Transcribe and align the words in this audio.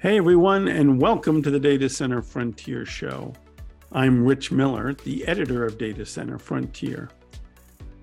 Hey 0.00 0.16
everyone, 0.16 0.68
and 0.68 1.02
welcome 1.02 1.42
to 1.42 1.50
the 1.50 1.58
Data 1.58 1.88
Center 1.88 2.22
Frontier 2.22 2.86
Show. 2.86 3.32
I'm 3.90 4.24
Rich 4.24 4.52
Miller, 4.52 4.94
the 4.94 5.26
editor 5.26 5.64
of 5.64 5.76
Data 5.76 6.06
Center 6.06 6.38
Frontier. 6.38 7.10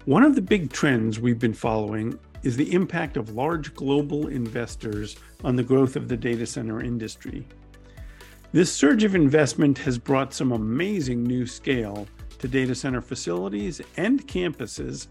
One 0.04 0.24
of 0.24 0.36
the 0.36 0.42
big 0.42 0.74
trends 0.74 1.22
we've 1.22 1.40
been 1.40 1.54
following 1.54 2.20
is 2.44 2.58
the 2.58 2.74
impact 2.74 3.16
of 3.16 3.30
large 3.30 3.74
global 3.76 4.28
investors 4.28 5.16
on 5.46 5.56
the 5.56 5.64
growth 5.64 5.96
of 5.96 6.10
the 6.10 6.18
data 6.18 6.46
center 6.46 6.82
industry. 6.82 7.48
This 8.52 8.74
surge 8.74 9.06
of 9.06 9.16
investment 9.16 9.78
has 9.78 9.98
brought 9.98 10.34
some 10.34 10.52
amazing 10.52 11.24
new 11.24 11.48
scale 11.48 12.10
to 12.40 12.50
data 12.50 12.76
center 12.76 13.00
facilities 13.00 13.80
and 13.96 14.28
campuses 14.28 15.08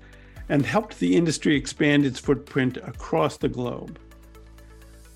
and 0.50 0.66
helped 0.66 0.98
the 0.98 1.16
industry 1.16 1.56
expand 1.56 2.04
its 2.04 2.20
footprint 2.20 2.76
across 2.76 3.38
the 3.38 3.48
globe. 3.48 3.98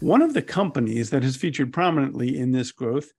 One 0.00 0.22
of 0.22 0.32
the 0.32 0.42
companies 0.42 1.10
that 1.10 1.24
has 1.24 1.34
featured 1.34 1.72
prominently 1.72 2.38
in 2.38 2.52
this 2.52 2.70
growth 2.70 3.10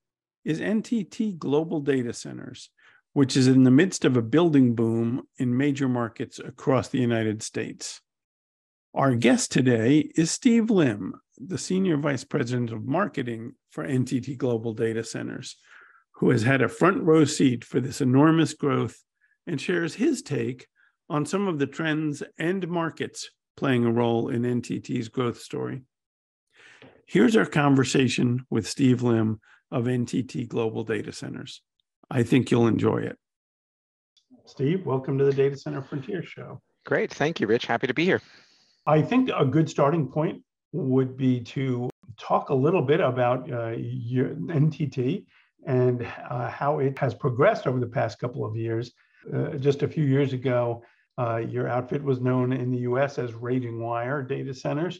is 0.45 0.61
NTT 0.61 1.37
Global 1.37 1.81
Data 1.81 2.13
Centers, 2.13 2.69
which 3.11 3.35
is 3.35 3.47
in 3.47 3.63
the 3.63 3.71
midst 3.71 4.05
of 4.05 4.15
a 4.15 4.21
building 4.21 4.75
boom 4.75 5.23
in 5.37 5.57
major 5.57 5.89
markets 5.89 6.39
across 6.39 6.87
the 6.87 6.99
United 6.99 7.43
States. 7.43 7.99
Our 8.93 9.15
guest 9.15 9.51
today 9.51 10.09
is 10.15 10.31
Steve 10.31 10.69
Lim, 10.69 11.15
the 11.37 11.57
Senior 11.57 11.97
Vice 11.97 12.23
President 12.23 12.71
of 12.71 12.85
Marketing 12.85 13.55
for 13.71 13.85
NTT 13.85 14.37
Global 14.37 14.73
Data 14.73 15.03
Centers, 15.03 15.57
who 16.11 16.29
has 16.29 16.43
had 16.43 16.61
a 16.61 16.69
front 16.69 17.03
row 17.03 17.25
seat 17.25 17.65
for 17.65 17.81
this 17.81 17.99
enormous 17.99 18.53
growth 18.53 19.03
and 19.45 19.59
shares 19.59 19.95
his 19.95 20.21
take 20.21 20.65
on 21.09 21.25
some 21.25 21.49
of 21.49 21.59
the 21.59 21.67
trends 21.67 22.23
and 22.37 22.69
markets 22.69 23.29
playing 23.57 23.83
a 23.83 23.91
role 23.91 24.29
in 24.29 24.43
NTT's 24.43 25.09
growth 25.09 25.41
story. 25.41 25.83
Here's 27.11 27.35
our 27.35 27.47
conversation 27.47 28.45
with 28.51 28.67
Steve 28.67 29.01
Lim 29.01 29.39
of 29.71 29.85
NTT 29.85 30.47
Global 30.47 30.83
Data 30.83 31.11
Centers. 31.11 31.63
I 32.11 32.21
think 32.21 32.51
you'll 32.51 32.67
enjoy 32.67 32.97
it. 32.97 33.17
Steve, 34.45 34.85
welcome 34.85 35.17
to 35.17 35.25
the 35.25 35.33
Data 35.33 35.57
Center 35.57 35.81
Frontier 35.81 36.21
Show. 36.21 36.61
Great. 36.85 37.11
Thank 37.11 37.39
you, 37.39 37.47
Rich. 37.47 37.65
Happy 37.65 37.87
to 37.87 37.95
be 37.95 38.05
here. 38.05 38.21
I 38.85 39.01
think 39.01 39.31
a 39.35 39.43
good 39.43 39.67
starting 39.67 40.07
point 40.07 40.43
would 40.71 41.17
be 41.17 41.39
to 41.45 41.89
talk 42.19 42.49
a 42.49 42.53
little 42.53 42.83
bit 42.83 42.99
about 42.99 43.51
uh, 43.51 43.73
your 43.75 44.35
NTT 44.35 45.25
and 45.65 46.07
uh, 46.29 46.47
how 46.51 46.77
it 46.77 46.95
has 46.99 47.15
progressed 47.15 47.65
over 47.65 47.79
the 47.79 47.87
past 47.87 48.19
couple 48.19 48.45
of 48.45 48.55
years. 48.55 48.91
Uh, 49.33 49.55
just 49.55 49.81
a 49.81 49.87
few 49.87 50.03
years 50.03 50.33
ago, 50.33 50.83
uh, 51.17 51.37
your 51.37 51.67
outfit 51.69 52.03
was 52.03 52.21
known 52.21 52.53
in 52.53 52.69
the 52.69 52.81
US 52.81 53.17
as 53.17 53.33
Raging 53.33 53.79
Wire 53.79 54.21
Data 54.21 54.53
Centers 54.53 54.99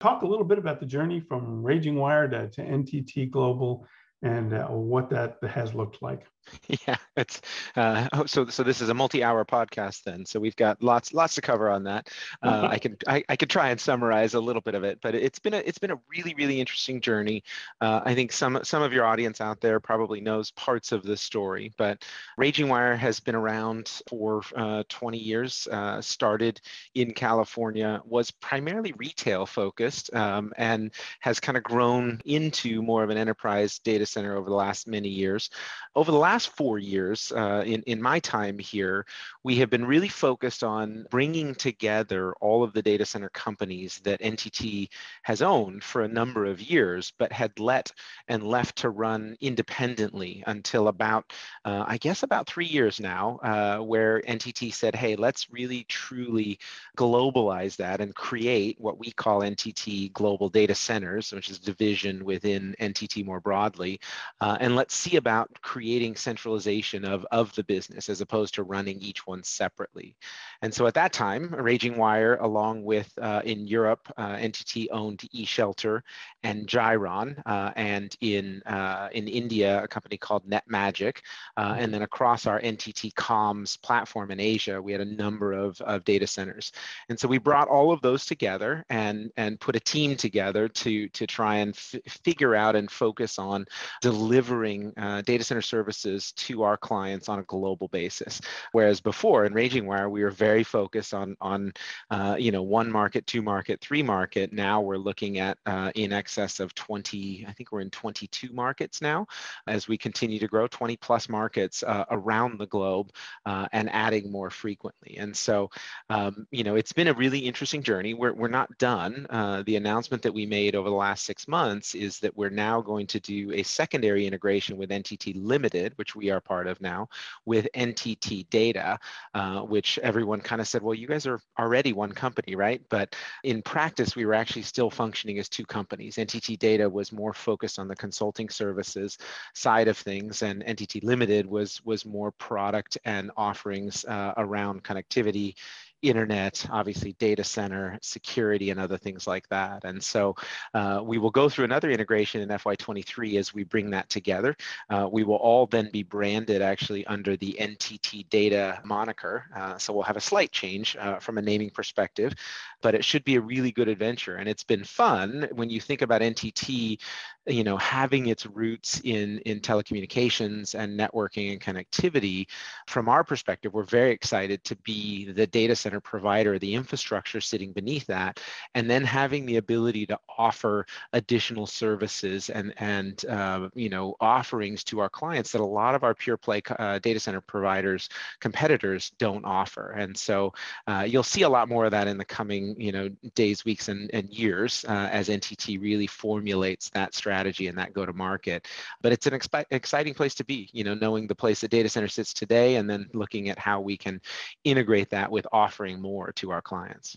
talk 0.00 0.22
a 0.22 0.26
little 0.26 0.44
bit 0.44 0.58
about 0.58 0.80
the 0.80 0.86
journey 0.86 1.20
from 1.20 1.62
Raging 1.62 1.96
Wire 1.96 2.26
to, 2.28 2.48
to 2.48 2.62
NTT 2.62 3.30
Global 3.30 3.86
and 4.22 4.52
uh, 4.52 4.66
what 4.68 5.10
that 5.10 5.36
has 5.48 5.74
looked 5.74 6.02
like. 6.02 6.26
Yeah, 6.86 6.96
it's 7.16 7.40
uh, 7.76 8.08
oh, 8.12 8.26
so. 8.26 8.46
So 8.46 8.62
this 8.62 8.80
is 8.80 8.88
a 8.88 8.94
multi-hour 8.94 9.44
podcast, 9.44 10.04
then. 10.04 10.24
So 10.24 10.38
we've 10.40 10.56
got 10.56 10.82
lots, 10.82 11.12
lots 11.12 11.34
to 11.34 11.40
cover 11.40 11.68
on 11.68 11.84
that. 11.84 12.08
Uh, 12.42 12.68
I 12.70 12.78
can, 12.78 12.96
I, 13.06 13.22
I 13.28 13.36
could 13.36 13.50
try 13.50 13.70
and 13.70 13.80
summarize 13.80 14.34
a 14.34 14.40
little 14.40 14.62
bit 14.62 14.74
of 14.74 14.84
it, 14.84 14.98
but 15.02 15.14
it's 15.14 15.38
been 15.38 15.54
a, 15.54 15.58
it's 15.58 15.78
been 15.78 15.90
a 15.90 15.98
really, 16.08 16.34
really 16.34 16.60
interesting 16.60 17.00
journey. 17.00 17.42
Uh, 17.80 18.00
I 18.04 18.14
think 18.14 18.32
some, 18.32 18.60
some 18.62 18.82
of 18.82 18.92
your 18.92 19.04
audience 19.04 19.40
out 19.40 19.60
there 19.60 19.80
probably 19.80 20.20
knows 20.20 20.50
parts 20.52 20.92
of 20.92 21.02
this 21.02 21.20
story, 21.20 21.72
but 21.76 22.04
Raging 22.36 22.68
Wire 22.68 22.96
has 22.96 23.20
been 23.20 23.34
around 23.34 24.00
for 24.08 24.42
uh, 24.56 24.84
20 24.88 25.18
years. 25.18 25.68
Uh, 25.70 26.00
started 26.00 26.60
in 26.94 27.12
California, 27.12 28.00
was 28.04 28.30
primarily 28.30 28.92
retail 28.96 29.44
focused, 29.46 30.12
um, 30.14 30.52
and 30.56 30.92
has 31.20 31.40
kind 31.40 31.58
of 31.58 31.64
grown 31.64 32.20
into 32.24 32.82
more 32.82 33.02
of 33.02 33.10
an 33.10 33.18
enterprise 33.18 33.78
data 33.80 34.06
center 34.06 34.36
over 34.36 34.48
the 34.48 34.56
last 34.56 34.86
many 34.86 35.08
years. 35.08 35.50
Over 35.94 36.12
the 36.12 36.18
last 36.18 36.29
last 36.30 36.50
four 36.50 36.78
years, 36.78 37.32
uh, 37.34 37.64
in, 37.66 37.82
in 37.94 38.00
my 38.00 38.20
time 38.20 38.56
here, 38.56 39.04
we 39.42 39.56
have 39.56 39.68
been 39.68 39.84
really 39.84 40.08
focused 40.08 40.62
on 40.62 41.04
bringing 41.10 41.56
together 41.56 42.32
all 42.40 42.62
of 42.62 42.72
the 42.72 42.82
data 42.82 43.04
center 43.04 43.30
companies 43.30 44.00
that 44.04 44.20
NTT 44.20 44.88
has 45.22 45.42
owned 45.42 45.82
for 45.82 46.02
a 46.02 46.08
number 46.20 46.44
of 46.44 46.60
years, 46.60 47.12
but 47.18 47.32
had 47.32 47.58
let 47.58 47.90
and 48.28 48.44
left 48.44 48.76
to 48.76 48.90
run 48.90 49.36
independently 49.40 50.44
until 50.46 50.86
about, 50.86 51.32
uh, 51.64 51.84
I 51.84 51.96
guess, 51.98 52.22
about 52.22 52.46
three 52.46 52.66
years 52.66 53.00
now, 53.00 53.40
uh, 53.42 53.78
where 53.82 54.20
NTT 54.20 54.72
said, 54.72 54.94
hey, 54.94 55.16
let's 55.16 55.50
really 55.50 55.84
truly 55.88 56.60
globalize 56.96 57.74
that 57.76 58.00
and 58.00 58.14
create 58.14 58.76
what 58.78 59.00
we 59.00 59.10
call 59.10 59.40
NTT 59.40 60.12
Global 60.12 60.48
Data 60.48 60.76
Centers, 60.76 61.32
which 61.32 61.50
is 61.50 61.58
division 61.58 62.24
within 62.24 62.76
NTT 62.80 63.24
more 63.24 63.40
broadly. 63.40 63.98
Uh, 64.40 64.58
and 64.60 64.76
let's 64.76 64.94
see 64.94 65.16
about 65.16 65.50
creating 65.62 66.14
centralization 66.20 67.04
of, 67.04 67.26
of 67.32 67.54
the 67.54 67.64
business 67.64 68.08
as 68.08 68.20
opposed 68.20 68.54
to 68.54 68.62
running 68.62 69.00
each 69.00 69.26
one 69.26 69.42
separately. 69.42 70.16
And 70.62 70.72
so 70.72 70.86
at 70.86 70.94
that 70.94 71.12
time, 71.12 71.54
Raging 71.54 71.96
Wire, 71.96 72.36
along 72.36 72.84
with 72.84 73.10
uh, 73.20 73.42
in 73.44 73.66
Europe, 73.66 74.12
uh, 74.16 74.36
NTT 74.36 74.88
owned 74.92 75.20
eShelter 75.34 76.02
and 76.42 76.66
Gyron, 76.66 77.40
uh, 77.46 77.72
and 77.76 78.14
in 78.20 78.62
uh, 78.64 79.08
in 79.12 79.26
India, 79.28 79.82
a 79.82 79.88
company 79.88 80.16
called 80.16 80.48
NetMagic, 80.48 81.18
uh, 81.56 81.76
and 81.78 81.92
then 81.92 82.02
across 82.02 82.46
our 82.46 82.60
NTT 82.60 83.14
Comms 83.14 83.80
platform 83.82 84.30
in 84.30 84.40
Asia, 84.40 84.80
we 84.80 84.92
had 84.92 85.00
a 85.00 85.04
number 85.04 85.52
of, 85.52 85.80
of 85.82 86.04
data 86.04 86.26
centers. 86.26 86.72
And 87.08 87.18
so 87.18 87.26
we 87.26 87.38
brought 87.38 87.68
all 87.68 87.92
of 87.92 88.00
those 88.02 88.26
together 88.26 88.84
and 88.90 89.30
and 89.36 89.58
put 89.60 89.76
a 89.76 89.80
team 89.80 90.16
together 90.16 90.68
to 90.68 91.08
to 91.08 91.26
try 91.26 91.56
and 91.56 91.74
figure 91.76 92.54
out 92.54 92.76
and 92.76 92.90
focus 92.90 93.38
on 93.38 93.66
delivering 94.00 94.92
uh, 94.96 95.22
data 95.22 95.44
center 95.44 95.62
services 95.62 96.09
services 96.10 96.32
to 96.32 96.62
our 96.62 96.76
clients 96.76 97.28
on 97.28 97.38
a 97.38 97.42
global 97.44 97.88
basis. 97.88 98.40
Whereas 98.72 99.00
before 99.00 99.44
in 99.44 99.52
Raging 99.52 99.86
Wire, 99.86 100.08
we 100.08 100.22
were 100.22 100.30
very 100.30 100.64
focused 100.64 101.14
on 101.14 101.36
on 101.40 101.72
uh, 102.10 102.36
you 102.38 102.52
know 102.52 102.62
one 102.62 102.90
market, 102.90 103.26
two 103.26 103.42
market, 103.42 103.80
three 103.80 104.02
market. 104.02 104.52
Now 104.52 104.80
we're 104.80 104.96
looking 104.96 105.38
at 105.38 105.58
uh, 105.66 105.90
in 105.94 106.12
excess 106.12 106.60
of 106.60 106.74
20. 106.74 107.46
I 107.48 107.52
think 107.52 107.72
we're 107.72 107.80
in 107.80 107.90
22 107.90 108.52
markets 108.52 109.00
now, 109.00 109.26
as 109.66 109.88
we 109.88 109.98
continue 109.98 110.38
to 110.38 110.48
grow 110.48 110.66
20 110.66 110.96
plus 110.96 111.28
markets 111.28 111.82
uh, 111.82 112.04
around 112.10 112.58
the 112.58 112.66
globe 112.66 113.10
uh, 113.46 113.66
and 113.72 113.90
adding 113.90 114.30
more 114.30 114.50
frequently. 114.50 115.16
And 115.18 115.36
so 115.36 115.70
um, 116.08 116.46
you 116.50 116.64
know 116.64 116.76
it's 116.76 116.92
been 116.92 117.08
a 117.08 117.14
really 117.14 117.38
interesting 117.38 117.82
journey. 117.82 118.14
We're 118.14 118.34
we're 118.34 118.48
not 118.48 118.76
done. 118.78 119.26
Uh, 119.30 119.62
the 119.66 119.76
announcement 119.76 120.22
that 120.22 120.34
we 120.34 120.46
made 120.46 120.74
over 120.74 120.88
the 120.88 120.94
last 120.94 121.24
six 121.24 121.48
months 121.48 121.94
is 121.94 122.18
that 122.20 122.36
we're 122.36 122.50
now 122.50 122.80
going 122.80 123.06
to 123.06 123.20
do 123.20 123.52
a 123.52 123.62
secondary 123.62 124.26
integration 124.26 124.76
with 124.76 124.90
NTT 124.90 125.34
Limited, 125.36 125.94
which 126.00 126.16
we 126.16 126.30
are 126.30 126.40
part 126.40 126.66
of 126.66 126.80
now, 126.80 127.06
with 127.44 127.68
NTT 127.76 128.48
Data, 128.48 128.98
uh, 129.34 129.60
which 129.60 129.98
everyone 129.98 130.40
kind 130.40 130.62
of 130.62 130.66
said, 130.66 130.82
well, 130.82 130.94
you 130.94 131.06
guys 131.06 131.26
are 131.26 131.38
already 131.58 131.92
one 131.92 132.10
company, 132.10 132.56
right? 132.56 132.80
But 132.88 133.14
in 133.44 133.60
practice, 133.60 134.16
we 134.16 134.24
were 134.24 134.32
actually 134.32 134.62
still 134.62 134.88
functioning 134.88 135.38
as 135.38 135.50
two 135.50 135.66
companies. 135.66 136.16
NTT 136.16 136.58
Data 136.58 136.88
was 136.88 137.12
more 137.12 137.34
focused 137.34 137.78
on 137.78 137.86
the 137.86 137.94
consulting 137.96 138.48
services 138.48 139.18
side 139.54 139.88
of 139.88 139.98
things, 139.98 140.42
and 140.42 140.64
NTT 140.64 141.04
Limited 141.04 141.44
was 141.44 141.84
was 141.84 142.06
more 142.06 142.30
product 142.32 142.96
and 143.04 143.30
offerings 143.36 144.06
uh, 144.06 144.32
around 144.38 144.82
connectivity 144.82 145.54
internet, 146.02 146.66
obviously 146.70 147.12
data 147.14 147.44
center, 147.44 147.98
security, 148.02 148.70
and 148.70 148.80
other 148.80 148.98
things 148.98 149.26
like 149.26 149.48
that. 149.48 149.84
And 149.84 150.02
so 150.02 150.36
uh, 150.74 151.00
we 151.04 151.18
will 151.18 151.30
go 151.30 151.48
through 151.48 151.64
another 151.64 151.90
integration 151.90 152.40
in 152.40 152.48
FY23 152.48 153.38
as 153.38 153.54
we 153.54 153.64
bring 153.64 153.90
that 153.90 154.08
together. 154.08 154.56
Uh, 154.88 155.08
we 155.10 155.24
will 155.24 155.36
all 155.36 155.66
then 155.66 155.90
be 155.92 156.02
branded 156.02 156.62
actually 156.62 157.06
under 157.06 157.36
the 157.36 157.56
NTT 157.60 158.28
data 158.28 158.80
moniker. 158.84 159.44
Uh, 159.54 159.78
so 159.78 159.92
we'll 159.92 160.02
have 160.02 160.16
a 160.16 160.20
slight 160.20 160.52
change 160.52 160.96
uh, 160.96 161.18
from 161.18 161.38
a 161.38 161.42
naming 161.42 161.70
perspective, 161.70 162.34
but 162.82 162.94
it 162.94 163.04
should 163.04 163.24
be 163.24 163.36
a 163.36 163.40
really 163.40 163.72
good 163.72 163.88
adventure. 163.88 164.36
And 164.36 164.48
it's 164.48 164.64
been 164.64 164.84
fun 164.84 165.48
when 165.52 165.70
you 165.70 165.80
think 165.80 166.02
about 166.02 166.20
NTT 166.22 166.98
you 167.46 167.64
know 167.64 167.76
having 167.78 168.26
its 168.26 168.46
roots 168.46 169.00
in 169.04 169.38
in 169.40 169.60
telecommunications 169.60 170.78
and 170.78 170.98
networking 170.98 171.52
and 171.52 171.60
connectivity 171.60 172.46
from 172.86 173.08
our 173.08 173.24
perspective 173.24 173.72
we're 173.72 173.82
very 173.82 174.12
excited 174.12 174.62
to 174.64 174.76
be 174.76 175.30
the 175.32 175.46
data 175.46 175.74
center 175.74 176.00
provider 176.00 176.58
the 176.58 176.74
infrastructure 176.74 177.40
sitting 177.40 177.72
beneath 177.72 178.06
that 178.06 178.40
and 178.74 178.90
then 178.90 179.02
having 179.02 179.46
the 179.46 179.56
ability 179.56 180.06
to 180.06 180.18
offer 180.38 180.86
additional 181.14 181.66
services 181.66 182.50
and 182.50 182.74
and 182.76 183.24
uh, 183.26 183.68
you 183.74 183.88
know 183.88 184.14
offerings 184.20 184.84
to 184.84 185.00
our 185.00 185.08
clients 185.08 185.52
that 185.52 185.60
a 185.60 185.64
lot 185.64 185.94
of 185.94 186.04
our 186.04 186.14
pure 186.14 186.36
play 186.36 186.62
uh, 186.78 186.98
data 186.98 187.18
center 187.18 187.40
providers 187.40 188.08
competitors 188.40 189.12
don't 189.18 189.44
offer. 189.44 189.90
And 189.90 190.16
so 190.16 190.52
uh, 190.86 191.04
you'll 191.06 191.22
see 191.22 191.42
a 191.42 191.48
lot 191.48 191.68
more 191.68 191.84
of 191.84 191.90
that 191.92 192.06
in 192.06 192.18
the 192.18 192.24
coming 192.24 192.78
you 192.80 192.92
know 192.92 193.08
days 193.34 193.64
weeks 193.64 193.88
and, 193.88 194.10
and 194.12 194.28
years 194.30 194.84
uh, 194.88 195.08
as 195.10 195.28
ntt 195.28 195.80
really 195.80 196.06
formulates 196.06 196.90
that 196.90 197.14
strategy 197.14 197.29
strategy 197.30 197.68
and 197.68 197.78
that 197.78 197.92
go 197.92 198.04
to 198.04 198.12
market. 198.12 198.66
But 199.02 199.12
it's 199.12 199.26
an 199.26 199.38
exciting 199.70 200.14
place 200.14 200.34
to 200.34 200.44
be, 200.44 200.68
you 200.72 200.82
know, 200.82 200.94
knowing 200.94 201.28
the 201.28 201.34
place 201.34 201.60
the 201.60 201.68
data 201.68 201.88
center 201.88 202.08
sits 202.08 202.34
today 202.34 202.76
and 202.76 202.90
then 202.90 203.08
looking 203.14 203.48
at 203.50 203.58
how 203.58 203.80
we 203.80 203.96
can 203.96 204.20
integrate 204.64 205.10
that 205.10 205.30
with 205.30 205.46
offering 205.52 206.02
more 206.02 206.32
to 206.32 206.50
our 206.50 206.60
clients. 206.60 207.16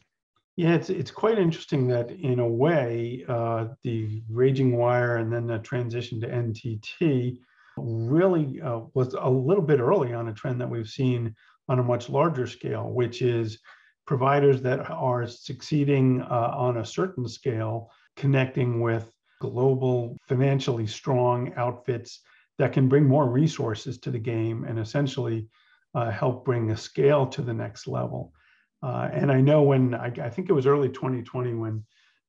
Yeah, 0.55 0.75
it's 0.75 0.91
it's 0.91 1.09
quite 1.09 1.39
interesting 1.39 1.87
that 1.87 2.11
in 2.11 2.37
a 2.39 2.47
way, 2.47 3.25
uh, 3.27 3.69
the 3.81 4.21
Raging 4.29 4.77
Wire 4.77 5.17
and 5.17 5.33
then 5.33 5.47
the 5.47 5.57
transition 5.57 6.21
to 6.21 6.27
NTT 6.27 7.39
really 7.77 8.61
uh, 8.61 8.81
was 8.93 9.15
a 9.15 9.27
little 9.27 9.63
bit 9.63 9.79
early 9.79 10.13
on 10.13 10.27
a 10.27 10.33
trend 10.33 10.61
that 10.61 10.69
we've 10.69 10.87
seen 10.87 11.33
on 11.69 11.79
a 11.79 11.83
much 11.83 12.07
larger 12.07 12.45
scale, 12.45 12.91
which 12.91 13.23
is 13.23 13.57
providers 14.05 14.61
that 14.61 14.91
are 14.91 15.25
succeeding 15.25 16.21
uh, 16.21 16.53
on 16.55 16.77
a 16.77 16.85
certain 16.85 17.27
scale, 17.27 17.89
connecting 18.15 18.79
with 18.79 19.12
global, 19.49 20.17
financially 20.27 20.87
strong 20.87 21.53
outfits 21.55 22.21
that 22.57 22.71
can 22.71 22.87
bring 22.87 23.05
more 23.05 23.27
resources 23.27 23.97
to 23.99 24.11
the 24.11 24.19
game 24.19 24.63
and 24.63 24.79
essentially 24.79 25.47
uh, 25.95 26.09
help 26.09 26.45
bring 26.45 26.71
a 26.71 26.77
scale 26.77 27.27
to 27.27 27.41
the 27.41 27.53
next 27.53 27.87
level. 27.87 28.33
Uh, 28.81 29.09
and 29.11 29.31
I 29.31 29.41
know 29.41 29.63
when 29.63 29.93
I, 29.93 30.11
I, 30.21 30.29
think 30.29 30.49
it 30.49 30.53
was 30.53 30.65
early 30.65 30.89
2020 30.89 31.53
when 31.53 31.83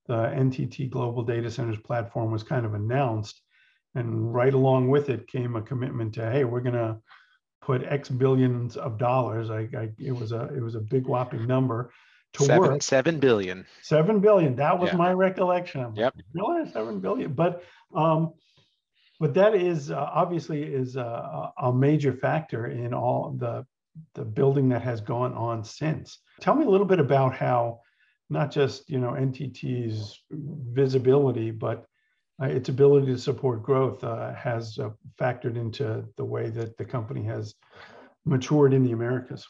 the 0.06 0.14
NTT 0.14 0.90
Global 0.90 1.22
Data 1.22 1.50
Centers 1.50 1.78
platform 1.78 2.30
was 2.30 2.42
kind 2.42 2.66
of 2.66 2.74
announced, 2.74 3.40
and 3.94 4.34
right 4.34 4.54
along 4.54 4.88
with 4.88 5.08
it 5.08 5.28
came 5.28 5.56
a 5.56 5.62
commitment 5.62 6.14
to, 6.14 6.30
hey, 6.30 6.44
we're 6.44 6.60
going 6.60 6.74
to 6.74 6.98
put 7.60 7.84
X 7.84 8.08
billions 8.08 8.76
of 8.76 8.98
dollars. 8.98 9.50
I, 9.50 9.68
I, 9.76 9.88
it 9.98 10.12
was 10.12 10.32
a 10.32 10.44
it 10.54 10.62
was 10.62 10.74
a 10.74 10.80
big 10.80 11.06
whopping 11.06 11.46
number 11.46 11.90
to 12.34 12.44
seven, 12.44 12.70
work. 12.70 12.82
Seven 12.82 13.18
billion. 13.18 13.66
Seven 13.82 14.20
billion. 14.20 14.56
That 14.56 14.78
was 14.78 14.90
yeah. 14.90 14.96
my 14.96 15.12
recollection. 15.12 15.80
I'm 15.82 15.96
yep. 15.96 16.14
Like, 16.16 16.24
really, 16.34 16.70
seven 16.70 17.00
billion. 17.00 17.32
But 17.32 17.62
um, 17.94 18.34
but 19.20 19.34
that 19.34 19.54
is 19.54 19.90
uh, 19.90 20.10
obviously 20.12 20.62
is 20.62 20.96
a, 20.96 21.52
a 21.58 21.72
major 21.72 22.12
factor 22.12 22.66
in 22.66 22.92
all 22.92 23.36
the 23.38 23.64
the 24.14 24.24
building 24.24 24.68
that 24.70 24.82
has 24.82 25.00
gone 25.00 25.32
on 25.34 25.64
since. 25.64 26.18
Tell 26.40 26.54
me 26.54 26.64
a 26.64 26.68
little 26.68 26.86
bit 26.86 26.98
about 26.98 27.34
how 27.34 27.80
not 28.30 28.50
just 28.50 28.90
you 28.90 28.98
know 28.98 29.10
NTT's 29.12 30.20
visibility, 30.30 31.50
but 31.50 31.86
uh, 32.42 32.46
its 32.46 32.68
ability 32.68 33.06
to 33.06 33.18
support 33.18 33.62
growth 33.62 34.02
uh, 34.02 34.34
has 34.34 34.78
uh, 34.78 34.90
factored 35.20 35.56
into 35.56 36.04
the 36.16 36.24
way 36.24 36.50
that 36.50 36.76
the 36.76 36.84
company 36.84 37.22
has 37.22 37.54
matured 38.24 38.74
in 38.74 38.82
the 38.82 38.92
Americas. 38.92 39.46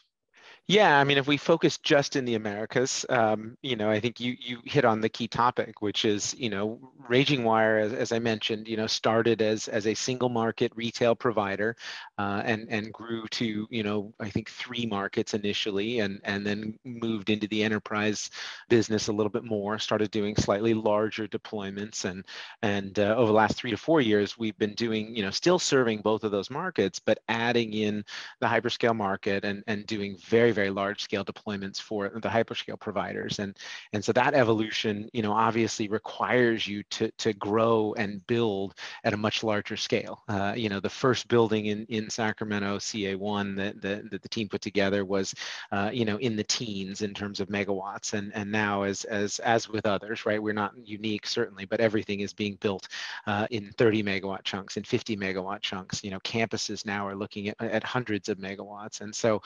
Yeah, 0.67 0.99
I 0.99 1.05
mean, 1.05 1.19
if 1.19 1.27
we 1.27 1.37
focus 1.37 1.77
just 1.77 2.17
in 2.17 2.25
the 2.25 2.37
Americas, 2.37 3.05
um, 3.11 3.59
you 3.61 3.77
know, 3.77 3.91
I 3.91 4.01
think 4.01 4.19
you 4.19 4.35
you 4.41 4.61
hit 4.65 4.87
on 4.87 5.03
the 5.03 5.11
key 5.11 5.29
topic, 5.29 5.83
which 5.83 6.07
is, 6.07 6.35
you 6.39 6.49
know, 6.49 6.81
Raging 7.07 7.45
Wire, 7.45 7.77
as, 7.77 7.93
as 7.93 8.13
I 8.13 8.19
mentioned, 8.19 8.67
you 8.67 8.79
know, 8.79 8.87
started 8.87 9.43
as 9.43 9.69
as 9.69 9.87
a 9.87 9.93
single 9.93 10.31
market 10.31 10.73
retail 10.75 11.15
provider, 11.15 11.77
uh, 12.17 12.41
and 12.47 12.67
and 12.71 12.91
grew 12.95 13.27
to, 13.33 13.67
you 13.71 13.83
know, 13.83 14.15
I 14.19 14.31
think 14.31 14.49
three 14.49 14.87
markets 14.87 15.35
initially, 15.35 15.99
and 16.01 16.19
and 16.25 16.47
then 16.47 16.79
moved 16.83 17.29
into 17.29 17.47
the 17.47 17.63
enterprise 17.63 18.31
business 18.71 19.09
a 19.09 19.13
little 19.13 19.31
bit 19.31 19.45
more. 19.45 19.79
Started 19.79 20.11
doing 20.11 20.35
slightly 20.37 20.73
larger 20.73 21.29
deployments, 21.29 22.07
and 22.07 22.25
and 22.63 22.99
uh, 22.99 23.15
over 23.17 23.27
the 23.27 23.33
last 23.35 23.57
three 23.57 23.71
to 23.71 23.77
four 23.77 24.01
years, 24.01 24.39
we've 24.39 24.57
been 24.57 24.75
doing, 24.75 25.15
you 25.15 25.23
know, 25.23 25.31
still 25.31 25.59
serving 25.59 26.01
both 26.01 26.25
of 26.25 26.31
those 26.31 26.51
markets, 26.51 26.99
but 27.01 27.19
adding 27.29 27.75
in 27.75 28.03
the 28.41 28.47
hyperscale 28.47 28.97
market 28.97 29.45
and 29.45 29.63
and 29.67 29.87
doing 29.87 30.17
very 30.27 30.53
very 30.55 30.71
large 30.71 31.03
scale 31.03 31.25
deployments 31.25 31.81
for 31.81 32.09
the 32.09 32.29
hyperscale 32.29 32.79
providers. 32.79 33.39
And, 33.39 33.57
and 33.93 34.05
so 34.05 34.13
that 34.13 34.35
evolution, 34.35 35.09
you 35.13 35.23
know, 35.23 35.33
obviously 35.33 35.89
requires 35.89 36.67
you 36.67 36.83
to, 36.85 37.11
to 37.19 37.33
grow 37.35 37.95
and 37.97 38.27
build 38.27 38.75
at 39.05 39.13
a 39.13 39.17
much 39.17 39.43
larger 39.43 39.77
scale. 39.77 40.23
Uh, 40.29 40.55
you 40.57 40.69
know, 40.69 40.81
the 40.81 40.89
first 40.89 41.29
building 41.29 41.67
in, 41.67 41.85
in 41.87 42.09
Sacramento, 42.09 42.79
CA1, 42.79 43.57
that, 43.57 43.81
that, 43.83 44.11
that 44.11 44.23
the 44.23 44.29
team 44.29 44.49
put 44.49 44.61
together 44.61 45.05
was, 45.05 45.35
uh, 45.73 45.91
you 45.93 46.05
know, 46.05 46.17
in 46.19 46.37
the 46.37 46.45
teens 46.45 47.03
in 47.03 47.13
terms 47.13 47.41
of 47.41 47.49
megawatts. 47.49 48.15
And, 48.15 48.35
and 48.35 48.51
now 48.51 48.83
as, 48.83 49.05
as, 49.05 49.39
as 49.41 49.69
with 49.69 49.87
others, 49.87 50.27
right, 50.27 50.43
we're 50.43 50.53
not 50.55 50.73
unique 50.85 51.27
certainly, 51.27 51.65
but 51.65 51.81
everything 51.81 52.21
is 52.21 52.33
being 52.33 52.57
built 52.61 52.89
uh, 53.27 53.47
in 53.51 53.73
30 53.77 54.03
megawatt 54.03 54.45
chunks 54.45 54.77
and 54.77 54.87
50 54.87 55.17
megawatt 55.17 55.61
chunks. 55.61 56.03
You 56.05 56.11
know, 56.11 56.21
campuses 56.21 56.87
now 56.87 57.07
are 57.07 57.17
looking 57.17 57.49
at, 57.49 57.61
at 57.61 57.85
hundreds 57.85 58.29
of 58.29 58.39
megawatts. 58.39 59.01
And 59.01 59.15
so 59.15 59.43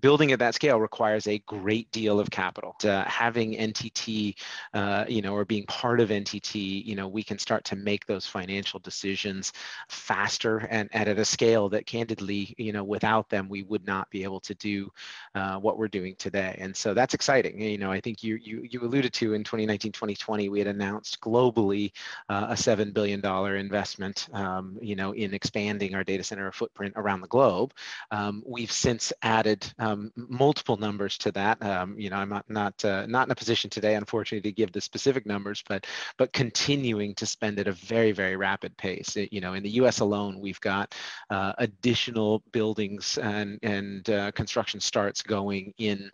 building 0.00 0.32
at 0.32 0.38
that 0.38 0.51
that 0.52 0.56
scale 0.56 0.80
requires 0.80 1.26
a 1.26 1.38
great 1.40 1.90
deal 1.92 2.20
of 2.20 2.30
capital. 2.30 2.76
Uh, 2.84 3.04
having 3.04 3.54
NTT, 3.54 4.34
uh, 4.74 5.04
you 5.08 5.22
know, 5.22 5.34
or 5.34 5.44
being 5.44 5.64
part 5.66 6.00
of 6.00 6.10
NTT, 6.10 6.84
you 6.84 6.94
know, 6.94 7.08
we 7.08 7.22
can 7.22 7.38
start 7.38 7.64
to 7.64 7.76
make 7.76 8.06
those 8.06 8.26
financial 8.26 8.78
decisions 8.80 9.52
faster 9.88 10.58
and, 10.70 10.88
and 10.92 11.08
at 11.08 11.18
a 11.18 11.24
scale 11.24 11.68
that 11.70 11.86
candidly, 11.86 12.54
you 12.58 12.72
know, 12.72 12.84
without 12.84 13.28
them, 13.30 13.48
we 13.48 13.62
would 13.62 13.86
not 13.86 14.10
be 14.10 14.24
able 14.24 14.40
to 14.40 14.54
do 14.56 14.90
uh, 15.34 15.56
what 15.56 15.78
we're 15.78 15.88
doing 15.88 16.14
today. 16.16 16.54
And 16.58 16.76
so 16.76 16.92
that's 16.92 17.14
exciting. 17.14 17.60
You 17.60 17.78
know, 17.78 17.90
I 17.90 18.00
think 18.00 18.22
you 18.22 18.36
you, 18.36 18.66
you 18.68 18.80
alluded 18.82 19.12
to 19.14 19.34
in 19.34 19.44
2019, 19.44 19.92
2020, 19.92 20.48
we 20.48 20.58
had 20.58 20.68
announced 20.68 21.20
globally 21.20 21.92
uh, 22.28 22.48
a 22.50 22.54
$7 22.54 22.92
billion 22.92 23.24
investment, 23.56 24.28
um, 24.32 24.78
you 24.82 24.96
know, 24.96 25.12
in 25.12 25.32
expanding 25.32 25.94
our 25.94 26.04
data 26.04 26.22
center 26.22 26.50
footprint 26.52 26.92
around 26.96 27.20
the 27.22 27.28
globe. 27.28 27.72
Um, 28.10 28.42
we've 28.46 28.72
since 28.72 29.12
added 29.22 29.72
um, 29.78 30.12
multiple 30.42 30.76
numbers 30.76 31.16
to 31.18 31.30
that. 31.30 31.62
Um, 31.62 31.96
you 31.96 32.10
know, 32.10 32.16
I'm 32.16 32.28
not 32.28 32.44
not 32.48 32.84
uh, 32.84 33.06
not 33.06 33.28
in 33.28 33.30
a 33.30 33.34
position 33.42 33.70
today, 33.70 33.94
unfortunately, 33.94 34.50
to 34.50 34.54
give 34.60 34.72
the 34.72 34.80
specific 34.80 35.24
numbers, 35.24 35.62
but 35.68 35.86
but 36.18 36.32
continuing 36.32 37.14
to 37.14 37.26
spend 37.26 37.60
at 37.60 37.68
a 37.68 37.72
very 37.72 38.10
very 38.10 38.34
rapid 38.34 38.76
pace. 38.76 39.16
It, 39.16 39.32
you 39.32 39.40
know, 39.40 39.54
in 39.54 39.62
the 39.62 39.74
U.S. 39.82 40.00
alone, 40.00 40.40
we've 40.40 40.60
got 40.60 40.96
uh, 41.30 41.52
additional 41.58 42.42
buildings 42.50 43.18
and 43.18 43.60
and 43.62 44.10
uh, 44.10 44.32
construction 44.32 44.80
starts 44.80 45.22
going 45.22 45.72
in 45.78 46.10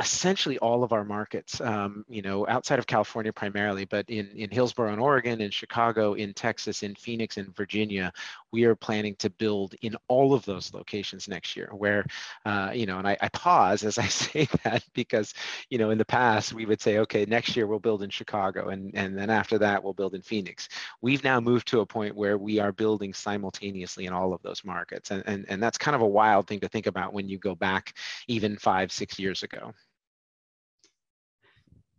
essentially 0.00 0.58
all 0.58 0.84
of 0.84 0.92
our 0.92 1.04
markets, 1.04 1.60
um, 1.62 2.04
you 2.08 2.20
know, 2.20 2.46
outside 2.48 2.78
of 2.78 2.86
California 2.86 3.32
primarily, 3.32 3.86
but 3.86 4.08
in, 4.10 4.26
in 4.36 4.50
Hillsboro 4.50 4.92
in 4.92 4.98
Oregon, 4.98 5.40
in 5.40 5.50
Chicago, 5.50 6.12
in 6.12 6.34
Texas, 6.34 6.82
in 6.82 6.94
Phoenix, 6.94 7.38
in 7.38 7.50
Virginia, 7.52 8.12
we 8.56 8.64
are 8.64 8.74
planning 8.74 9.14
to 9.16 9.28
build 9.28 9.74
in 9.82 9.94
all 10.08 10.32
of 10.32 10.42
those 10.46 10.72
locations 10.72 11.28
next 11.28 11.58
year 11.58 11.68
where, 11.74 12.06
uh, 12.46 12.70
you 12.72 12.86
know, 12.86 12.98
and 12.98 13.06
I, 13.06 13.14
I, 13.20 13.28
pause 13.28 13.84
as 13.84 13.98
I 13.98 14.06
say 14.24 14.48
that 14.64 14.82
because, 14.94 15.34
you 15.68 15.76
know, 15.76 15.90
in 15.90 15.98
the 15.98 16.06
past 16.06 16.54
we 16.54 16.64
would 16.64 16.80
say, 16.80 16.96
okay, 17.00 17.26
next 17.26 17.54
year 17.54 17.66
we'll 17.66 17.80
build 17.80 18.02
in 18.02 18.08
Chicago 18.08 18.70
and, 18.70 18.94
and 18.94 19.14
then 19.14 19.28
after 19.28 19.58
that 19.58 19.84
we'll 19.84 19.92
build 19.92 20.14
in 20.14 20.22
Phoenix. 20.22 20.70
We've 21.02 21.22
now 21.22 21.38
moved 21.38 21.68
to 21.68 21.80
a 21.80 21.86
point 21.86 22.16
where 22.16 22.38
we 22.38 22.58
are 22.58 22.72
building 22.72 23.12
simultaneously 23.12 24.06
in 24.06 24.14
all 24.14 24.32
of 24.32 24.40
those 24.40 24.64
markets. 24.64 25.10
And, 25.10 25.22
and, 25.26 25.44
and 25.50 25.62
that's 25.62 25.76
kind 25.76 25.94
of 25.94 26.00
a 26.00 26.06
wild 26.06 26.46
thing 26.46 26.60
to 26.60 26.68
think 26.68 26.86
about 26.86 27.12
when 27.12 27.28
you 27.28 27.36
go 27.36 27.54
back 27.54 27.92
even 28.26 28.56
five, 28.56 28.90
six 28.90 29.18
years 29.18 29.42
ago. 29.42 29.74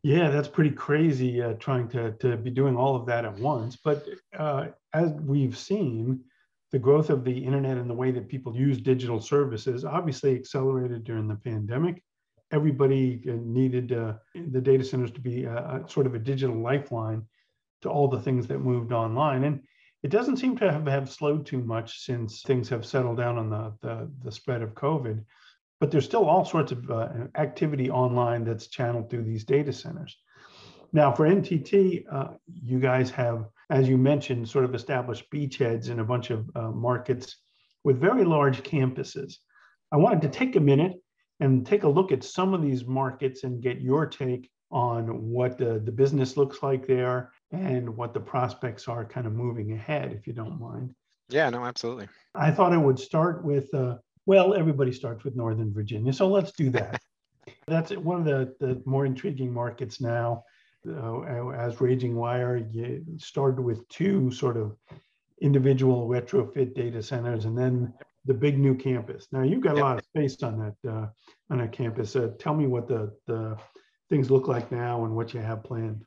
Yeah, 0.02 0.30
that's 0.30 0.48
pretty 0.48 0.72
crazy 0.72 1.42
uh, 1.42 1.54
trying 1.60 1.88
to, 1.90 2.14
to 2.14 2.38
be 2.38 2.50
doing 2.50 2.76
all 2.78 2.96
of 2.96 3.06
that 3.08 3.26
at 3.26 3.38
once. 3.38 3.76
But 3.76 4.08
uh, 4.36 4.68
as 4.94 5.12
we've 5.12 5.58
seen, 5.58 6.22
the 6.72 6.80
growth 6.80 7.10
of 7.10 7.24
the 7.24 7.38
internet 7.38 7.78
and 7.78 7.90
the 7.90 7.96
way 7.96 8.12
that 8.12 8.28
people 8.28 8.56
use 8.56 8.82
digital 8.82 9.22
services 9.22 9.86
obviously 9.86 10.36
accelerated 10.36 11.04
during 11.04 11.28
the 11.28 11.36
pandemic. 11.36 12.04
Everybody 12.52 13.22
uh, 13.28 13.34
needed 13.42 13.92
uh, 13.92 14.14
the 14.34 14.62
data 14.62 14.84
centers 14.84 15.12
to 15.12 15.22
be 15.22 15.46
a, 15.46 15.56
a, 15.56 15.90
sort 15.90 16.08
of 16.08 16.16
a 16.16 16.20
digital 16.20 16.62
lifeline 16.62 17.24
to 17.82 17.90
all 17.90 18.08
the 18.08 18.22
things 18.22 18.48
that 18.48 18.60
moved 18.60 18.92
online. 18.92 19.44
And 19.44 19.62
it 20.04 20.12
doesn't 20.12 20.38
seem 20.38 20.58
to 20.58 20.72
have, 20.72 20.88
have 20.88 21.12
slowed 21.12 21.46
too 21.46 21.64
much 21.64 22.06
since 22.06 22.42
things 22.42 22.70
have 22.70 22.86
settled 22.86 23.18
down 23.18 23.38
on 23.38 23.50
the, 23.50 23.74
the, 23.82 24.12
the 24.24 24.32
spread 24.32 24.62
of 24.62 24.74
COVID 24.74 25.24
but 25.80 25.92
there's 25.92 26.06
still 26.06 26.26
all 26.26 26.46
sorts 26.46 26.72
of 26.72 26.90
uh, 26.90 27.10
activity 27.36 27.90
online 27.90 28.44
that's 28.44 28.68
channeled 28.68 29.10
through 29.10 29.24
these 29.24 29.44
data 29.44 29.72
centers. 29.72 30.18
Now, 30.92 31.12
for 31.12 31.28
NTT, 31.28 32.06
uh, 32.12 32.28
you 32.64 32.80
guys 32.80 33.12
have, 33.12 33.46
as 33.70 33.90
you 33.90 33.98
mentioned, 33.98 34.48
sort 34.48 34.66
of 34.66 34.76
established 34.76 35.30
beachheads 35.32 35.90
in 35.90 36.00
a 36.00 36.04
bunch 36.04 36.30
of 36.30 36.50
uh, 36.56 36.72
markets 36.72 37.38
with 37.84 38.00
very 38.00 38.24
large 38.24 38.64
campuses. 38.64 39.36
I 39.92 39.98
wanted 39.98 40.22
to 40.22 40.30
take 40.30 40.56
a 40.56 40.60
minute 40.60 40.94
and 41.40 41.66
take 41.66 41.84
a 41.84 41.90
look 41.90 42.12
at 42.12 42.24
some 42.24 42.54
of 42.54 42.62
these 42.62 42.86
markets 42.86 43.44
and 43.44 43.62
get 43.62 43.82
your 43.82 44.06
take 44.06 44.50
on 44.72 45.08
what 45.30 45.58
the, 45.58 45.80
the 45.84 45.92
business 45.92 46.36
looks 46.36 46.62
like 46.62 46.88
there 46.88 47.32
and 47.52 47.96
what 47.96 48.14
the 48.14 48.20
prospects 48.20 48.88
are 48.88 49.06
kind 49.06 49.26
of 49.28 49.34
moving 49.34 49.72
ahead, 49.72 50.12
if 50.12 50.28
you 50.28 50.34
don't 50.34 50.60
mind. 50.60 50.94
Yeah, 51.30 51.50
no, 51.50 51.64
absolutely. 51.64 52.08
I 52.36 52.52
thought 52.52 52.74
I 52.74 52.78
would 52.78 53.00
start 53.00 53.44
with 53.44 53.74
uh, 53.74 53.98
well, 54.26 54.54
everybody 54.54 54.92
starts 54.92 55.24
with 55.24 55.38
Northern 55.38 55.74
Virginia, 55.74 56.12
so 56.12 56.28
let's 56.28 56.52
do 56.52 56.70
that. 56.72 57.02
That's 57.68 57.92
one 57.92 58.20
of 58.20 58.26
the, 58.26 58.54
the 58.60 58.82
more 58.86 59.06
intriguing 59.06 59.54
markets 59.54 60.02
now. 60.02 60.44
Uh, 60.88 61.50
as 61.50 61.82
Raging 61.82 62.16
Wire, 62.16 62.58
you 62.58 63.04
started 63.18 63.62
with 63.62 63.88
two 63.90 64.32
sort 64.32 64.58
of 64.58 64.76
individual 65.42 66.08
retrofit 66.08 66.74
data 66.76 67.02
centers, 67.02 67.46
and 67.46 67.58
then 67.58 67.94
the 68.26 68.34
big 68.34 68.60
new 68.60 68.76
campus. 68.76 69.28
Now 69.32 69.44
you've 69.44 69.62
got 69.62 69.78
a 69.78 69.82
lot 69.82 69.98
of 69.98 70.04
space 70.04 70.42
on 70.44 70.60
that 70.60 70.92
uh, 70.92 71.08
on 71.50 71.60
that 71.60 71.72
campus. 71.72 72.16
Uh, 72.16 72.32
tell 72.40 72.54
me 72.54 72.68
what 72.68 72.88
the 72.88 73.12
the 73.26 73.58
things 74.10 74.32
look 74.32 74.48
like 74.48 74.72
now 74.72 75.06
and 75.06 75.16
what 75.16 75.34
you 75.34 75.40
have 75.40 75.64
planned. 75.64 76.04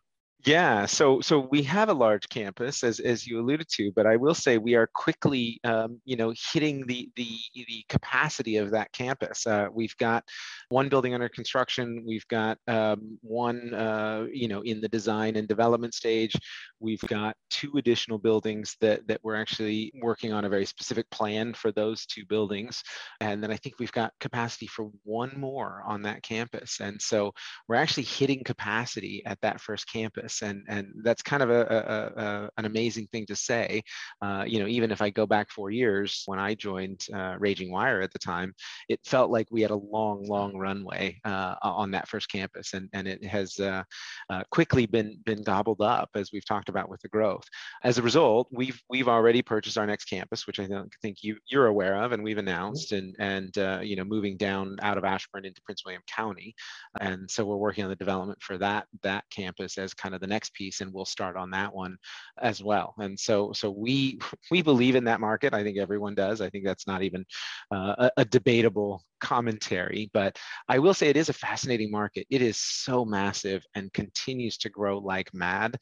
Yeah, 0.46 0.86
so 0.86 1.20
so 1.20 1.38
we 1.50 1.62
have 1.64 1.90
a 1.90 1.92
large 1.92 2.26
campus, 2.30 2.82
as 2.82 2.98
as 2.98 3.26
you 3.26 3.40
alluded 3.40 3.68
to, 3.72 3.92
but 3.94 4.06
I 4.06 4.16
will 4.16 4.34
say 4.34 4.56
we 4.56 4.74
are 4.74 4.86
quickly, 4.86 5.60
um, 5.64 6.00
you 6.06 6.16
know, 6.16 6.32
hitting 6.52 6.86
the 6.86 7.10
the 7.14 7.28
the 7.54 7.84
capacity 7.90 8.56
of 8.56 8.70
that 8.70 8.90
campus. 8.92 9.46
Uh, 9.46 9.66
we've 9.70 9.94
got 9.98 10.24
one 10.70 10.88
building 10.88 11.12
under 11.12 11.28
construction. 11.28 12.04
We've 12.06 12.26
got 12.28 12.56
um, 12.68 13.18
one, 13.20 13.74
uh, 13.74 14.28
you 14.32 14.48
know, 14.48 14.62
in 14.62 14.80
the 14.80 14.88
design 14.88 15.36
and 15.36 15.46
development 15.46 15.92
stage. 15.92 16.34
We've 16.78 17.02
got 17.02 17.36
two 17.50 17.72
additional 17.76 18.16
buildings 18.18 18.76
that 18.80 19.06
that 19.08 19.20
we're 19.22 19.36
actually 19.36 19.92
working 20.00 20.32
on 20.32 20.46
a 20.46 20.48
very 20.48 20.64
specific 20.64 21.10
plan 21.10 21.52
for 21.52 21.70
those 21.70 22.06
two 22.06 22.24
buildings, 22.24 22.82
and 23.20 23.42
then 23.42 23.50
I 23.50 23.56
think 23.58 23.74
we've 23.78 23.92
got 23.92 24.14
capacity 24.20 24.68
for 24.68 24.90
one 25.04 25.34
more 25.36 25.82
on 25.86 26.00
that 26.02 26.22
campus. 26.22 26.80
And 26.80 27.02
so 27.02 27.34
we're 27.68 27.74
actually 27.76 28.04
hitting 28.04 28.42
capacity 28.42 29.22
at 29.26 29.38
that 29.42 29.60
first 29.60 29.86
campus 29.92 30.29
and 30.42 30.62
and 30.68 30.92
that's 31.02 31.22
kind 31.22 31.42
of 31.42 31.50
a, 31.50 31.60
a, 31.60 32.22
a 32.22 32.50
an 32.58 32.64
amazing 32.64 33.06
thing 33.12 33.26
to 33.26 33.36
say. 33.36 33.82
Uh, 34.22 34.44
you 34.46 34.58
know, 34.60 34.66
even 34.66 34.90
if 34.90 35.02
I 35.02 35.10
go 35.10 35.26
back 35.26 35.50
four 35.50 35.70
years 35.70 36.22
when 36.26 36.38
I 36.38 36.54
joined 36.54 37.06
uh, 37.14 37.36
Raging 37.38 37.70
Wire 37.70 38.00
at 38.00 38.12
the 38.12 38.18
time, 38.18 38.54
it 38.88 39.00
felt 39.04 39.30
like 39.30 39.48
we 39.50 39.62
had 39.62 39.70
a 39.70 39.76
long, 39.76 40.24
long 40.26 40.56
runway 40.56 41.18
uh, 41.24 41.54
on 41.62 41.90
that 41.92 42.08
first 42.08 42.30
campus, 42.30 42.74
and 42.74 42.88
and 42.92 43.06
it 43.06 43.24
has 43.24 43.58
uh, 43.58 43.82
uh, 44.30 44.42
quickly 44.50 44.86
been 44.86 45.18
been 45.24 45.42
gobbled 45.42 45.80
up 45.80 46.10
as 46.14 46.30
we've 46.32 46.46
talked 46.46 46.68
about 46.68 46.88
with 46.88 47.00
the 47.02 47.08
growth. 47.08 47.44
As 47.84 47.98
a 47.98 48.02
result, 48.02 48.48
we've 48.50 48.80
we've 48.88 49.08
already 49.08 49.42
purchased 49.42 49.78
our 49.78 49.86
next 49.86 50.04
campus, 50.04 50.46
which 50.46 50.58
I 50.58 50.66
think 50.66 50.92
think 51.02 51.18
you 51.22 51.36
you're 51.46 51.66
aware 51.66 52.02
of, 52.02 52.12
and 52.12 52.22
we've 52.22 52.38
announced, 52.38 52.92
and 52.92 53.14
and 53.18 53.56
uh, 53.58 53.80
you 53.82 53.96
know 53.96 54.04
moving 54.04 54.36
down 54.36 54.76
out 54.82 54.98
of 54.98 55.04
Ashburn 55.04 55.44
into 55.44 55.62
Prince 55.62 55.84
William 55.84 56.02
County, 56.06 56.54
and 57.00 57.30
so 57.30 57.44
we're 57.44 57.56
working 57.56 57.84
on 57.84 57.90
the 57.90 57.96
development 57.96 58.42
for 58.42 58.58
that 58.58 58.86
that 59.02 59.24
campus 59.30 59.78
as 59.78 59.94
kind 59.94 60.14
of 60.14 60.19
the 60.20 60.26
next 60.26 60.54
piece 60.54 60.80
and 60.80 60.92
we'll 60.92 61.04
start 61.04 61.36
on 61.36 61.50
that 61.50 61.74
one 61.74 61.96
as 62.40 62.62
well. 62.62 62.94
And 62.98 63.18
so 63.18 63.52
so 63.52 63.70
we 63.70 64.18
we 64.50 64.62
believe 64.62 64.96
in 64.96 65.04
that 65.04 65.20
market. 65.20 65.54
I 65.54 65.62
think 65.62 65.78
everyone 65.78 66.14
does. 66.14 66.40
I 66.40 66.50
think 66.50 66.64
that's 66.64 66.86
not 66.86 67.02
even 67.02 67.24
uh, 67.70 67.94
a, 67.98 68.10
a 68.18 68.24
debatable 68.24 69.02
commentary 69.20 70.10
but 70.14 70.38
i 70.66 70.78
will 70.78 70.94
say 70.94 71.08
it 71.08 71.16
is 71.16 71.28
a 71.28 71.34
fascinating 71.34 71.90
market. 71.90 72.26
It 72.30 72.40
is 72.40 72.58
so 72.58 73.04
massive 73.04 73.62
and 73.74 73.92
continues 73.92 74.56
to 74.58 74.70
grow 74.70 74.98
like 74.98 75.28
mad 75.34 75.76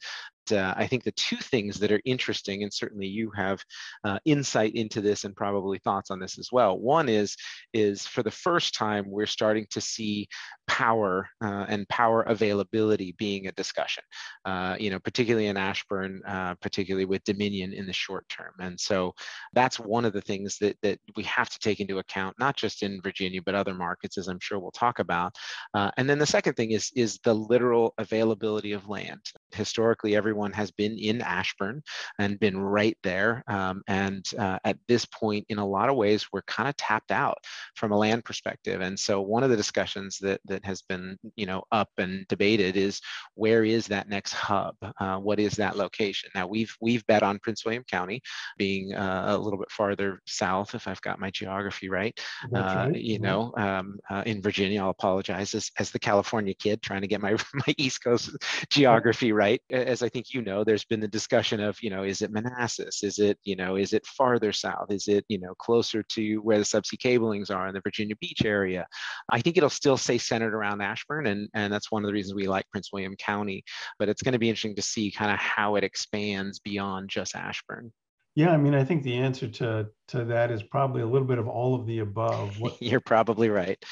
uh, 0.51 0.73
I 0.77 0.87
think 0.87 1.03
the 1.03 1.11
two 1.11 1.37
things 1.37 1.79
that 1.79 1.91
are 1.91 2.01
interesting, 2.05 2.63
and 2.63 2.73
certainly 2.73 3.07
you 3.07 3.31
have 3.35 3.61
uh, 4.03 4.19
insight 4.25 4.75
into 4.75 5.01
this 5.01 5.23
and 5.23 5.35
probably 5.35 5.79
thoughts 5.79 6.11
on 6.11 6.19
this 6.19 6.37
as 6.37 6.49
well. 6.51 6.77
One 6.79 7.09
is 7.09 7.35
is 7.73 8.05
for 8.05 8.23
the 8.23 8.31
first 8.31 8.73
time 8.73 9.05
we're 9.07 9.25
starting 9.25 9.65
to 9.71 9.81
see 9.81 10.27
power 10.67 11.27
uh, 11.43 11.65
and 11.67 11.87
power 11.89 12.21
availability 12.23 13.15
being 13.17 13.47
a 13.47 13.51
discussion. 13.51 14.03
Uh, 14.45 14.75
you 14.79 14.89
know, 14.89 14.99
particularly 14.99 15.47
in 15.47 15.57
Ashburn, 15.57 16.21
uh, 16.27 16.55
particularly 16.61 17.05
with 17.05 17.23
Dominion 17.23 17.73
in 17.73 17.85
the 17.85 17.93
short 17.93 18.27
term, 18.29 18.53
and 18.59 18.79
so 18.79 19.13
that's 19.53 19.79
one 19.79 20.05
of 20.05 20.13
the 20.13 20.21
things 20.21 20.57
that 20.59 20.77
that 20.81 20.99
we 21.15 21.23
have 21.23 21.49
to 21.49 21.59
take 21.59 21.79
into 21.79 21.99
account, 21.99 22.35
not 22.39 22.55
just 22.55 22.83
in 22.83 23.01
Virginia 23.01 23.41
but 23.45 23.55
other 23.55 23.73
markets, 23.73 24.17
as 24.17 24.27
I'm 24.27 24.39
sure 24.39 24.59
we'll 24.59 24.71
talk 24.71 24.99
about. 24.99 25.35
Uh, 25.73 25.91
and 25.97 26.09
then 26.09 26.19
the 26.19 26.25
second 26.25 26.53
thing 26.53 26.71
is 26.71 26.91
is 26.95 27.19
the 27.23 27.33
literal 27.33 27.93
availability 27.97 28.73
of 28.73 28.87
land. 28.87 29.21
Historically, 29.51 30.15
everyone 30.15 30.38
everyone 30.39 30.53
has 30.53 30.71
been 30.71 30.97
in 30.97 31.21
Ashburn 31.21 31.83
and 32.17 32.39
been 32.39 32.57
right 32.57 32.97
there. 33.03 33.43
Um, 33.49 33.81
and 33.87 34.25
uh, 34.37 34.57
at 34.63 34.77
this 34.87 35.05
point, 35.05 35.45
in 35.49 35.57
a 35.57 35.65
lot 35.65 35.89
of 35.89 35.97
ways, 35.97 36.27
we're 36.31 36.43
kind 36.43 36.69
of 36.69 36.77
tapped 36.77 37.11
out 37.11 37.37
from 37.75 37.91
a 37.91 37.97
land 37.97 38.23
perspective. 38.23 38.79
And 38.79 38.97
so 38.97 39.19
one 39.19 39.43
of 39.43 39.49
the 39.49 39.57
discussions 39.57 40.17
that 40.19 40.39
that 40.45 40.63
has 40.63 40.81
been 40.81 41.17
you 41.35 41.45
know 41.45 41.63
up 41.73 41.89
and 41.97 42.25
debated 42.29 42.77
is 42.77 43.01
where 43.35 43.65
is 43.65 43.87
that 43.87 44.07
next 44.07 44.31
hub? 44.31 44.75
Uh, 45.01 45.17
what 45.17 45.41
is 45.41 45.55
that 45.55 45.75
location? 45.75 46.29
Now 46.33 46.47
we've 46.47 46.73
we've 46.79 47.05
bet 47.05 47.21
on 47.21 47.39
Prince 47.39 47.65
William 47.65 47.83
County 47.83 48.21
being 48.57 48.93
uh, 48.93 49.25
a 49.27 49.37
little 49.37 49.59
bit 49.59 49.71
farther 49.71 50.21
south, 50.25 50.73
if 50.73 50.87
I've 50.87 51.01
got 51.01 51.19
my 51.19 51.31
geography 51.31 51.89
right. 51.89 52.17
Uh, 52.55 52.59
right. 52.89 52.95
You 52.95 53.19
know, 53.19 53.53
um, 53.57 53.99
uh, 54.09 54.23
in 54.25 54.41
Virginia, 54.41 54.81
I'll 54.81 54.89
apologize 54.89 55.53
as, 55.53 55.69
as 55.77 55.91
the 55.91 55.99
California 55.99 56.53
kid 56.53 56.81
trying 56.81 57.01
to 57.01 57.07
get 57.07 57.19
my 57.19 57.35
my 57.53 57.73
East 57.77 58.03
Coast 58.03 58.37
geography 58.69 59.33
right. 59.33 59.61
As 59.69 60.01
I 60.01 60.09
think 60.09 60.28
you 60.33 60.41
know, 60.41 60.63
there's 60.63 60.85
been 60.85 60.99
the 60.99 61.07
discussion 61.07 61.59
of, 61.59 61.77
you 61.81 61.89
know, 61.89 62.03
is 62.03 62.21
it 62.21 62.31
Manassas? 62.31 63.03
Is 63.03 63.19
it, 63.19 63.37
you 63.43 63.55
know, 63.55 63.75
is 63.75 63.93
it 63.93 64.05
farther 64.05 64.51
south? 64.51 64.91
Is 64.91 65.07
it, 65.07 65.25
you 65.27 65.39
know, 65.39 65.53
closer 65.55 66.03
to 66.03 66.37
where 66.37 66.57
the 66.57 66.63
subsea 66.63 66.97
cablings 66.97 67.53
are 67.53 67.67
in 67.67 67.73
the 67.73 67.81
Virginia 67.81 68.15
Beach 68.19 68.43
area? 68.45 68.87
I 69.29 69.41
think 69.41 69.57
it'll 69.57 69.69
still 69.69 69.97
stay 69.97 70.17
centered 70.17 70.53
around 70.53 70.81
Ashburn, 70.81 71.27
and, 71.27 71.49
and 71.53 71.71
that's 71.71 71.91
one 71.91 72.03
of 72.03 72.07
the 72.07 72.13
reasons 72.13 72.35
we 72.35 72.47
like 72.47 72.69
Prince 72.71 72.91
William 72.91 73.15
County. 73.15 73.63
But 73.97 74.09
it's 74.09 74.21
going 74.21 74.33
to 74.33 74.39
be 74.39 74.49
interesting 74.49 74.75
to 74.75 74.81
see 74.81 75.11
kind 75.11 75.31
of 75.31 75.39
how 75.39 75.75
it 75.75 75.83
expands 75.83 76.59
beyond 76.59 77.09
just 77.09 77.35
Ashburn. 77.35 77.91
Yeah, 78.35 78.51
I 78.51 78.57
mean, 78.57 78.73
I 78.73 78.85
think 78.85 79.03
the 79.03 79.15
answer 79.15 79.47
to 79.47 79.87
to 80.09 80.23
that 80.25 80.51
is 80.51 80.63
probably 80.63 81.01
a 81.01 81.05
little 81.05 81.27
bit 81.27 81.39
of 81.39 81.47
all 81.47 81.75
of 81.75 81.85
the 81.85 81.99
above. 81.99 82.59
What, 82.59 82.77
You're 82.81 83.01
probably 83.01 83.49
right. 83.49 83.83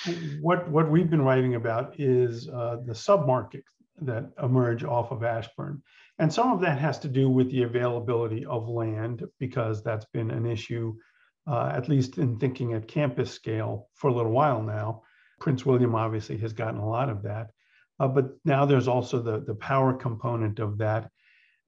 What 0.41 0.69
what 0.69 0.89
we've 0.89 1.09
been 1.09 1.23
writing 1.23 1.55
about 1.55 1.99
is 1.99 2.47
uh, 2.47 2.77
the 2.85 2.93
submarkets 2.93 3.63
that 4.01 4.31
emerge 4.41 4.83
off 4.83 5.11
of 5.11 5.23
Ashburn, 5.23 5.81
and 6.19 6.33
some 6.33 6.51
of 6.51 6.61
that 6.61 6.79
has 6.79 6.99
to 6.99 7.07
do 7.07 7.29
with 7.29 7.51
the 7.51 7.63
availability 7.63 8.45
of 8.45 8.67
land, 8.67 9.23
because 9.39 9.83
that's 9.83 10.05
been 10.13 10.31
an 10.31 10.45
issue, 10.45 10.95
uh, 11.47 11.71
at 11.73 11.89
least 11.89 12.17
in 12.17 12.39
thinking 12.39 12.73
at 12.73 12.87
campus 12.87 13.31
scale 13.31 13.89
for 13.93 14.09
a 14.09 14.13
little 14.13 14.31
while 14.31 14.61
now. 14.61 15.03
Prince 15.39 15.65
William 15.65 15.95
obviously 15.95 16.37
has 16.37 16.53
gotten 16.53 16.79
a 16.79 16.89
lot 16.89 17.09
of 17.09 17.23
that. 17.23 17.51
Uh, 17.99 18.07
but 18.07 18.31
now 18.45 18.65
there's 18.65 18.87
also 18.87 19.21
the, 19.21 19.39
the 19.39 19.55
power 19.55 19.93
component 19.93 20.59
of 20.59 20.77
that. 20.77 21.09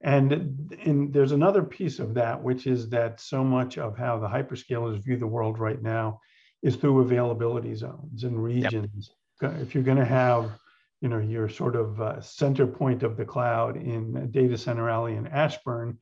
And, 0.00 0.72
and 0.84 1.12
there's 1.12 1.32
another 1.32 1.62
piece 1.62 1.98
of 1.98 2.14
that, 2.14 2.42
which 2.42 2.66
is 2.66 2.88
that 2.90 3.20
so 3.20 3.44
much 3.44 3.78
of 3.78 3.98
how 3.98 4.18
the 4.18 4.28
hyperscalers 4.28 5.02
view 5.04 5.16
the 5.16 5.26
world 5.26 5.58
right 5.58 5.80
now 5.82 6.20
is 6.62 6.76
through 6.76 7.00
availability 7.00 7.74
zones 7.74 8.24
and 8.24 8.42
regions. 8.42 9.10
Yep. 9.42 9.60
If 9.60 9.74
you're 9.74 9.84
going 9.84 9.98
to 9.98 10.04
have 10.04 10.52
you 11.00 11.08
know, 11.08 11.18
your 11.18 11.48
sort 11.48 11.76
of 11.76 12.00
uh, 12.00 12.20
center 12.20 12.66
point 12.66 13.02
of 13.02 13.16
the 13.16 13.24
cloud 13.24 13.76
in 13.76 14.30
Data 14.30 14.56
Center 14.58 14.88
Alley 14.90 15.16
in 15.16 15.26
Ashburn, 15.26 15.98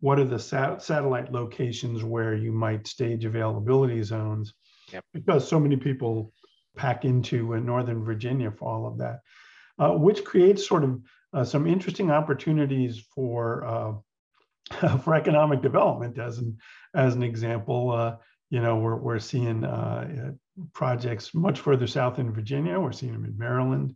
what 0.00 0.18
are 0.18 0.24
the 0.24 0.38
sat- 0.38 0.82
satellite 0.82 1.30
locations 1.30 2.02
where 2.02 2.34
you 2.34 2.52
might 2.52 2.86
stage 2.86 3.24
availability 3.24 4.02
zones? 4.02 4.54
Yep. 4.92 5.04
Because 5.12 5.46
so 5.46 5.60
many 5.60 5.76
people 5.76 6.32
pack 6.76 7.04
into 7.04 7.54
uh, 7.54 7.58
Northern 7.58 8.04
Virginia 8.04 8.50
for 8.50 8.68
all 8.68 8.86
of 8.86 8.98
that, 8.98 9.20
uh, 9.78 9.92
which 9.92 10.24
creates 10.24 10.66
sort 10.66 10.82
of 10.82 11.00
uh, 11.32 11.44
some 11.44 11.66
interesting 11.66 12.10
opportunities 12.10 13.04
for 13.14 13.64
uh, 13.64 14.98
for 14.98 15.14
economic 15.14 15.62
development. 15.62 16.18
As 16.18 16.38
an 16.38 16.58
as 16.94 17.14
an 17.14 17.22
example, 17.22 17.92
uh, 17.92 18.16
you 18.48 18.60
know, 18.60 18.78
we're 18.78 18.96
we're 18.96 19.18
seeing 19.20 19.64
projects 20.72 21.34
much 21.34 21.60
further 21.60 21.86
south 21.86 22.18
in 22.18 22.32
Virginia. 22.32 22.80
We're 22.80 22.92
seeing 22.92 23.12
them 23.12 23.24
in 23.24 23.38
Maryland. 23.38 23.94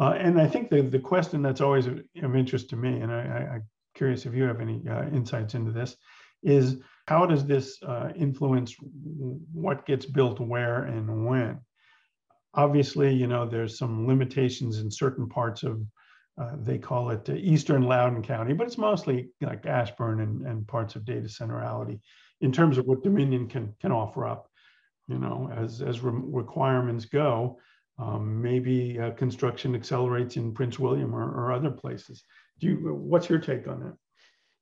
Uh, 0.00 0.14
and 0.18 0.40
I 0.40 0.46
think 0.46 0.70
the, 0.70 0.80
the 0.80 0.98
question 0.98 1.42
that's 1.42 1.60
always 1.60 1.86
of 1.86 2.00
interest 2.16 2.70
to 2.70 2.76
me, 2.76 3.00
and 3.00 3.12
I, 3.12 3.56
am 3.56 3.68
curious 3.94 4.24
if 4.24 4.34
you 4.34 4.44
have 4.44 4.60
any 4.60 4.82
uh, 4.88 5.04
insights 5.08 5.54
into 5.54 5.72
this, 5.72 5.96
is 6.42 6.80
how 7.06 7.26
does 7.26 7.44
this 7.44 7.76
uh, 7.82 8.08
influence 8.16 8.74
what 9.52 9.84
gets 9.84 10.06
built 10.06 10.40
where 10.40 10.84
and 10.84 11.26
when? 11.26 11.60
Obviously, 12.54 13.12
you 13.12 13.26
know, 13.26 13.46
there's 13.46 13.76
some 13.76 14.06
limitations 14.06 14.78
in 14.78 14.90
certain 14.90 15.28
parts 15.28 15.62
of, 15.64 15.82
uh, 16.40 16.52
they 16.60 16.78
call 16.78 17.10
it 17.10 17.28
Eastern 17.28 17.82
Loudoun 17.82 18.22
County, 18.22 18.54
but 18.54 18.66
it's 18.66 18.78
mostly 18.78 19.28
like 19.42 19.66
Ashburn 19.66 20.20
and, 20.20 20.46
and 20.46 20.66
parts 20.66 20.96
of 20.96 21.04
Data 21.04 21.28
Center 21.28 21.62
Alley 21.62 22.00
in 22.40 22.52
terms 22.52 22.78
of 22.78 22.86
what 22.86 23.02
Dominion 23.02 23.48
can, 23.48 23.74
can 23.80 23.92
offer 23.92 24.26
up, 24.26 24.48
you 25.08 25.18
know, 25.18 25.50
as, 25.54 25.82
as 25.82 26.00
re 26.00 26.12
requirements 26.14 27.04
go. 27.04 27.58
Um, 28.00 28.40
maybe 28.40 28.98
uh, 28.98 29.10
construction 29.10 29.74
accelerates 29.74 30.36
in 30.36 30.54
Prince 30.54 30.78
William 30.78 31.14
or, 31.14 31.22
or 31.22 31.52
other 31.52 31.70
places. 31.70 32.22
Do 32.58 32.68
you, 32.68 32.76
what's 32.94 33.28
your 33.28 33.38
take 33.38 33.68
on 33.68 33.80
that? 33.80 33.94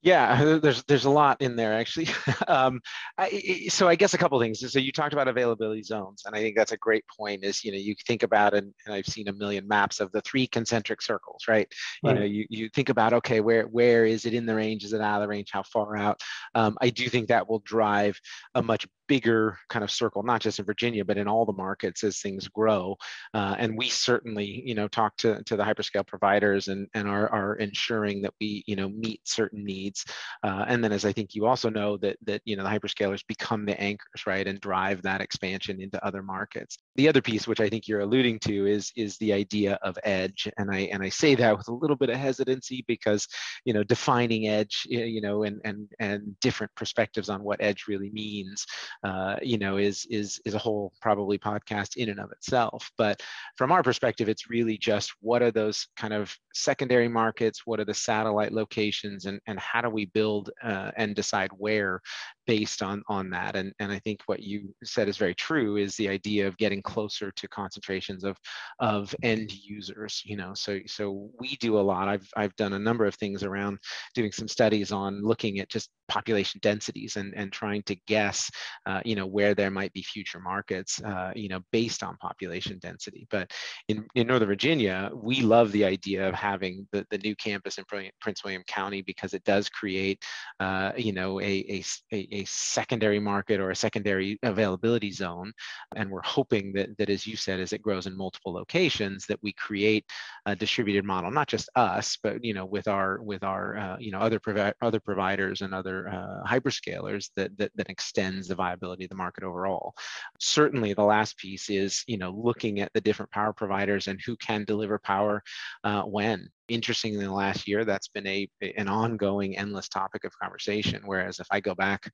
Yeah, 0.00 0.44
there's 0.62 0.84
there's 0.84 1.04
a 1.06 1.10
lot 1.10 1.42
in 1.42 1.56
there 1.56 1.72
actually. 1.72 2.08
um, 2.48 2.80
I, 3.16 3.66
so 3.68 3.88
I 3.88 3.96
guess 3.96 4.14
a 4.14 4.18
couple 4.18 4.38
things. 4.40 4.60
So 4.72 4.78
you 4.78 4.92
talked 4.92 5.12
about 5.12 5.28
availability 5.28 5.82
zones, 5.82 6.22
and 6.24 6.34
I 6.36 6.40
think 6.40 6.56
that's 6.56 6.72
a 6.72 6.76
great 6.76 7.04
point. 7.16 7.44
Is 7.44 7.64
you 7.64 7.72
know 7.72 7.78
you 7.78 7.94
think 8.06 8.22
about 8.22 8.54
and, 8.54 8.72
and 8.86 8.94
I've 8.94 9.06
seen 9.06 9.28
a 9.28 9.32
million 9.32 9.66
maps 9.66 10.00
of 10.00 10.12
the 10.12 10.20
three 10.20 10.46
concentric 10.46 11.02
circles, 11.02 11.44
right? 11.48 11.68
right? 12.02 12.14
You 12.14 12.20
know 12.20 12.26
you 12.26 12.46
you 12.48 12.68
think 12.68 12.88
about 12.88 13.12
okay 13.14 13.40
where 13.40 13.64
where 13.64 14.04
is 14.04 14.24
it 14.24 14.34
in 14.34 14.46
the 14.46 14.54
range? 14.54 14.84
Is 14.84 14.92
it 14.92 15.00
out 15.00 15.16
of 15.16 15.22
the 15.22 15.28
range? 15.28 15.50
How 15.52 15.64
far 15.64 15.96
out? 15.96 16.20
Um, 16.54 16.76
I 16.80 16.90
do 16.90 17.08
think 17.08 17.28
that 17.28 17.48
will 17.48 17.60
drive 17.60 18.20
a 18.54 18.62
much 18.62 18.86
bigger 19.08 19.58
kind 19.68 19.82
of 19.82 19.90
circle, 19.90 20.22
not 20.22 20.40
just 20.40 20.58
in 20.58 20.64
Virginia, 20.64 21.04
but 21.04 21.18
in 21.18 21.26
all 21.26 21.44
the 21.44 21.52
markets 21.52 22.04
as 22.04 22.20
things 22.20 22.46
grow. 22.46 22.96
Uh, 23.34 23.56
and 23.58 23.76
we 23.76 23.88
certainly, 23.88 24.62
you 24.64 24.74
know, 24.74 24.86
talk 24.86 25.16
to, 25.16 25.42
to 25.44 25.56
the 25.56 25.64
hyperscale 25.64 26.06
providers 26.06 26.68
and, 26.68 26.86
and 26.94 27.08
are, 27.08 27.28
are 27.30 27.54
ensuring 27.56 28.22
that 28.22 28.34
we, 28.40 28.62
you 28.66 28.76
know, 28.76 28.88
meet 28.88 29.20
certain 29.24 29.64
needs. 29.64 30.04
Uh, 30.44 30.64
and 30.68 30.84
then 30.84 30.92
as 30.92 31.04
I 31.04 31.12
think 31.12 31.34
you 31.34 31.46
also 31.46 31.70
know 31.70 31.96
that, 31.98 32.16
that, 32.26 32.42
you 32.44 32.56
know, 32.56 32.62
the 32.62 32.68
hyperscalers 32.68 33.26
become 33.26 33.64
the 33.64 33.80
anchors, 33.80 34.26
right, 34.26 34.46
and 34.46 34.60
drive 34.60 35.02
that 35.02 35.20
expansion 35.20 35.80
into 35.80 36.04
other 36.04 36.22
markets. 36.22 36.78
The 36.96 37.08
other 37.08 37.22
piece, 37.22 37.48
which 37.48 37.60
I 37.60 37.68
think 37.68 37.88
you're 37.88 38.00
alluding 38.00 38.38
to, 38.40 38.66
is, 38.66 38.92
is 38.96 39.16
the 39.18 39.32
idea 39.32 39.78
of 39.82 39.98
edge. 40.04 40.48
And 40.58 40.70
I, 40.70 40.80
and 40.92 41.02
I 41.02 41.08
say 41.08 41.34
that 41.36 41.56
with 41.56 41.68
a 41.68 41.72
little 41.72 41.96
bit 41.96 42.10
of 42.10 42.16
hesitancy 42.16 42.84
because, 42.86 43.26
you 43.64 43.72
know, 43.72 43.82
defining 43.82 44.48
edge, 44.48 44.86
you 44.88 45.20
know, 45.20 45.44
and, 45.44 45.60
and, 45.64 45.88
and 45.98 46.38
different 46.40 46.74
perspectives 46.74 47.28
on 47.28 47.42
what 47.42 47.62
edge 47.62 47.86
really 47.88 48.10
means 48.10 48.66
uh, 49.04 49.36
you 49.42 49.58
know, 49.58 49.76
is 49.76 50.06
is 50.10 50.40
is 50.44 50.54
a 50.54 50.58
whole 50.58 50.92
probably 51.00 51.38
podcast 51.38 51.96
in 51.96 52.10
and 52.10 52.20
of 52.20 52.32
itself. 52.32 52.90
But 52.98 53.22
from 53.56 53.72
our 53.72 53.82
perspective, 53.82 54.28
it's 54.28 54.50
really 54.50 54.78
just 54.78 55.12
what 55.20 55.42
are 55.42 55.50
those 55.50 55.86
kind 55.96 56.14
of 56.14 56.34
secondary 56.54 57.08
markets, 57.08 57.62
what 57.64 57.80
are 57.80 57.84
the 57.84 57.94
satellite 57.94 58.52
locations, 58.52 59.26
and 59.26 59.40
and 59.46 59.58
how 59.58 59.80
do 59.80 59.90
we 59.90 60.06
build 60.06 60.50
uh, 60.62 60.90
and 60.96 61.14
decide 61.14 61.50
where 61.56 62.00
based 62.46 62.82
on 62.82 63.02
on 63.08 63.30
that? 63.30 63.56
And 63.56 63.72
and 63.78 63.92
i 63.92 63.98
think 63.98 64.20
what 64.26 64.40
you 64.42 64.74
said 64.84 65.08
is 65.08 65.16
very 65.16 65.34
true 65.34 65.76
is 65.76 65.96
the 65.96 66.08
idea 66.08 66.46
of 66.46 66.56
getting 66.56 66.82
closer 66.82 67.30
to 67.32 67.48
concentrations 67.48 68.24
of 68.24 68.36
of 68.80 69.14
end 69.22 69.52
users 69.52 70.22
you 70.24 70.36
know? 70.36 70.52
So 70.54 70.80
so 70.86 71.30
we 71.38 71.56
do 71.56 71.78
a 71.78 71.80
lot. 71.80 72.08
I've 72.08 72.28
i've 72.36 72.54
done 72.56 72.74
a 72.74 72.78
number 72.78 73.04
of 73.06 73.14
things 73.16 73.42
around 73.42 73.78
doing 74.14 74.32
some 74.32 74.48
studies 74.48 74.92
on 74.92 75.22
looking 75.22 75.58
at 75.58 75.68
just 75.68 75.90
population 76.08 76.58
densities 76.62 77.16
and 77.16 77.34
and 77.34 77.52
trying 77.52 77.82
to 77.84 77.96
guess 78.06 78.50
uh, 78.88 79.00
you 79.04 79.14
know 79.14 79.26
where 79.26 79.54
there 79.54 79.70
might 79.70 79.92
be 79.92 80.02
future 80.02 80.40
markets 80.40 81.00
uh, 81.04 81.30
you 81.36 81.48
know 81.48 81.60
based 81.70 82.02
on 82.02 82.16
population 82.16 82.78
density 82.80 83.26
but 83.30 83.50
in 83.88 84.06
in 84.14 84.26
northern 84.26 84.48
virginia 84.48 85.10
we 85.14 85.40
love 85.40 85.70
the 85.72 85.84
idea 85.84 86.28
of 86.28 86.34
having 86.34 86.86
the, 86.92 87.06
the 87.10 87.18
new 87.18 87.36
campus 87.36 87.78
in 87.78 87.84
prince 88.20 88.42
william 88.44 88.62
county 88.66 89.02
because 89.02 89.34
it 89.34 89.44
does 89.44 89.68
create 89.68 90.20
uh, 90.60 90.92
you 90.96 91.12
know 91.12 91.40
a, 91.40 91.82
a, 92.12 92.28
a 92.40 92.44
secondary 92.46 93.20
market 93.20 93.60
or 93.60 93.70
a 93.70 93.76
secondary 93.76 94.38
availability 94.42 95.12
zone. 95.12 95.52
And 95.96 96.10
we're 96.10 96.22
hoping 96.22 96.72
that, 96.74 96.96
that 96.98 97.10
as 97.10 97.26
you 97.26 97.36
said, 97.36 97.60
as 97.60 97.72
it 97.72 97.82
grows 97.82 98.06
in 98.06 98.16
multiple 98.16 98.52
locations, 98.52 99.26
that 99.26 99.38
we 99.42 99.52
create 99.52 100.04
a 100.46 100.56
distributed 100.56 101.04
model, 101.04 101.30
not 101.30 101.48
just 101.48 101.68
us, 101.76 102.18
but 102.22 102.42
you 102.44 102.54
know, 102.54 102.66
with 102.66 102.88
our 102.88 103.22
with 103.22 103.44
our 103.44 103.76
uh, 103.76 103.96
you 103.98 104.10
know 104.10 104.18
other 104.18 104.40
provi- 104.40 104.72
other 104.82 105.00
providers 105.00 105.60
and 105.60 105.74
other 105.74 106.08
uh, 106.08 106.42
hyperscalers 106.46 107.30
that, 107.36 107.56
that 107.58 107.70
that 107.76 107.90
extends 107.90 108.48
the 108.48 108.56
of 108.82 108.98
the 108.98 109.14
market 109.14 109.44
overall. 109.44 109.94
Certainly, 110.38 110.94
the 110.94 111.02
last 111.02 111.36
piece 111.36 111.70
is 111.70 112.04
you 112.06 112.18
know 112.18 112.30
looking 112.30 112.80
at 112.80 112.92
the 112.92 113.00
different 113.00 113.30
power 113.30 113.52
providers 113.52 114.08
and 114.08 114.20
who 114.24 114.36
can 114.36 114.64
deliver 114.64 114.98
power 114.98 115.42
uh, 115.84 116.02
when 116.02 116.48
interestingly 116.68 117.20
in 117.20 117.30
the 117.30 117.34
last 117.34 117.66
year 117.66 117.84
that's 117.84 118.08
been 118.08 118.26
a 118.26 118.48
an 118.76 118.88
ongoing 118.88 119.56
endless 119.56 119.88
topic 119.88 120.24
of 120.24 120.38
conversation. 120.38 121.02
Whereas 121.04 121.38
if 121.38 121.46
i 121.50 121.60
go 121.60 121.74
back 121.74 122.10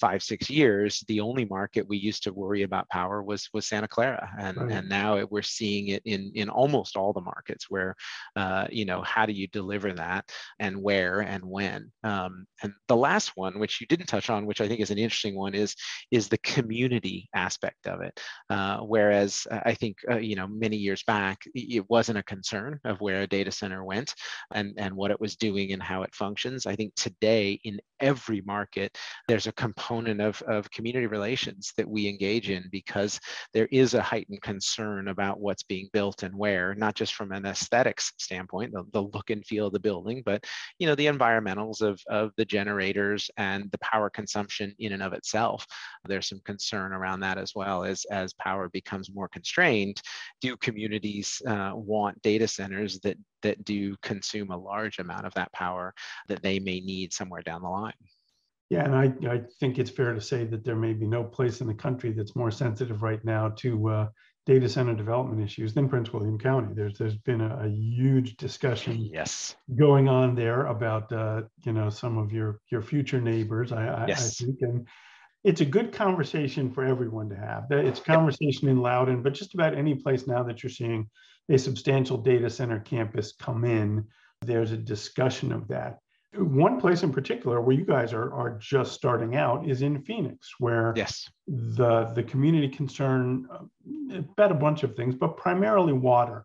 five 0.00 0.22
six 0.22 0.48
years 0.48 1.04
the 1.08 1.20
only 1.20 1.44
market 1.44 1.88
we 1.88 1.98
used 1.98 2.22
to 2.24 2.32
worry 2.32 2.62
about 2.62 2.88
power 2.88 3.22
was 3.22 3.48
was 3.52 3.66
santa 3.66 3.88
clara. 3.88 4.30
And 4.38 4.56
right. 4.56 4.72
and 4.72 4.88
now 4.88 5.18
it, 5.18 5.30
we're 5.30 5.42
seeing 5.42 5.88
it 5.88 6.02
in 6.04 6.32
in 6.34 6.48
almost 6.48 6.96
all 6.96 7.12
the 7.12 7.20
markets 7.20 7.66
where 7.68 7.94
uh, 8.36 8.66
you 8.70 8.84
know 8.84 9.02
how 9.02 9.26
do 9.26 9.32
you 9.32 9.46
deliver 9.48 9.92
that 9.92 10.24
and 10.58 10.82
where 10.82 11.20
and 11.20 11.44
when? 11.44 11.90
Um, 12.04 12.46
and 12.62 12.72
the 12.88 12.96
last 12.96 13.32
one 13.36 13.58
which 13.58 13.80
you 13.80 13.86
didn't 13.86 14.06
touch 14.06 14.30
on 14.30 14.46
which 14.46 14.60
i 14.60 14.68
think 14.68 14.80
is 14.80 14.90
an 14.90 14.98
interesting 14.98 15.36
one 15.36 15.54
is 15.54 15.74
is 16.10 16.28
the 16.28 16.38
community 16.38 17.28
aspect 17.34 17.86
of 17.86 18.00
it. 18.00 18.18
Uh, 18.50 18.78
whereas 18.78 19.46
i 19.50 19.74
think 19.74 19.96
uh, 20.10 20.16
you 20.16 20.36
know 20.36 20.46
many 20.46 20.76
years 20.76 21.02
back 21.04 21.38
it 21.54 21.84
wasn't 21.88 22.18
a 22.18 22.22
concern 22.22 22.78
of 22.84 23.00
where 23.00 23.22
a 23.22 23.26
data 23.26 23.50
center 23.50 23.84
went 23.84 23.97
and, 24.54 24.74
and 24.76 24.94
what 24.94 25.10
it 25.10 25.20
was 25.20 25.36
doing 25.36 25.72
and 25.72 25.82
how 25.82 26.02
it 26.02 26.14
functions. 26.14 26.66
I 26.66 26.76
think 26.76 26.94
today 26.94 27.60
in 27.64 27.80
every 28.00 28.40
market, 28.42 28.96
there's 29.26 29.46
a 29.46 29.52
component 29.52 30.20
of, 30.20 30.40
of 30.42 30.70
community 30.70 31.06
relations 31.06 31.72
that 31.76 31.88
we 31.88 32.08
engage 32.08 32.50
in 32.50 32.64
because 32.70 33.18
there 33.52 33.68
is 33.72 33.94
a 33.94 34.02
heightened 34.02 34.42
concern 34.42 35.08
about 35.08 35.40
what's 35.40 35.62
being 35.62 35.88
built 35.92 36.22
and 36.22 36.34
where, 36.34 36.74
not 36.74 36.94
just 36.94 37.14
from 37.14 37.32
an 37.32 37.46
aesthetics 37.46 38.12
standpoint, 38.18 38.72
the, 38.72 38.84
the 38.92 39.02
look 39.02 39.30
and 39.30 39.44
feel 39.44 39.66
of 39.66 39.72
the 39.72 39.80
building, 39.80 40.22
but 40.24 40.44
you 40.78 40.86
know, 40.86 40.94
the 40.94 41.06
environmentals 41.06 41.80
of, 41.80 42.00
of 42.08 42.30
the 42.36 42.44
generators 42.44 43.30
and 43.36 43.70
the 43.72 43.78
power 43.78 44.10
consumption 44.10 44.74
in 44.78 44.92
and 44.92 45.02
of 45.02 45.12
itself. 45.12 45.66
There's 46.04 46.28
some 46.28 46.40
concern 46.44 46.92
around 46.92 47.20
that 47.20 47.38
as 47.38 47.52
well 47.54 47.84
as, 47.84 48.04
as 48.10 48.32
power 48.34 48.68
becomes 48.68 49.10
more 49.12 49.28
constrained. 49.28 50.00
Do 50.40 50.56
communities 50.56 51.40
uh, 51.46 51.72
want 51.74 52.20
data 52.22 52.48
centers 52.48 53.00
that 53.00 53.16
that 53.42 53.64
do 53.64 53.96
consume 54.02 54.50
a 54.50 54.56
large 54.56 54.98
amount 54.98 55.26
of 55.26 55.34
that 55.34 55.52
power 55.52 55.94
that 56.28 56.42
they 56.42 56.58
may 56.58 56.80
need 56.80 57.12
somewhere 57.12 57.42
down 57.42 57.62
the 57.62 57.68
line. 57.68 57.92
Yeah, 58.70 58.84
and 58.84 58.94
I, 58.94 59.32
I 59.32 59.40
think 59.60 59.78
it's 59.78 59.90
fair 59.90 60.12
to 60.12 60.20
say 60.20 60.44
that 60.44 60.62
there 60.64 60.76
may 60.76 60.92
be 60.92 61.06
no 61.06 61.24
place 61.24 61.62
in 61.62 61.66
the 61.66 61.74
country 61.74 62.12
that's 62.12 62.36
more 62.36 62.50
sensitive 62.50 63.02
right 63.02 63.24
now 63.24 63.48
to 63.58 63.88
uh, 63.88 64.08
data 64.44 64.68
center 64.68 64.94
development 64.94 65.42
issues 65.42 65.72
than 65.72 65.88
Prince 65.88 66.12
William 66.12 66.38
County. 66.38 66.74
There's 66.74 66.98
there's 66.98 67.16
been 67.16 67.40
a, 67.40 67.64
a 67.64 67.68
huge 67.68 68.36
discussion 68.36 68.98
yes 68.98 69.56
going 69.78 70.08
on 70.08 70.34
there 70.34 70.66
about 70.66 71.10
uh, 71.12 71.42
you 71.64 71.72
know 71.72 71.88
some 71.88 72.18
of 72.18 72.32
your 72.32 72.60
your 72.70 72.82
future 72.82 73.20
neighbors. 73.20 73.72
I, 73.72 74.06
yes. 74.08 74.42
I, 74.42 74.44
think 74.44 74.58
and 74.62 74.86
it's 75.44 75.60
a 75.60 75.64
good 75.64 75.92
conversation 75.92 76.70
for 76.70 76.84
everyone 76.84 77.28
to 77.28 77.36
have. 77.36 77.66
It's 77.70 78.00
conversation 78.00 78.68
in 78.68 78.80
Loudoun, 78.80 79.22
but 79.22 79.34
just 79.34 79.54
about 79.54 79.76
any 79.76 79.94
place 79.94 80.26
now 80.26 80.42
that 80.42 80.62
you're 80.62 80.70
seeing 80.70 81.08
a 81.48 81.58
substantial 81.58 82.18
data 82.18 82.50
center 82.50 82.80
campus 82.80 83.32
come 83.32 83.64
in, 83.64 84.04
there's 84.42 84.72
a 84.72 84.76
discussion 84.76 85.52
of 85.52 85.68
that. 85.68 85.98
One 86.34 86.78
place 86.78 87.02
in 87.02 87.12
particular 87.12 87.60
where 87.60 87.74
you 87.74 87.84
guys 87.84 88.12
are, 88.12 88.32
are 88.34 88.58
just 88.58 88.92
starting 88.92 89.36
out 89.36 89.66
is 89.66 89.80
in 89.80 90.02
Phoenix, 90.02 90.52
where 90.58 90.92
yes. 90.94 91.26
the, 91.46 92.12
the 92.14 92.22
community 92.22 92.68
concern 92.68 93.48
uh, 93.50 94.18
about 94.18 94.52
a 94.52 94.54
bunch 94.54 94.82
of 94.82 94.94
things, 94.94 95.14
but 95.14 95.36
primarily 95.36 95.94
water. 95.94 96.44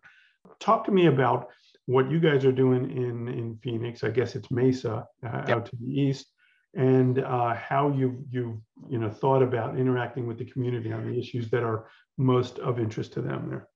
Talk 0.58 0.84
to 0.86 0.92
me 0.92 1.06
about 1.06 1.50
what 1.86 2.10
you 2.10 2.18
guys 2.18 2.46
are 2.46 2.52
doing 2.52 2.90
in, 2.90 3.28
in 3.28 3.58
Phoenix. 3.62 4.02
I 4.02 4.10
guess 4.10 4.36
it's 4.36 4.50
Mesa 4.50 5.06
uh, 5.26 5.42
yep. 5.46 5.50
out 5.50 5.66
to 5.66 5.76
the 5.76 6.00
east, 6.00 6.32
and 6.76 7.20
uh, 7.20 7.54
how 7.54 7.90
you've, 7.90 8.18
you've 8.30 8.58
you 8.88 8.98
know, 8.98 9.10
thought 9.10 9.42
about 9.42 9.78
interacting 9.78 10.26
with 10.26 10.38
the 10.38 10.44
community 10.44 10.92
on 10.92 11.10
the 11.10 11.18
issues 11.18 11.48
that 11.50 11.62
are 11.62 11.86
most 12.18 12.58
of 12.58 12.78
interest 12.78 13.12
to 13.14 13.22
them 13.22 13.48
there. 13.48 13.68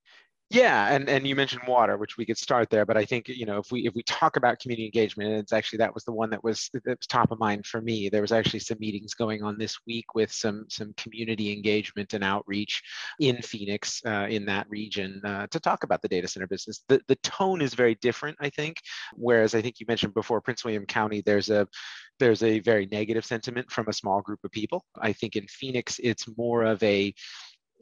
Yeah, 0.50 0.94
and 0.94 1.10
and 1.10 1.26
you 1.26 1.36
mentioned 1.36 1.60
water, 1.68 1.98
which 1.98 2.16
we 2.16 2.24
could 2.24 2.38
start 2.38 2.70
there, 2.70 2.86
but 2.86 2.96
I 2.96 3.04
think 3.04 3.28
you 3.28 3.44
know 3.44 3.58
if 3.58 3.70
we 3.70 3.86
if 3.86 3.94
we 3.94 4.02
talk 4.04 4.36
about 4.36 4.58
community 4.60 4.86
engagement, 4.86 5.30
it's 5.32 5.52
actually 5.52 5.76
that 5.78 5.92
was 5.92 6.04
the 6.04 6.12
one 6.12 6.30
that 6.30 6.42
was 6.42 6.70
that 6.72 6.86
was 6.98 7.06
top 7.06 7.30
of 7.32 7.38
mind 7.38 7.66
for 7.66 7.82
me. 7.82 8.08
There 8.08 8.22
was 8.22 8.32
actually 8.32 8.60
some 8.60 8.78
meetings 8.80 9.12
going 9.12 9.42
on 9.42 9.58
this 9.58 9.76
week 9.86 10.14
with 10.14 10.32
some 10.32 10.64
some 10.70 10.94
community 10.96 11.52
engagement 11.52 12.14
and 12.14 12.24
outreach 12.24 12.82
in 13.20 13.42
Phoenix, 13.42 14.00
uh, 14.06 14.26
in 14.30 14.46
that 14.46 14.66
region, 14.70 15.20
uh, 15.22 15.48
to 15.48 15.60
talk 15.60 15.84
about 15.84 16.00
the 16.00 16.08
data 16.08 16.26
center 16.26 16.46
business. 16.46 16.82
The 16.88 17.02
the 17.08 17.16
tone 17.16 17.60
is 17.60 17.74
very 17.74 17.96
different, 17.96 18.38
I 18.40 18.48
think. 18.48 18.78
Whereas 19.16 19.54
I 19.54 19.60
think 19.60 19.80
you 19.80 19.86
mentioned 19.86 20.14
before, 20.14 20.40
Prince 20.40 20.64
William 20.64 20.86
County, 20.86 21.20
there's 21.20 21.50
a 21.50 21.68
there's 22.18 22.42
a 22.42 22.58
very 22.60 22.86
negative 22.90 23.24
sentiment 23.24 23.70
from 23.70 23.88
a 23.88 23.92
small 23.92 24.22
group 24.22 24.40
of 24.44 24.50
people. 24.50 24.84
I 25.00 25.12
think 25.12 25.36
in 25.36 25.46
Phoenix, 25.46 26.00
it's 26.02 26.26
more 26.36 26.64
of 26.64 26.82
a 26.82 27.14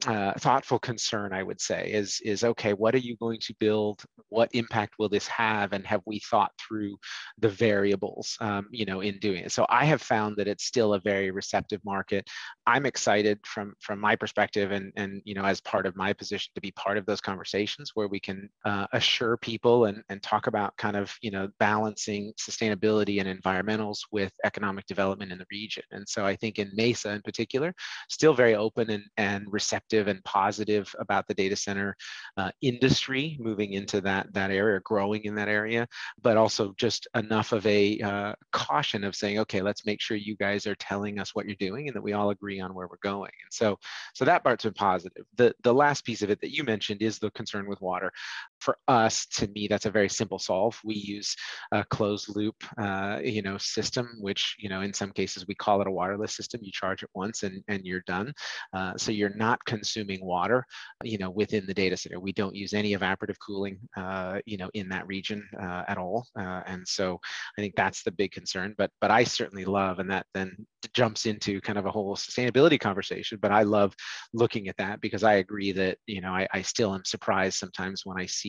uh, 0.05 0.33
thoughtful 0.33 0.77
concern, 0.77 1.33
I 1.33 1.41
would 1.41 1.59
say, 1.59 1.89
is 1.91 2.21
is 2.23 2.43
okay. 2.43 2.73
What 2.73 2.93
are 2.93 2.99
you 2.99 3.15
going 3.17 3.39
to 3.41 3.55
build? 3.59 4.03
What 4.29 4.49
impact 4.53 4.95
will 4.99 5.09
this 5.09 5.27
have? 5.27 5.73
And 5.73 5.87
have 5.87 6.01
we 6.05 6.19
thought 6.19 6.51
through 6.59 6.97
the 7.39 7.49
variables, 7.49 8.37
um, 8.39 8.67
you 8.69 8.85
know, 8.85 9.01
in 9.01 9.17
doing 9.17 9.45
it? 9.45 9.51
So 9.51 9.65
I 9.69 9.85
have 9.85 10.01
found 10.01 10.37
that 10.37 10.47
it's 10.47 10.65
still 10.65 10.93
a 10.93 10.99
very 10.99 11.31
receptive 11.31 11.81
market. 11.83 12.27
I'm 12.67 12.85
excited 12.85 13.39
from 13.43 13.73
from 13.81 13.99
my 13.99 14.15
perspective, 14.15 14.71
and 14.71 14.93
and 14.97 15.19
you 15.25 15.33
know, 15.33 15.43
as 15.43 15.61
part 15.61 15.87
of 15.87 15.95
my 15.95 16.13
position, 16.13 16.51
to 16.53 16.61
be 16.61 16.71
part 16.71 16.97
of 16.97 17.07
those 17.07 17.21
conversations 17.21 17.91
where 17.95 18.07
we 18.07 18.19
can 18.19 18.49
uh, 18.65 18.85
assure 18.93 19.35
people 19.37 19.85
and 19.85 20.03
and 20.09 20.21
talk 20.21 20.45
about 20.45 20.77
kind 20.77 20.95
of 20.95 21.11
you 21.23 21.31
know 21.31 21.49
balancing 21.59 22.33
sustainability 22.39 23.19
and 23.19 23.41
environmentals 23.41 24.01
with 24.11 24.31
economic 24.43 24.85
development 24.85 25.31
in 25.31 25.39
the 25.39 25.45
region. 25.49 25.83
And 25.91 26.07
so 26.07 26.23
I 26.23 26.35
think 26.35 26.59
in 26.59 26.69
Mesa 26.75 27.13
in 27.13 27.23
particular, 27.23 27.73
still 28.09 28.35
very 28.35 28.53
open 28.53 28.91
and 28.91 29.03
and 29.17 29.51
receptive 29.51 29.86
and 29.93 30.23
positive 30.23 30.93
about 30.99 31.27
the 31.27 31.33
data 31.33 31.55
center 31.55 31.95
uh, 32.37 32.51
industry 32.61 33.37
moving 33.39 33.73
into 33.73 34.01
that 34.01 34.33
that 34.33 34.51
area, 34.51 34.79
growing 34.81 35.23
in 35.23 35.35
that 35.35 35.47
area, 35.47 35.87
but 36.21 36.37
also 36.37 36.73
just 36.77 37.07
enough 37.15 37.51
of 37.51 37.65
a 37.65 37.99
uh, 37.99 38.33
caution 38.51 39.03
of 39.03 39.15
saying, 39.15 39.39
okay, 39.39 39.61
let's 39.61 39.85
make 39.85 40.01
sure 40.01 40.17
you 40.17 40.35
guys 40.35 40.67
are 40.67 40.75
telling 40.75 41.19
us 41.19 41.33
what 41.33 41.45
you're 41.45 41.55
doing 41.55 41.87
and 41.87 41.95
that 41.95 42.03
we 42.03 42.13
all 42.13 42.29
agree 42.29 42.59
on 42.59 42.73
where 42.73 42.87
we're 42.87 42.97
going. 43.01 43.31
And 43.43 43.51
so, 43.51 43.77
so 44.13 44.25
that 44.25 44.43
part's 44.43 44.63
been 44.63 44.73
positive. 44.73 45.25
The 45.35 45.53
the 45.63 45.73
last 45.73 46.05
piece 46.05 46.21
of 46.21 46.29
it 46.29 46.41
that 46.41 46.55
you 46.55 46.63
mentioned 46.63 47.01
is 47.01 47.19
the 47.19 47.31
concern 47.31 47.67
with 47.67 47.81
water. 47.81 48.11
For 48.59 48.77
us, 48.87 49.25
to 49.27 49.47
me, 49.47 49.67
that's 49.67 49.85
a 49.85 49.91
very 49.91 50.09
simple 50.09 50.39
solve. 50.39 50.79
We 50.83 50.95
use 50.95 51.35
a 51.71 51.83
closed 51.83 52.35
loop, 52.35 52.55
uh, 52.77 53.19
you 53.23 53.41
know, 53.41 53.57
system, 53.57 54.17
which 54.19 54.55
you 54.59 54.69
know 54.69 54.81
in 54.81 54.93
some 54.93 55.11
cases 55.11 55.45
we 55.47 55.55
call 55.55 55.81
it 55.81 55.87
a 55.87 55.91
waterless 55.91 56.35
system. 56.35 56.61
You 56.63 56.71
charge 56.71 57.03
it 57.03 57.09
once 57.13 57.43
and 57.43 57.63
and 57.67 57.85
you're 57.85 58.03
done. 58.07 58.33
Uh, 58.73 58.93
so 58.97 59.11
you're 59.11 59.35
not 59.35 59.63
consuming 59.65 60.23
water, 60.25 60.65
you 61.03 61.17
know, 61.17 61.29
within 61.29 61.65
the 61.65 61.73
data 61.73 61.97
center. 61.97 62.19
We 62.19 62.33
don't 62.33 62.55
use 62.55 62.73
any 62.73 62.95
evaporative 62.95 63.35
cooling, 63.45 63.79
uh, 63.95 64.39
you 64.45 64.57
know, 64.57 64.69
in 64.73 64.89
that 64.89 65.07
region 65.07 65.47
uh, 65.61 65.83
at 65.87 65.97
all. 65.97 66.25
Uh, 66.37 66.61
and 66.65 66.87
so 66.87 67.19
I 67.57 67.61
think 67.61 67.75
that's 67.75 68.03
the 68.03 68.11
big 68.11 68.31
concern. 68.31 68.75
But 68.77 68.91
but 69.01 69.11
I 69.11 69.23
certainly 69.23 69.65
love, 69.65 69.99
and 69.99 70.09
that 70.11 70.25
then 70.33 70.55
jumps 70.93 71.25
into 71.25 71.61
kind 71.61 71.77
of 71.77 71.85
a 71.85 71.91
whole 71.91 72.15
sustainability 72.15 72.79
conversation. 72.79 73.37
But 73.41 73.51
I 73.51 73.63
love 73.63 73.93
looking 74.33 74.67
at 74.67 74.77
that 74.77 75.01
because 75.01 75.23
I 75.23 75.35
agree 75.35 75.71
that 75.73 75.97
you 76.07 76.21
know 76.21 76.31
I, 76.31 76.47
I 76.53 76.61
still 76.61 76.93
am 76.93 77.05
surprised 77.05 77.57
sometimes 77.57 78.05
when 78.05 78.19
I 78.19 78.25
see 78.25 78.46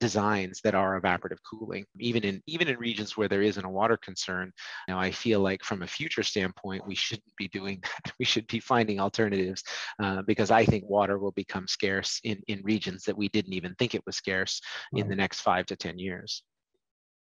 designs 0.00 0.60
that 0.64 0.74
are 0.74 1.00
evaporative 1.00 1.38
cooling, 1.48 1.84
even 1.98 2.24
in 2.24 2.42
even 2.46 2.68
in 2.68 2.78
regions 2.78 3.16
where 3.16 3.28
there 3.28 3.42
isn't 3.42 3.64
a 3.64 3.70
water 3.70 3.96
concern. 3.96 4.52
Now, 4.88 4.98
I 4.98 5.10
feel 5.10 5.40
like 5.40 5.62
from 5.64 5.82
a 5.82 5.86
future 5.86 6.22
standpoint, 6.22 6.86
we 6.86 6.94
shouldn't 6.94 7.36
be 7.36 7.48
doing 7.48 7.80
that. 8.04 8.12
We 8.18 8.24
should 8.24 8.46
be 8.46 8.60
finding 8.60 9.00
alternatives 9.00 9.62
uh, 10.02 10.22
because 10.26 10.50
I 10.50 10.64
think 10.64 10.84
water 10.88 11.18
will 11.18 11.32
become 11.32 11.66
scarce 11.68 12.20
in 12.24 12.40
in 12.48 12.60
regions 12.62 13.04
that 13.04 13.16
we 13.16 13.28
didn't 13.28 13.54
even 13.54 13.74
think 13.76 13.94
it 13.94 14.06
was 14.06 14.16
scarce 14.16 14.60
in 14.92 15.08
the 15.08 15.16
next 15.16 15.40
five 15.40 15.66
to 15.66 15.76
ten 15.76 15.98
years. 15.98 16.42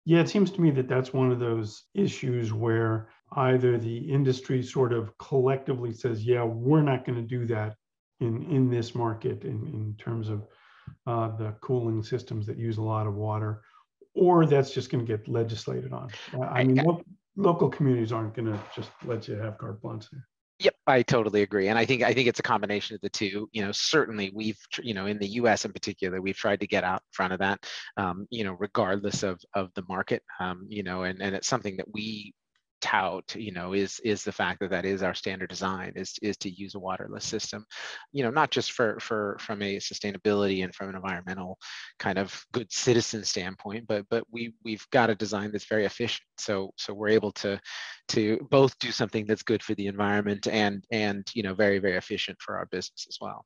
Yeah, 0.05 0.21
it 0.21 0.29
seems 0.29 0.51
to 0.53 0.61
me 0.61 0.71
that 0.73 0.89
that's 0.89 1.13
one 1.13 1.31
of 1.31 1.39
those 1.39 1.85
issues 1.95 2.53
where 2.53 3.09
either 3.37 3.79
the 3.79 3.99
industry 3.99 4.63
sort 4.63 4.93
of 4.93 5.17
collectively 5.19 5.93
says, 5.93 6.25
yeah, 6.25 6.43
we're 6.43 6.83
not 6.83 7.05
going 7.07 7.17
to 7.17 7.23
do 7.23 7.47
that 7.47 7.77
in, 8.21 8.43
in 8.51 8.71
this 8.71 8.95
market 8.95 9.45
in, 9.45 9.67
in 9.69 9.95
terms 9.99 10.29
of 10.29 10.47
uh, 11.07 11.37
the 11.37 11.55
cooling 11.61 12.03
systems 12.03 12.47
that 12.47 12.57
use 12.57 12.79
a 12.79 12.83
lot 12.83 13.07
of 13.07 13.15
water, 13.15 13.63
or 14.15 14.47
that's 14.47 14.73
just 14.73 14.91
going 14.91 15.05
to 15.05 15.17
get 15.17 15.29
legislated 15.29 15.93
on. 15.93 16.11
I 16.43 16.65
mean, 16.65 16.77
lo- 16.85 17.03
local 17.37 17.69
communities 17.69 18.13
aren't 18.13 18.35
going 18.35 18.53
to 18.53 18.61
just 18.75 18.91
let 19.05 19.29
you 19.29 19.37
have 19.37 19.59
carte 19.59 19.81
blanche 19.81 20.07
there. 20.11 20.27
Yep, 20.59 20.75
I 20.87 21.03
totally 21.03 21.43
agree, 21.43 21.69
and 21.69 21.79
I 21.79 21.85
think 21.85 22.03
I 22.03 22.13
think 22.13 22.29
it's 22.29 22.39
a 22.39 22.45
combination 22.45 22.95
of 22.95 23.01
the 23.01 23.09
two. 23.09 23.49
You 23.53 23.65
know, 23.65 23.73
certainly 23.73 24.31
we've 24.33 24.59
you 24.81 24.95
know 24.95 25.07
in 25.07 25.19
the 25.19 25.27
U.S. 25.27 25.65
in 25.65 25.73
particular, 25.73 26.21
we've 26.21 26.37
tried 26.37 26.61
to 26.61 26.69
get 26.69 26.85
out 26.85 27.01
in 27.01 27.13
front 27.13 27.33
of 27.33 27.41
that. 27.41 27.67
Um, 27.97 28.29
you 28.31 28.45
know, 28.45 28.53
regardless 28.53 29.25
of 29.25 29.41
of 29.55 29.71
the 29.75 29.83
market. 29.89 30.23
Um, 30.39 30.67
you 30.69 30.85
know, 30.85 31.03
and 31.03 31.21
and 31.21 31.35
it's 31.35 31.49
something 31.49 31.77
that 31.79 31.93
we 31.93 32.33
tout 32.83 33.35
you 33.37 33.53
know 33.53 33.73
is 33.73 34.01
is 34.05 34.25
the 34.25 34.33
fact 34.33 34.61
that 34.61 34.71
that 34.71 34.85
is 34.85 35.03
our 35.03 35.15
standard 35.15 35.49
design 35.49 35.93
is 35.97 36.19
is 36.21 36.37
to 36.37 36.51
use 36.51 36.75
a 36.75 36.79
waterless 36.79 37.25
system 37.25 37.65
you 38.13 38.23
know 38.23 38.31
not 38.31 38.51
just 38.51 38.73
for 38.73 38.99
for 39.01 39.37
from 39.41 39.63
a 39.63 39.77
sustainability 39.77 40.65
and 40.65 40.75
from 40.75 40.89
an 40.91 40.97
environmental 40.97 41.57
kind 41.99 42.19
of 42.19 42.45
good 42.53 42.71
citizen 42.71 43.25
standpoint 43.25 43.87
but 43.87 44.05
but 44.11 44.25
we 44.31 44.53
we've 44.65 44.87
got 44.91 45.11
a 45.11 45.15
design 45.15 45.51
that's 45.53 45.67
very 45.67 45.85
efficient. 45.85 46.27
So 46.39 46.73
so 46.77 46.93
we're 46.93 47.09
able 47.09 47.33
to 47.33 47.61
to 48.09 48.39
both 48.51 48.79
do 48.79 48.91
something 48.91 49.27
that's 49.27 49.43
good 49.43 49.63
for 49.63 49.75
the 49.75 49.87
environment 49.87 50.49
and 50.49 50.85
and 50.91 51.27
you 51.35 51.43
know 51.43 51.55
very 51.55 51.79
very 51.79 51.97
efficient 51.97 52.39
for 52.41 52.57
our 52.57 52.67
business 52.67 53.07
as 53.09 53.19
well 53.21 53.45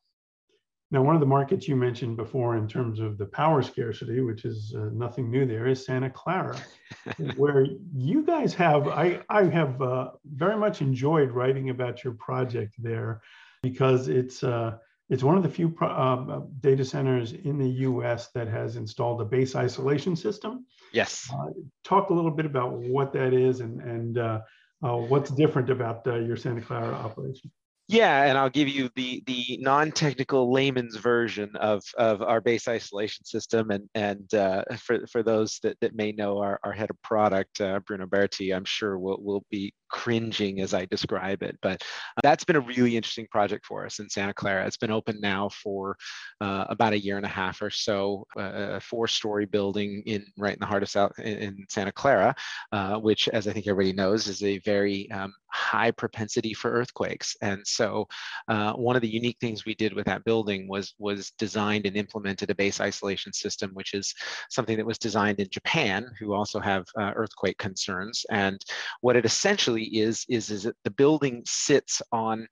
now, 0.93 1.03
one 1.03 1.17
of 1.17 1.21
the 1.21 1.27
markets 1.27 1.67
you 1.67 1.75
mentioned 1.75 2.17
before 2.17 2.57
in 2.57 2.69
terms 2.69 3.01
of 3.01 3.19
the 3.19 3.27
power 3.27 3.61
scarcity, 3.61 4.21
which 4.21 4.45
is 4.45 4.73
uh, 4.77 4.89
nothing 4.93 5.31
new 5.31 5.45
there, 5.45 5.67
is 5.67 5.85
Santa 5.85 6.09
Clara, 6.09 6.57
where 7.37 7.67
you 7.93 8.23
guys 8.23 8.55
have, 8.55 8.87
I, 8.87 9.21
I 9.29 9.45
have 9.45 9.83
uh, 9.83 10.11
very 10.25 10.57
much 10.57 10.83
enjoyed 10.83 11.33
writing 11.33 11.71
about 11.71 12.05
your 12.05 12.13
project 12.15 12.75
there 12.79 13.21
because 13.65 14.07
it's, 14.07 14.45
uh, 14.45 14.77
it's 15.11 15.25
one 15.25 15.37
of 15.37 15.43
the 15.43 15.49
few 15.49 15.69
pro- 15.69 15.91
um, 15.91 16.31
uh, 16.31 16.41
data 16.61 16.85
centers 16.85 17.33
in 17.33 17.59
the 17.59 17.69
US 17.69 18.29
that 18.29 18.47
has 18.47 18.77
installed 18.77 19.21
a 19.21 19.25
base 19.25 19.57
isolation 19.57 20.15
system. 20.15 20.67
Yes. 20.93 21.29
Uh, 21.35 21.51
talk 21.83 22.11
a 22.11 22.15
little 22.15 22.31
bit 22.31 22.47
about 22.47 22.75
what 22.75 23.13
that 23.13 23.35
is 23.35 23.59
and, 23.59 23.81
and 23.81 24.19
uh, 24.19 24.41
what's 24.81 25.31
different 25.31 25.69
about 25.69 26.07
your 26.07 26.37
Santa 26.37 26.61
Clara 26.61 26.95
operation. 26.95 27.51
Yeah, 27.89 28.25
and 28.25 28.37
I'll 28.37 28.51
give 28.51 28.69
you 28.69 28.91
the 28.97 29.23
the 29.27 29.59
non-technical 29.61 30.53
layman's 30.53 30.97
version 30.97 31.55
of 31.57 31.85
of 31.97 32.21
our 32.21 32.41
base 32.41 32.67
isolation 32.67 33.25
system, 33.25 33.71
and 33.71 33.89
and 33.95 34.35
uh, 34.35 34.65
for 34.77 35.07
for 35.07 35.23
those 35.23 35.61
that, 35.63 35.79
that 35.81 35.95
may 35.95 36.11
know 36.11 36.39
our, 36.39 36.59
our 36.65 36.73
head 36.73 36.91
of 36.91 37.01
product, 37.03 37.61
uh, 37.61 37.79
Bruno 37.87 38.07
Berti, 38.07 38.55
I'm 38.55 38.65
sure 38.65 38.99
will 38.99 39.23
will 39.23 39.45
be 39.51 39.73
cringing 39.89 40.61
as 40.61 40.75
I 40.75 40.85
describe 40.87 41.43
it. 41.43 41.57
But 41.63 41.83
that's 42.23 42.45
been 42.45 42.57
a 42.57 42.61
really 42.61 42.97
interesting 42.97 43.27
project 43.31 43.67
for 43.67 43.87
us 43.87 43.99
in 43.99 44.09
Santa 44.09 44.35
Clara. 44.35 44.67
It's 44.67 44.77
been 44.77 44.91
open 44.91 45.21
now 45.21 45.49
for 45.49 45.97
uh, 46.41 46.67
about 46.69 46.93
a 46.93 46.99
year 46.99 47.17
and 47.17 47.27
a 47.27 47.31
half 47.31 47.63
or 47.63 47.71
so. 47.71 48.27
Uh, 48.37 48.77
a 48.77 48.81
four-story 48.81 49.47
building 49.47 50.03
in 50.07 50.25
right 50.37 50.55
in 50.55 50.61
the 50.61 50.67
heart 50.67 50.83
of 50.83 50.89
South 50.89 51.19
in 51.19 51.65
Santa 51.69 51.93
Clara, 51.93 52.35
uh, 52.73 52.97
which, 52.99 53.29
as 53.29 53.47
I 53.49 53.53
think 53.53 53.67
everybody 53.67 53.93
knows, 53.93 54.27
is 54.27 54.43
a 54.43 54.59
very 54.61 55.11
um, 55.11 55.33
high 55.49 55.91
propensity 55.91 56.53
for 56.53 56.71
earthquakes. 56.71 57.37
And 57.41 57.67
so 57.67 58.07
uh, 58.49 58.73
one 58.75 58.97
of 58.97 59.03
the 59.03 59.09
unique 59.09 59.39
things 59.41 59.65
we 59.65 59.75
did 59.75 59.95
with 59.95 60.07
that 60.07 60.25
building 60.25 60.69
was, 60.69 60.95
was 60.99 61.33
designed 61.39 61.87
and 61.87 61.97
implemented 61.97 62.51
a 62.51 62.55
base 62.55 62.81
isolation 62.81 63.33
system, 63.33 63.71
which 63.73 63.95
is 63.95 64.15
something 64.51 64.77
that 64.77 64.87
was 64.87 64.99
designed 64.99 65.41
in 65.41 65.49
Japan, 65.51 66.07
who 66.19 66.35
also 66.35 66.61
have 66.61 66.85
uh, 66.99 67.13
earthquake 67.15 67.59
concerns. 67.59 68.25
And 68.31 68.61
what 69.01 69.17
it 69.17 69.25
essentially 69.25 69.76
is, 69.85 70.25
is, 70.29 70.51
is 70.51 70.65
that 70.65 70.77
the 70.85 70.91
building 70.91 71.43
sits 71.47 72.03
on, 72.13 72.47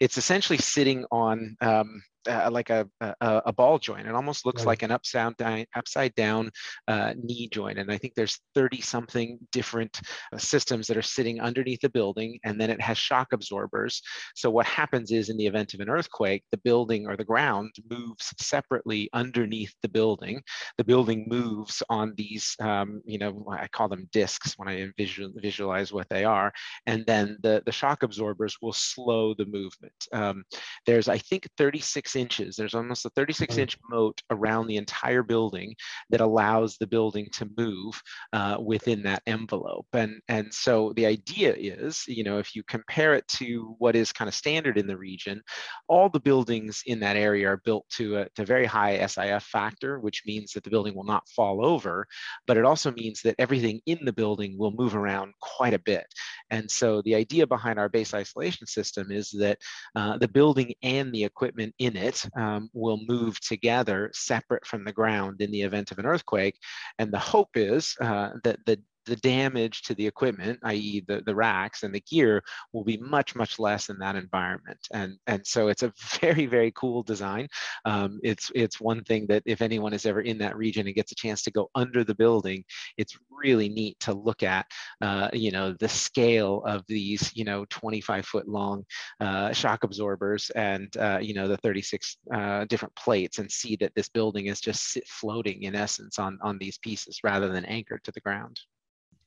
it's 0.00 0.18
essentially 0.18 0.58
sitting 0.58 1.04
on 1.10 1.56
um, 1.60 2.02
uh, 2.28 2.50
like 2.50 2.70
a, 2.70 2.88
a, 3.00 3.14
a, 3.46 3.52
ball 3.52 3.78
joint. 3.78 4.06
It 4.06 4.14
almost 4.14 4.44
looks 4.44 4.62
right. 4.62 4.68
like 4.68 4.82
an 4.82 4.90
upside 4.90 5.36
down, 5.36 5.64
upside 5.74 6.14
down 6.14 6.50
uh, 6.86 7.14
knee 7.20 7.48
joint. 7.52 7.78
And 7.78 7.90
I 7.90 7.98
think 7.98 8.14
there's 8.14 8.40
30 8.54 8.80
something 8.80 9.38
different 9.50 10.00
uh, 10.32 10.38
systems 10.38 10.86
that 10.86 10.96
are 10.96 11.02
sitting 11.02 11.40
underneath 11.40 11.80
the 11.80 11.88
building. 11.88 12.38
And 12.44 12.60
then 12.60 12.70
it 12.70 12.80
has 12.80 12.98
shock 12.98 13.32
absorbers. 13.32 14.02
So 14.34 14.50
what 14.50 14.66
happens 14.66 15.10
is 15.10 15.30
in 15.30 15.36
the 15.36 15.46
event 15.46 15.74
of 15.74 15.80
an 15.80 15.88
earthquake, 15.88 16.44
the 16.50 16.58
building 16.58 17.06
or 17.06 17.16
the 17.16 17.24
ground 17.24 17.74
moves 17.90 18.32
separately 18.38 19.08
underneath 19.12 19.74
the 19.82 19.88
building. 19.88 20.42
The 20.76 20.84
building 20.84 21.26
moves 21.28 21.82
on 21.88 22.14
these, 22.16 22.54
um, 22.60 23.00
you 23.06 23.18
know, 23.18 23.46
I 23.50 23.68
call 23.68 23.88
them 23.88 24.08
discs 24.12 24.54
when 24.56 24.68
I 24.68 24.88
visual, 24.96 25.32
visualize 25.36 25.92
what 25.92 26.08
they 26.08 26.24
are. 26.24 26.52
And 26.86 27.04
then 27.06 27.38
the, 27.42 27.62
the 27.64 27.72
shock 27.72 28.02
absorbers 28.02 28.58
will 28.60 28.72
slow 28.72 29.34
the 29.34 29.46
movement. 29.46 29.94
Um, 30.12 30.44
there's, 30.86 31.08
I 31.08 31.18
think, 31.18 31.48
36 31.56 32.17
inches. 32.18 32.56
There's 32.56 32.74
almost 32.74 33.06
a 33.06 33.10
36 33.10 33.56
inch 33.56 33.78
moat 33.90 34.20
around 34.30 34.66
the 34.66 34.76
entire 34.76 35.22
building 35.22 35.74
that 36.10 36.20
allows 36.20 36.76
the 36.76 36.86
building 36.86 37.28
to 37.32 37.48
move 37.56 38.00
uh, 38.32 38.58
within 38.60 39.02
that 39.04 39.22
envelope. 39.26 39.86
And, 39.92 40.20
and 40.28 40.52
so 40.52 40.92
the 40.96 41.06
idea 41.06 41.54
is, 41.56 42.04
you 42.06 42.24
know, 42.24 42.38
if 42.38 42.54
you 42.54 42.62
compare 42.64 43.14
it 43.14 43.26
to 43.28 43.74
what 43.78 43.96
is 43.96 44.12
kind 44.12 44.28
of 44.28 44.34
standard 44.34 44.76
in 44.76 44.86
the 44.86 44.96
region, 44.96 45.40
all 45.88 46.08
the 46.08 46.20
buildings 46.20 46.82
in 46.86 47.00
that 47.00 47.16
area 47.16 47.48
are 47.48 47.62
built 47.64 47.88
to 47.90 48.18
a 48.18 48.28
to 48.30 48.44
very 48.44 48.66
high 48.66 49.06
SIF 49.06 49.44
factor, 49.44 50.00
which 50.00 50.22
means 50.26 50.52
that 50.52 50.64
the 50.64 50.70
building 50.70 50.94
will 50.94 51.04
not 51.04 51.28
fall 51.28 51.64
over, 51.64 52.06
but 52.46 52.56
it 52.56 52.64
also 52.64 52.90
means 52.90 53.22
that 53.22 53.36
everything 53.38 53.80
in 53.86 54.04
the 54.04 54.12
building 54.12 54.56
will 54.58 54.72
move 54.72 54.96
around 54.96 55.32
quite 55.40 55.74
a 55.74 55.78
bit. 55.78 56.06
And 56.50 56.70
so 56.70 57.02
the 57.02 57.14
idea 57.14 57.46
behind 57.46 57.78
our 57.78 57.88
base 57.88 58.14
isolation 58.14 58.66
system 58.66 59.10
is 59.10 59.30
that 59.38 59.58
uh, 59.94 60.18
the 60.18 60.28
building 60.28 60.74
and 60.82 61.12
the 61.12 61.24
equipment 61.24 61.74
in 61.78 61.96
it 61.96 62.07
um, 62.36 62.70
will 62.72 63.00
move 63.06 63.40
together 63.40 64.10
separate 64.12 64.66
from 64.66 64.84
the 64.84 64.92
ground 64.92 65.40
in 65.40 65.50
the 65.50 65.62
event 65.62 65.90
of 65.90 65.98
an 65.98 66.06
earthquake. 66.06 66.56
And 66.98 67.12
the 67.12 67.18
hope 67.18 67.50
is 67.54 67.94
uh, 68.00 68.30
that 68.44 68.58
the 68.66 68.80
the 69.06 69.16
damage 69.16 69.82
to 69.82 69.94
the 69.94 70.06
equipment, 70.06 70.58
i.e. 70.64 71.02
the, 71.06 71.22
the 71.24 71.34
racks 71.34 71.82
and 71.82 71.94
the 71.94 72.00
gear 72.00 72.42
will 72.72 72.84
be 72.84 72.96
much, 72.98 73.34
much 73.34 73.58
less 73.58 73.88
in 73.88 73.98
that 73.98 74.16
environment. 74.16 74.78
And, 74.92 75.16
and 75.26 75.46
so 75.46 75.68
it's 75.68 75.82
a 75.82 75.92
very, 76.20 76.46
very 76.46 76.72
cool 76.72 77.02
design. 77.02 77.48
Um, 77.84 78.20
it's, 78.22 78.50
it's 78.54 78.80
one 78.80 79.02
thing 79.04 79.26
that 79.28 79.42
if 79.46 79.62
anyone 79.62 79.92
is 79.92 80.06
ever 80.06 80.20
in 80.20 80.38
that 80.38 80.56
region 80.56 80.86
and 80.86 80.94
gets 80.94 81.12
a 81.12 81.16
chance 81.16 81.42
to 81.42 81.50
go 81.50 81.70
under 81.74 82.04
the 82.04 82.14
building, 82.14 82.64
it's 82.96 83.18
really 83.30 83.68
neat 83.68 83.98
to 84.00 84.12
look 84.12 84.42
at, 84.42 84.66
uh, 85.00 85.28
you 85.32 85.50
know, 85.50 85.74
the 85.80 85.88
scale 85.88 86.62
of 86.66 86.84
these, 86.86 87.30
you 87.34 87.44
know, 87.44 87.64
25 87.70 88.26
foot 88.26 88.48
long 88.48 88.84
uh, 89.20 89.52
shock 89.52 89.84
absorbers 89.84 90.50
and, 90.50 90.96
uh, 90.96 91.18
you 91.20 91.34
know, 91.34 91.48
the 91.48 91.56
36 91.58 92.16
uh, 92.32 92.64
different 92.66 92.94
plates 92.94 93.38
and 93.38 93.50
see 93.50 93.76
that 93.76 93.94
this 93.94 94.08
building 94.08 94.46
is 94.46 94.60
just 94.60 94.98
floating 95.06 95.62
in 95.62 95.74
essence 95.74 96.18
on, 96.18 96.38
on 96.42 96.58
these 96.58 96.78
pieces 96.78 97.20
rather 97.24 97.48
than 97.48 97.64
anchored 97.64 98.02
to 98.04 98.12
the 98.12 98.20
ground. 98.20 98.58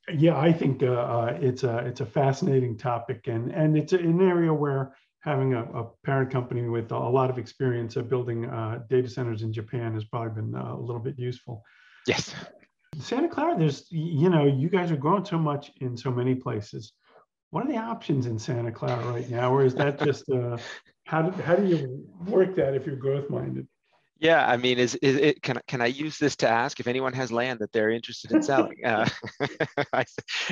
Yeah, 0.08 0.36
I 0.38 0.52
think 0.52 0.82
uh, 0.82 0.86
uh, 0.86 1.38
it's 1.40 1.62
a 1.62 1.78
it's 1.78 2.00
a 2.00 2.06
fascinating 2.06 2.76
topic, 2.76 3.28
and 3.28 3.52
and 3.52 3.76
it's 3.76 3.92
an 3.92 4.20
area 4.20 4.52
where 4.52 4.96
having 5.20 5.54
a, 5.54 5.62
a 5.62 5.84
parent 6.04 6.30
company 6.30 6.68
with 6.68 6.90
a 6.90 6.98
lot 6.98 7.30
of 7.30 7.38
experience 7.38 7.94
of 7.94 8.08
building 8.08 8.46
uh, 8.46 8.80
data 8.90 9.08
centers 9.08 9.42
in 9.42 9.52
Japan 9.52 9.94
has 9.94 10.04
probably 10.04 10.42
been 10.42 10.54
uh, 10.54 10.74
a 10.74 10.80
little 10.80 11.00
bit 11.00 11.16
useful. 11.18 11.62
Yes. 12.08 12.34
Santa 12.98 13.28
Clara, 13.28 13.56
there's 13.56 13.86
you 13.90 14.28
know 14.28 14.44
you 14.44 14.68
guys 14.68 14.90
are 14.90 14.96
growing 14.96 15.24
so 15.24 15.38
much 15.38 15.70
in 15.80 15.96
so 15.96 16.10
many 16.10 16.34
places. 16.34 16.92
What 17.50 17.64
are 17.64 17.68
the 17.68 17.78
options 17.78 18.26
in 18.26 18.38
Santa 18.38 18.72
Clara 18.72 19.06
right 19.06 19.30
now, 19.30 19.54
or 19.54 19.64
is 19.64 19.74
that 19.76 20.00
just 20.00 20.28
uh, 20.30 20.58
how 21.06 21.22
do 21.22 21.42
how 21.42 21.54
do 21.54 21.66
you 21.66 22.04
work 22.26 22.56
that 22.56 22.74
if 22.74 22.86
you're 22.86 22.96
growth 22.96 23.30
minded? 23.30 23.68
Yeah, 24.22 24.46
I 24.46 24.56
mean, 24.56 24.78
is, 24.78 24.94
is 25.02 25.16
it 25.16 25.42
can 25.42 25.60
can 25.66 25.80
I 25.80 25.86
use 25.86 26.16
this 26.16 26.36
to 26.36 26.48
ask 26.48 26.78
if 26.78 26.86
anyone 26.86 27.12
has 27.12 27.32
land 27.32 27.58
that 27.58 27.72
they're 27.72 27.90
interested 27.90 28.30
in 28.30 28.40
selling? 28.40 28.76
Uh, 28.84 29.08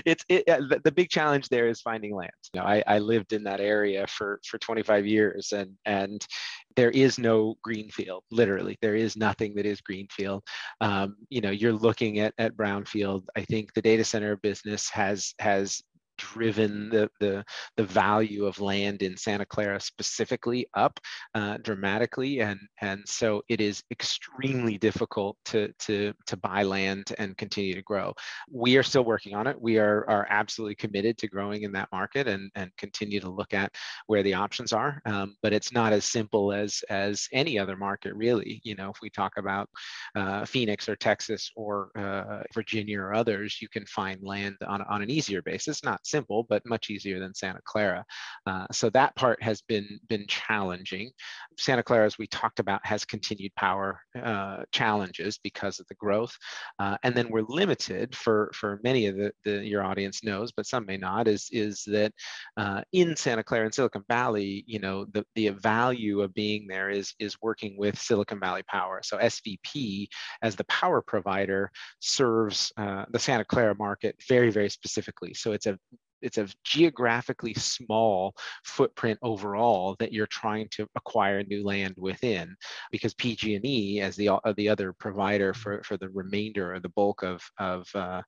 it's 0.04 0.24
it, 0.28 0.44
the, 0.46 0.80
the, 0.82 0.90
big 0.90 1.08
challenge 1.08 1.48
there 1.48 1.68
is 1.68 1.80
finding 1.80 2.14
land. 2.14 2.32
You 2.52 2.60
know, 2.60 2.66
I, 2.66 2.82
I 2.86 2.98
lived 2.98 3.32
in 3.32 3.44
that 3.44 3.60
area 3.60 4.06
for 4.08 4.40
for 4.44 4.58
25 4.58 5.06
years, 5.06 5.52
and 5.52 5.76
and 5.84 6.26
there 6.74 6.90
is 6.90 7.18
no 7.18 7.56
greenfield. 7.62 8.24
Literally, 8.32 8.76
there 8.82 8.96
is 8.96 9.16
nothing 9.16 9.54
that 9.54 9.66
is 9.66 9.80
greenfield. 9.80 10.42
Um, 10.80 11.16
you 11.28 11.40
know, 11.40 11.50
you're 11.50 11.72
looking 11.72 12.18
at 12.18 12.34
at 12.38 12.56
brownfield. 12.56 13.24
I 13.36 13.42
think 13.42 13.72
the 13.74 13.82
data 13.82 14.02
center 14.04 14.36
business 14.36 14.90
has 14.90 15.34
has 15.38 15.80
driven 16.20 16.90
the, 16.90 17.10
the, 17.18 17.44
the 17.76 17.84
value 17.84 18.44
of 18.44 18.60
land 18.60 19.02
in 19.02 19.16
Santa 19.16 19.46
Clara 19.46 19.80
specifically 19.80 20.66
up 20.74 21.00
uh, 21.34 21.56
dramatically. 21.62 22.40
And, 22.40 22.60
and 22.80 23.02
so 23.06 23.42
it 23.48 23.60
is 23.60 23.82
extremely 23.90 24.76
difficult 24.78 25.36
to, 25.46 25.72
to, 25.86 26.12
to 26.26 26.36
buy 26.36 26.62
land 26.62 27.14
and 27.18 27.36
continue 27.36 27.74
to 27.74 27.82
grow. 27.82 28.12
We 28.50 28.76
are 28.76 28.82
still 28.82 29.04
working 29.04 29.34
on 29.34 29.46
it. 29.46 29.60
We 29.60 29.78
are, 29.78 30.04
are 30.08 30.26
absolutely 30.30 30.74
committed 30.74 31.16
to 31.18 31.28
growing 31.28 31.62
in 31.62 31.72
that 31.72 31.88
market 31.90 32.28
and, 32.28 32.50
and 32.54 32.70
continue 32.76 33.20
to 33.20 33.30
look 33.30 33.54
at 33.54 33.72
where 34.06 34.22
the 34.22 34.34
options 34.34 34.72
are. 34.72 35.00
Um, 35.06 35.36
but 35.42 35.52
it's 35.52 35.72
not 35.72 35.92
as 35.92 36.04
simple 36.04 36.52
as, 36.52 36.82
as 36.90 37.26
any 37.32 37.58
other 37.58 37.76
market, 37.76 38.14
really. 38.14 38.60
You 38.64 38.74
know, 38.76 38.90
if 38.90 38.98
we 39.00 39.10
talk 39.10 39.32
about 39.38 39.68
uh, 40.14 40.44
Phoenix 40.44 40.88
or 40.88 40.96
Texas 40.96 41.50
or 41.56 41.90
uh, 41.96 42.42
Virginia 42.54 43.00
or 43.00 43.14
others, 43.14 43.58
you 43.62 43.68
can 43.68 43.86
find 43.86 44.18
land 44.22 44.56
on, 44.66 44.82
on 44.82 45.02
an 45.02 45.10
easier 45.10 45.42
basis, 45.42 45.82
not 45.82 46.06
simple, 46.10 46.44
but 46.48 46.66
much 46.66 46.90
easier 46.90 47.18
than 47.20 47.34
Santa 47.34 47.60
Clara. 47.64 48.04
Uh, 48.46 48.66
so 48.72 48.90
that 48.90 49.14
part 49.16 49.42
has 49.42 49.62
been 49.62 49.98
been 50.08 50.26
challenging. 50.26 51.10
Santa 51.58 51.82
Clara, 51.82 52.06
as 52.06 52.18
we 52.18 52.26
talked 52.26 52.58
about, 52.58 52.84
has 52.84 53.04
continued 53.04 53.54
power 53.54 54.00
uh, 54.20 54.64
challenges 54.72 55.38
because 55.38 55.80
of 55.80 55.86
the 55.88 55.94
growth, 55.94 56.36
uh, 56.78 56.96
and 57.02 57.14
then 57.14 57.28
we're 57.30 57.42
limited 57.48 58.14
for 58.14 58.50
for 58.54 58.80
many 58.82 59.06
of 59.06 59.16
the, 59.16 59.32
the 59.44 59.64
your 59.64 59.82
audience 59.82 60.24
knows, 60.24 60.52
but 60.52 60.66
some 60.66 60.86
may 60.86 60.96
not. 60.96 61.28
Is 61.28 61.48
is 61.52 61.84
that 61.86 62.12
uh, 62.56 62.82
in 62.92 63.16
Santa 63.16 63.42
Clara 63.42 63.64
and 63.64 63.74
Silicon 63.74 64.04
Valley, 64.08 64.64
you 64.66 64.78
know, 64.78 65.04
the 65.12 65.24
the 65.34 65.48
value 65.50 66.20
of 66.20 66.34
being 66.34 66.66
there 66.66 66.90
is 66.90 67.14
is 67.18 67.36
working 67.42 67.76
with 67.78 67.98
Silicon 67.98 68.40
Valley 68.40 68.62
Power. 68.62 69.00
So 69.02 69.18
SVP 69.18 70.08
as 70.42 70.56
the 70.56 70.64
power 70.64 71.02
provider 71.02 71.70
serves 72.00 72.72
uh, 72.76 73.04
the 73.10 73.18
Santa 73.18 73.44
Clara 73.44 73.74
market 73.74 74.16
very 74.28 74.50
very 74.50 74.70
specifically. 74.70 75.34
So 75.34 75.52
it's 75.52 75.66
a 75.66 75.78
it's 76.22 76.38
a 76.38 76.48
geographically 76.64 77.54
small 77.54 78.34
footprint 78.64 79.18
overall 79.22 79.96
that 79.98 80.12
you're 80.12 80.26
trying 80.26 80.68
to 80.70 80.86
acquire 80.96 81.42
new 81.44 81.64
land 81.64 81.94
within 81.96 82.54
because 82.90 83.14
PG&E 83.14 84.00
as 84.00 84.16
the, 84.16 84.28
uh, 84.28 84.38
the 84.56 84.68
other 84.68 84.92
provider 84.92 85.54
for, 85.54 85.82
for 85.82 85.96
the 85.96 86.08
remainder 86.10 86.74
or 86.74 86.80
the 86.80 86.88
bulk 86.90 87.22
of, 87.22 87.42
of 87.58 87.88
uh, 87.94 88.22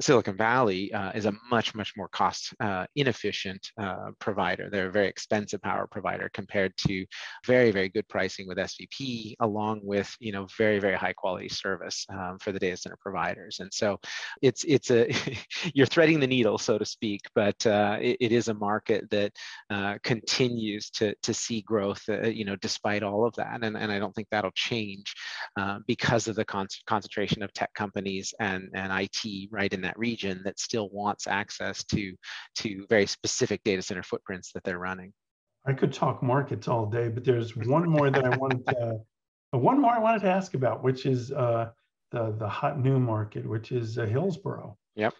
Silicon 0.00 0.36
Valley 0.36 0.92
uh, 0.92 1.10
is 1.12 1.24
a 1.24 1.32
much, 1.50 1.74
much 1.74 1.94
more 1.96 2.08
cost 2.08 2.52
uh, 2.60 2.86
inefficient 2.96 3.70
uh, 3.80 4.10
provider. 4.18 4.68
They're 4.70 4.88
a 4.88 4.92
very 4.92 5.08
expensive 5.08 5.62
power 5.62 5.86
provider 5.86 6.30
compared 6.34 6.76
to 6.88 7.06
very, 7.46 7.70
very 7.70 7.88
good 7.88 8.06
pricing 8.08 8.46
with 8.46 8.58
SVP, 8.58 9.34
along 9.40 9.80
with 9.82 10.14
you 10.20 10.32
know 10.32 10.46
very, 10.58 10.78
very 10.78 10.96
high 10.96 11.14
quality 11.14 11.48
service 11.48 12.06
um, 12.10 12.38
for 12.40 12.52
the 12.52 12.58
data 12.58 12.76
center 12.76 12.98
providers. 13.00 13.58
And 13.60 13.72
so 13.72 13.98
it's 14.42 14.64
it's 14.64 14.90
a 14.90 15.10
you're 15.74 15.86
threading 15.86 16.20
the 16.20 16.26
needle, 16.26 16.58
so 16.58 16.76
to 16.76 16.84
speak, 16.84 17.22
but 17.34 17.66
uh, 17.66 17.96
it, 18.00 18.18
it 18.20 18.32
is 18.32 18.48
a 18.48 18.54
market 18.54 19.08
that 19.10 19.32
uh, 19.70 19.96
continues 20.02 20.90
to 20.90 21.14
to 21.22 21.32
see 21.32 21.62
growth, 21.62 22.02
uh, 22.08 22.26
you 22.26 22.44
know, 22.44 22.56
despite 22.56 23.02
all 23.02 23.26
of 23.26 23.34
that. 23.36 23.60
And, 23.62 23.76
and 23.76 23.90
I 23.90 23.98
don't 23.98 24.14
think 24.14 24.28
that'll 24.30 24.50
change 24.52 25.14
because 25.86 26.28
of 26.28 26.36
the 26.36 26.44
con- 26.44 26.66
concentration 26.86 27.42
of 27.42 27.52
tech 27.54 27.72
companies 27.72 28.34
and 28.40 28.68
and 28.74 28.92
IT 28.92 29.48
right 29.50 29.72
in 29.72 29.85
that 29.86 29.98
region 29.98 30.42
that 30.44 30.58
still 30.58 30.88
wants 30.90 31.26
access 31.26 31.84
to 31.84 32.14
to 32.56 32.86
very 32.88 33.06
specific 33.06 33.62
data 33.64 33.82
center 33.82 34.02
footprints 34.02 34.52
that 34.52 34.62
they're 34.64 34.78
running. 34.78 35.12
I 35.66 35.72
could 35.72 35.92
talk 35.92 36.22
markets 36.22 36.68
all 36.68 36.86
day, 36.86 37.08
but 37.08 37.24
there's 37.24 37.56
one 37.76 37.88
more 37.88 38.10
that 38.10 38.24
I 38.24 38.36
wanted 38.36 38.66
to 38.66 39.00
uh, 39.54 39.58
one 39.58 39.80
more 39.80 39.92
I 39.92 39.98
wanted 39.98 40.22
to 40.22 40.30
ask 40.30 40.54
about, 40.54 40.82
which 40.82 41.06
is 41.06 41.32
uh, 41.32 41.70
the 42.10 42.34
the 42.38 42.48
hot 42.48 42.78
new 42.78 42.98
market, 42.98 43.46
which 43.46 43.72
is 43.72 43.98
uh, 43.98 44.04
Hillsboro. 44.04 44.76
Yep. 44.96 45.14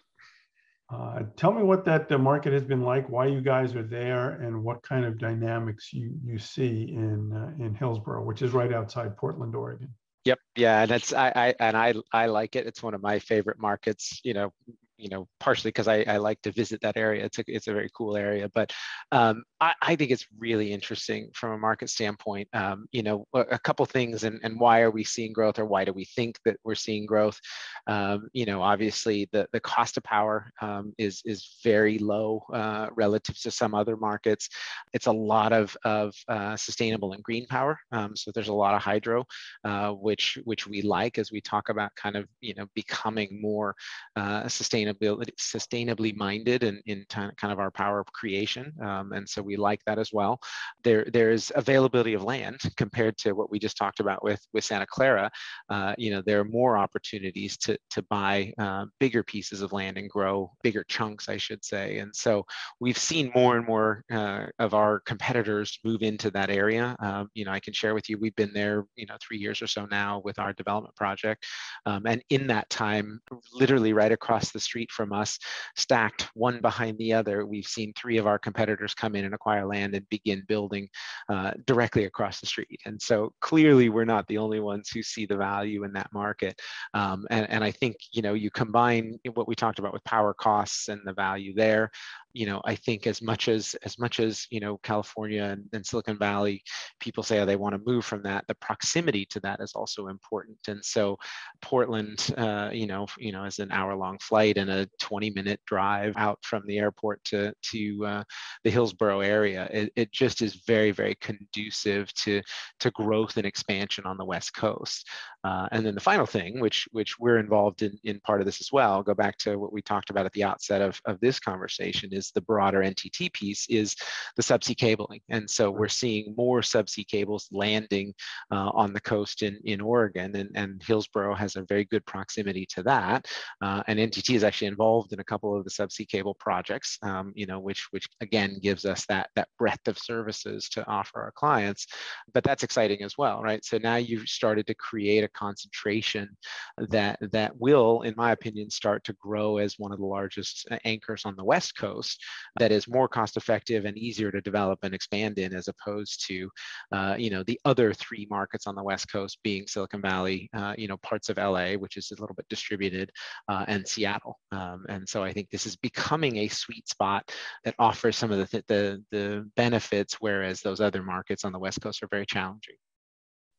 Uh, 0.89 1.23
tell 1.35 1.51
me 1.51 1.63
what 1.63 1.83
that 1.83 2.07
the 2.07 2.17
market 2.17 2.53
has 2.53 2.63
been 2.63 2.81
like, 2.81 3.09
why 3.09 3.25
you 3.25 3.41
guys 3.41 3.75
are 3.75 3.83
there, 3.83 4.41
and 4.41 4.63
what 4.63 4.81
kind 4.83 5.03
of 5.05 5.17
dynamics 5.17 5.91
you 5.91 6.13
you 6.23 6.37
see 6.37 6.93
in 6.93 7.31
uh, 7.33 7.63
in 7.63 7.75
Hillsboro, 7.75 8.23
which 8.23 8.41
is 8.41 8.51
right 8.51 8.73
outside 8.73 9.17
Portland, 9.17 9.55
Oregon. 9.55 9.93
Yep. 10.27 10.39
Yeah, 10.57 10.81
and 10.81 10.91
that's 10.91 11.13
I, 11.13 11.31
I 11.33 11.55
and 11.57 11.77
I 11.77 11.93
I 12.11 12.25
like 12.25 12.57
it. 12.57 12.67
It's 12.67 12.83
one 12.83 12.93
of 12.93 13.01
my 13.01 13.19
favorite 13.19 13.59
markets. 13.59 14.19
You 14.25 14.33
know, 14.33 14.53
you 14.97 15.09
know, 15.09 15.27
partially 15.39 15.69
because 15.69 15.87
I, 15.87 16.03
I 16.07 16.17
like 16.17 16.41
to 16.41 16.51
visit 16.51 16.81
that 16.81 16.97
area. 16.97 17.25
It's 17.25 17.39
a, 17.39 17.43
it's 17.47 17.67
a 17.67 17.73
very 17.73 17.89
cool 17.95 18.17
area, 18.17 18.49
but 18.53 18.73
um, 19.11 19.43
I, 19.61 19.73
I 19.81 19.95
think 19.95 20.11
it's 20.11 20.25
really 20.37 20.73
interesting 20.73 21.29
from 21.33 21.51
a 21.51 21.57
market 21.57 21.89
standpoint. 21.89 22.47
Um, 22.53 22.87
you 22.91 23.03
know, 23.03 23.27
a, 23.33 23.41
a, 23.41 23.59
couple 23.59 23.85
things 23.85 24.23
and, 24.23 24.39
and 24.43 24.59
why 24.59 24.81
are 24.81 24.91
we 24.91 25.03
seeing 25.03 25.33
growth 25.33 25.59
or 25.59 25.65
why 25.65 25.85
do 25.85 25.93
we 25.93 26.05
think 26.05 26.39
that 26.45 26.57
we're 26.63 26.75
seeing 26.75 27.05
growth? 27.05 27.39
Um, 27.85 28.27
you 28.33 28.45
know, 28.45 28.61
obviously 28.61 29.29
the, 29.31 29.47
the 29.53 29.59
cost 29.59 29.97
of 29.97 30.03
power 30.03 30.51
um, 30.61 30.93
is, 30.97 31.21
is 31.25 31.57
very 31.63 31.99
low 31.99 32.43
uh, 32.53 32.87
relative 32.95 33.39
to 33.41 33.51
some 33.51 33.75
other 33.75 33.97
markets. 33.97 34.49
It's 34.93 35.07
a 35.07 35.11
lot 35.11 35.53
of, 35.53 35.75
of 35.85 36.15
uh, 36.27 36.55
sustainable 36.55 37.13
and 37.13 37.23
green 37.23 37.45
power. 37.47 37.79
Um, 37.91 38.15
so 38.15 38.31
there's 38.33 38.47
a 38.47 38.53
lot 38.53 38.73
of 38.73 38.81
hydro, 38.81 39.25
uh, 39.63 39.91
which, 39.91 40.39
which 40.45 40.65
we 40.65 40.81
like 40.81 41.17
as 41.17 41.31
we 41.31 41.41
talk 41.41 41.69
about 41.69 41.93
kind 41.95 42.15
of, 42.15 42.27
you 42.41 42.55
know, 42.55 42.65
becoming 42.73 43.39
more 43.41 43.75
uh, 44.15 44.47
sustainable 44.47 44.86
sustainability, 44.87 45.29
sustainably 45.39 46.15
minded 46.15 46.63
in, 46.63 46.81
in 46.85 47.05
kind 47.09 47.33
of 47.43 47.59
our 47.59 47.71
power 47.71 47.99
of 47.99 48.07
creation. 48.13 48.73
Um, 48.83 49.11
and 49.13 49.27
so 49.27 49.41
we 49.41 49.55
like 49.55 49.81
that 49.85 49.99
as 49.99 50.11
well. 50.13 50.39
There, 50.83 51.05
there's 51.11 51.51
availability 51.55 52.13
of 52.13 52.23
land 52.23 52.59
compared 52.77 53.17
to 53.19 53.33
what 53.33 53.51
we 53.51 53.59
just 53.59 53.77
talked 53.77 53.99
about 53.99 54.23
with, 54.23 54.41
with 54.53 54.63
Santa 54.63 54.85
Clara. 54.85 55.29
Uh, 55.69 55.93
you 55.97 56.11
know, 56.11 56.21
there 56.25 56.39
are 56.39 56.45
more 56.45 56.77
opportunities 56.77 57.57
to, 57.57 57.77
to 57.91 58.01
buy 58.09 58.53
uh, 58.57 58.85
bigger 58.99 59.23
pieces 59.23 59.61
of 59.61 59.73
land 59.73 59.97
and 59.97 60.09
grow 60.09 60.51
bigger 60.63 60.83
chunks, 60.87 61.29
I 61.29 61.37
should 61.37 61.63
say. 61.63 61.99
And 61.99 62.15
so 62.15 62.45
we've 62.79 62.97
seen 62.97 63.31
more 63.35 63.57
and 63.57 63.65
more 63.65 64.03
uh, 64.11 64.45
of 64.59 64.73
our 64.73 64.99
competitors 65.01 65.79
move 65.83 66.01
into 66.01 66.31
that 66.31 66.49
area. 66.49 66.95
Um, 66.99 67.29
you 67.33 67.45
know, 67.45 67.51
I 67.51 67.59
can 67.59 67.73
share 67.73 67.93
with 67.93 68.09
you, 68.09 68.17
we've 68.17 68.35
been 68.35 68.53
there, 68.53 68.85
you 68.95 69.05
know, 69.05 69.15
three 69.21 69.37
years 69.37 69.61
or 69.61 69.67
so 69.67 69.85
now 69.85 70.21
with 70.23 70.39
our 70.39 70.53
development 70.53 70.95
project. 70.95 71.45
Um, 71.85 72.05
and 72.05 72.21
in 72.29 72.47
that 72.47 72.69
time, 72.69 73.19
literally 73.53 73.93
right 73.93 74.11
across 74.11 74.51
the 74.51 74.59
street 74.59 74.76
street 74.77 74.91
from 74.91 75.11
us, 75.11 75.39
stacked 75.75 76.29
one 76.35 76.61
behind 76.61 76.99
the 76.99 77.11
other. 77.11 77.47
We've 77.47 77.65
seen 77.65 77.93
three 77.93 78.17
of 78.17 78.27
our 78.27 78.37
competitors 78.37 78.93
come 78.93 79.15
in 79.15 79.25
and 79.25 79.33
acquire 79.33 79.65
land 79.65 79.95
and 79.95 80.07
begin 80.09 80.43
building 80.47 80.87
uh, 81.29 81.51
directly 81.65 82.05
across 82.05 82.39
the 82.39 82.45
street. 82.45 82.79
And 82.85 83.01
so 83.01 83.33
clearly, 83.41 83.89
we're 83.89 84.05
not 84.05 84.27
the 84.27 84.37
only 84.37 84.59
ones 84.59 84.89
who 84.89 85.01
see 85.01 85.25
the 85.25 85.35
value 85.35 85.83
in 85.83 85.93
that 85.93 86.13
market. 86.13 86.61
Um, 86.93 87.25
and, 87.31 87.49
and 87.49 87.63
I 87.63 87.71
think 87.71 87.95
you 88.11 88.21
know 88.21 88.35
you 88.35 88.51
combine 88.51 89.17
what 89.33 89.47
we 89.47 89.55
talked 89.55 89.79
about 89.79 89.93
with 89.93 90.03
power 90.03 90.35
costs 90.35 90.89
and 90.89 91.01
the 91.05 91.13
value 91.13 91.55
there 91.55 91.89
you 92.37 92.45
know, 92.45 92.61
I 92.65 92.75
think 92.75 93.07
as 93.07 93.19
much 93.19 93.47
as 93.47 93.75
as 93.83 93.97
much 93.97 94.19
as 94.19 94.45
you 94.51 94.59
know 94.59 94.77
California 94.83 95.43
and, 95.43 95.65
and 95.73 95.83
Silicon 95.83 96.19
Valley, 96.19 96.61
people 96.99 97.23
say 97.23 97.39
oh, 97.39 97.45
they 97.45 97.55
want 97.55 97.73
to 97.73 97.91
move 97.91 98.05
from 98.05 98.21
that. 98.23 98.45
The 98.47 98.53
proximity 98.55 99.25
to 99.31 99.39
that 99.39 99.59
is 99.59 99.73
also 99.73 100.07
important, 100.07 100.59
and 100.67 100.85
so 100.85 101.17
Portland, 101.63 102.31
uh, 102.37 102.69
you 102.71 102.85
know, 102.85 103.07
you 103.17 103.31
know, 103.31 103.45
is 103.45 103.57
an 103.57 103.71
hour-long 103.71 104.19
flight 104.19 104.57
and 104.57 104.69
a 104.69 104.87
20-minute 105.01 105.59
drive 105.65 106.13
out 106.15 106.37
from 106.43 106.61
the 106.67 106.77
airport 106.77 107.23
to 107.25 107.51
to 107.71 108.05
uh, 108.05 108.23
the 108.63 108.69
Hillsboro 108.69 109.21
area. 109.21 109.67
It, 109.71 109.91
it 109.95 110.11
just 110.11 110.43
is 110.43 110.61
very 110.67 110.91
very 110.91 111.15
conducive 111.15 112.13
to 112.13 112.43
to 112.81 112.91
growth 112.91 113.37
and 113.37 113.47
expansion 113.47 114.05
on 114.05 114.17
the 114.17 114.25
West 114.25 114.53
Coast. 114.53 115.07
Uh, 115.43 115.67
and 115.71 115.83
then 115.83 115.95
the 115.95 116.01
final 116.01 116.27
thing, 116.27 116.59
which 116.59 116.87
which 116.91 117.17
we're 117.17 117.39
involved 117.39 117.81
in 117.81 117.97
in 118.03 118.19
part 118.19 118.41
of 118.41 118.45
this 118.45 118.61
as 118.61 118.69
well, 118.71 118.91
I'll 118.93 119.03
go 119.03 119.15
back 119.15 119.39
to 119.39 119.57
what 119.57 119.73
we 119.73 119.81
talked 119.81 120.11
about 120.11 120.27
at 120.27 120.33
the 120.33 120.43
outset 120.43 120.83
of 120.83 121.01
of 121.05 121.19
this 121.19 121.39
conversation, 121.39 122.13
is 122.13 122.26
the 122.31 122.41
broader 122.41 122.79
NTT 122.79 123.33
piece 123.33 123.65
is 123.69 123.95
the 124.35 124.43
subsea 124.43 124.77
cabling. 124.77 125.21
And 125.29 125.49
so 125.49 125.71
we're 125.71 125.87
seeing 125.87 126.33
more 126.37 126.61
subsea 126.61 127.07
cables 127.07 127.47
landing 127.51 128.13
uh, 128.51 128.71
on 128.73 128.93
the 128.93 129.01
coast 129.01 129.43
in, 129.43 129.59
in 129.63 129.81
Oregon, 129.81 130.35
and, 130.35 130.49
and 130.55 130.81
Hillsboro 130.85 131.35
has 131.35 131.55
a 131.55 131.63
very 131.63 131.85
good 131.85 132.05
proximity 132.05 132.65
to 132.67 132.83
that. 132.83 133.27
Uh, 133.61 133.83
and 133.87 133.99
NTT 133.99 134.35
is 134.35 134.43
actually 134.43 134.67
involved 134.67 135.13
in 135.13 135.19
a 135.19 135.23
couple 135.23 135.57
of 135.57 135.63
the 135.63 135.69
subsea 135.69 136.07
cable 136.07 136.35
projects, 136.35 136.97
um, 137.03 137.31
you 137.35 137.45
know, 137.45 137.59
which 137.59 137.87
which 137.91 138.07
again 138.21 138.59
gives 138.61 138.85
us 138.85 139.05
that 139.07 139.29
that 139.35 139.47
breadth 139.57 139.87
of 139.87 139.97
services 139.97 140.69
to 140.69 140.87
offer 140.87 141.21
our 141.21 141.31
clients. 141.31 141.87
But 142.33 142.43
that's 142.43 142.63
exciting 142.63 143.03
as 143.03 143.17
well, 143.17 143.41
right? 143.41 143.63
So 143.63 143.77
now 143.77 143.95
you've 143.95 144.27
started 144.27 144.67
to 144.67 144.75
create 144.75 145.23
a 145.23 145.29
concentration 145.29 146.29
that 146.77 147.19
that 147.31 147.57
will, 147.59 148.01
in 148.01 148.13
my 148.17 148.31
opinion, 148.31 148.69
start 148.69 149.03
to 149.05 149.13
grow 149.13 149.57
as 149.57 149.77
one 149.77 149.91
of 149.91 149.99
the 149.99 150.05
largest 150.05 150.67
uh, 150.71 150.77
anchors 150.85 151.23
on 151.25 151.35
the 151.35 151.43
West 151.43 151.77
Coast 151.77 152.06
Coast 152.07 152.23
that 152.59 152.71
is 152.71 152.87
more 152.87 153.07
cost 153.07 153.37
effective 153.37 153.85
and 153.85 153.97
easier 153.97 154.31
to 154.31 154.41
develop 154.41 154.79
and 154.83 154.93
expand 154.93 155.37
in 155.37 155.53
as 155.53 155.67
opposed 155.67 156.25
to, 156.27 156.49
uh, 156.91 157.15
you 157.17 157.29
know, 157.29 157.43
the 157.43 157.59
other 157.65 157.93
three 157.93 158.27
markets 158.29 158.67
on 158.67 158.75
the 158.75 158.83
West 158.83 159.11
Coast 159.11 159.39
being 159.43 159.67
Silicon 159.67 160.01
Valley, 160.01 160.49
uh, 160.53 160.73
you 160.77 160.87
know, 160.87 160.97
parts 160.97 161.29
of 161.29 161.37
LA, 161.37 161.73
which 161.73 161.97
is 161.97 162.11
a 162.11 162.21
little 162.21 162.35
bit 162.35 162.47
distributed, 162.49 163.11
uh, 163.49 163.65
and 163.67 163.87
Seattle. 163.87 164.39
Um, 164.51 164.85
and 164.89 165.07
so 165.07 165.23
I 165.23 165.33
think 165.33 165.49
this 165.49 165.65
is 165.65 165.75
becoming 165.75 166.37
a 166.37 166.47
sweet 166.47 166.87
spot 166.87 167.31
that 167.63 167.75
offers 167.79 168.15
some 168.15 168.31
of 168.31 168.37
the, 168.37 168.47
th- 168.47 168.65
the, 168.67 169.03
the 169.11 169.49
benefits, 169.55 170.15
whereas 170.19 170.61
those 170.61 170.81
other 170.81 171.03
markets 171.03 171.45
on 171.45 171.51
the 171.51 171.59
West 171.59 171.81
Coast 171.81 172.03
are 172.03 172.09
very 172.09 172.25
challenging 172.25 172.75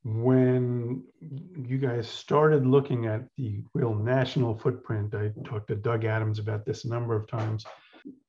when 0.05 1.03
you 1.67 1.77
guys 1.79 2.09
started 2.09 2.67
looking 2.67 3.07
at 3.07 3.23
the 3.37 3.63
real 3.75 3.95
national 3.95 4.57
footprint, 4.57 5.15
I 5.15 5.33
talked 5.45 5.69
to 5.69 5.77
Doug 5.77 6.05
Adams 6.05 6.39
about 6.39 6.65
this 6.65 6.85
a 6.85 6.89
number 6.89 7.15
of 7.17 7.27
times. 7.27 7.65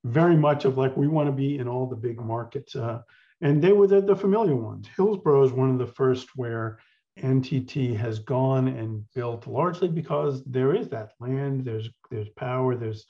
Very 0.04 0.36
much 0.36 0.66
of 0.66 0.78
like 0.78 0.96
we 0.96 1.08
want 1.08 1.28
to 1.28 1.32
be 1.32 1.58
in 1.58 1.68
all 1.68 1.88
the 1.88 1.96
big 1.96 2.20
markets, 2.20 2.76
uh, 2.76 3.02
and 3.42 3.62
they 3.62 3.72
were 3.72 3.88
the, 3.88 4.02
the 4.02 4.16
familiar 4.16 4.56
ones. 4.56 4.88
Hillsboro 4.96 5.44
is 5.44 5.52
one 5.52 5.70
of 5.70 5.78
the 5.78 5.94
first 5.94 6.30
where 6.36 6.80
NTT 7.20 7.96
has 7.98 8.20
gone 8.20 8.68
and 8.68 9.04
built 9.14 9.48
largely 9.48 9.88
because 9.88 10.44
there 10.46 10.74
is 10.74 10.88
that 10.90 11.12
land, 11.20 11.66
there's 11.66 11.90
there's 12.10 12.30
power, 12.30 12.76
there's 12.76 13.06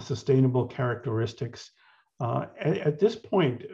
sustainable 0.00 0.66
characteristics. 0.66 1.70
Uh, 2.20 2.46
at, 2.60 2.78
at, 2.78 2.98
this 2.98 3.16
point, 3.16 3.64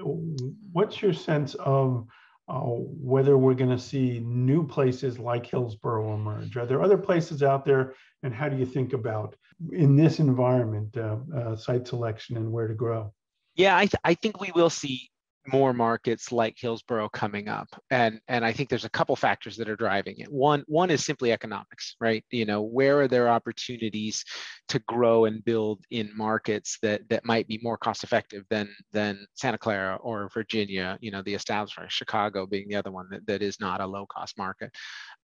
what's 0.73 1.03
your 1.03 1.13
sense 1.13 1.55
of 1.57 2.07
uh, 2.49 2.61
whether 2.61 3.37
we're 3.37 3.53
going 3.55 3.71
to 3.71 3.79
see 3.79 4.21
new 4.25 4.67
places 4.67 5.19
like 5.19 5.45
Hillsboro 5.45 6.15
emerge. 6.15 6.57
Are 6.57 6.65
there 6.65 6.83
other 6.83 6.97
places 6.97 7.43
out 7.43 7.67
there? 7.67 7.95
And 8.23 8.35
how 8.35 8.49
do 8.49 8.57
you 8.57 8.65
think 8.65 8.95
about 8.95 9.37
in 9.73 9.97
this 9.97 10.19
environment 10.19 10.97
uh, 10.97 11.17
uh, 11.37 11.57
site 11.57 11.87
selection 11.87 12.37
and 12.37 12.51
where 12.51 12.69
to 12.69 12.75
grow? 12.75 13.13
Yeah, 13.55 13.77
I, 13.77 13.87
th- 13.87 14.01
I 14.05 14.15
think 14.15 14.41
we 14.41 14.53
will 14.55 14.71
see 14.71 15.11
more 15.53 15.73
markets 15.73 16.31
like 16.31 16.57
Hillsboro 16.59 17.09
coming 17.09 17.49
up. 17.49 17.69
And, 17.91 18.21
and 18.29 18.45
I 18.45 18.53
think 18.53 18.69
there's 18.69 18.85
a 18.85 18.91
couple 18.91 19.17
factors 19.17 19.57
that 19.57 19.69
are 19.69 19.77
driving 19.77 20.19
it. 20.19 20.31
One, 20.31 20.63
one 20.67 20.91
is 20.91 21.05
simply 21.05 21.33
economics, 21.33 21.97
right? 22.01 22.25
You 22.31 22.45
know, 22.45 22.63
where 22.63 23.01
are 23.01 23.09
there 23.09 23.29
opportunities 23.29 24.25
to 24.69 24.79
grow 24.81 25.25
and 25.25 25.45
build 25.45 25.81
in 25.91 26.11
markets 26.15 26.79
that, 26.83 27.09
that 27.09 27.25
might 27.25 27.49
be 27.49 27.59
more 27.63 27.79
cost 27.79 28.05
effective 28.05 28.45
than, 28.51 28.69
than 28.93 29.27
Santa 29.35 29.59
Clara 29.59 29.97
or 29.97 30.29
Virginia, 30.33 30.99
you 31.01 31.11
know, 31.11 31.23
the 31.23 31.35
establishment, 31.35 31.91
Chicago 31.91 32.47
being 32.47 32.69
the 32.69 32.77
other 32.77 32.93
one 32.93 33.07
that, 33.11 33.27
that 33.27 33.43
is 33.43 33.59
not 33.59 33.81
a 33.81 33.87
low 33.87 34.07
cost 34.07 34.37
market. 34.37 34.71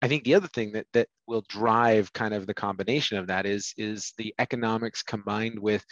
I 0.06 0.08
think 0.08 0.24
the 0.24 0.36
other 0.36 0.48
thing 0.48 0.74
that 0.74 0.86
that 0.94 1.08
will 1.26 1.44
drive 1.50 2.13
kind 2.13 2.36
of 2.36 2.46
the 2.46 2.54
combination 2.54 3.18
of 3.18 3.26
that 3.26 3.48
is 3.48 3.74
is 3.76 4.13
the 4.20 4.36
economics 4.38 5.02
combined 5.02 5.58
with 5.58 5.84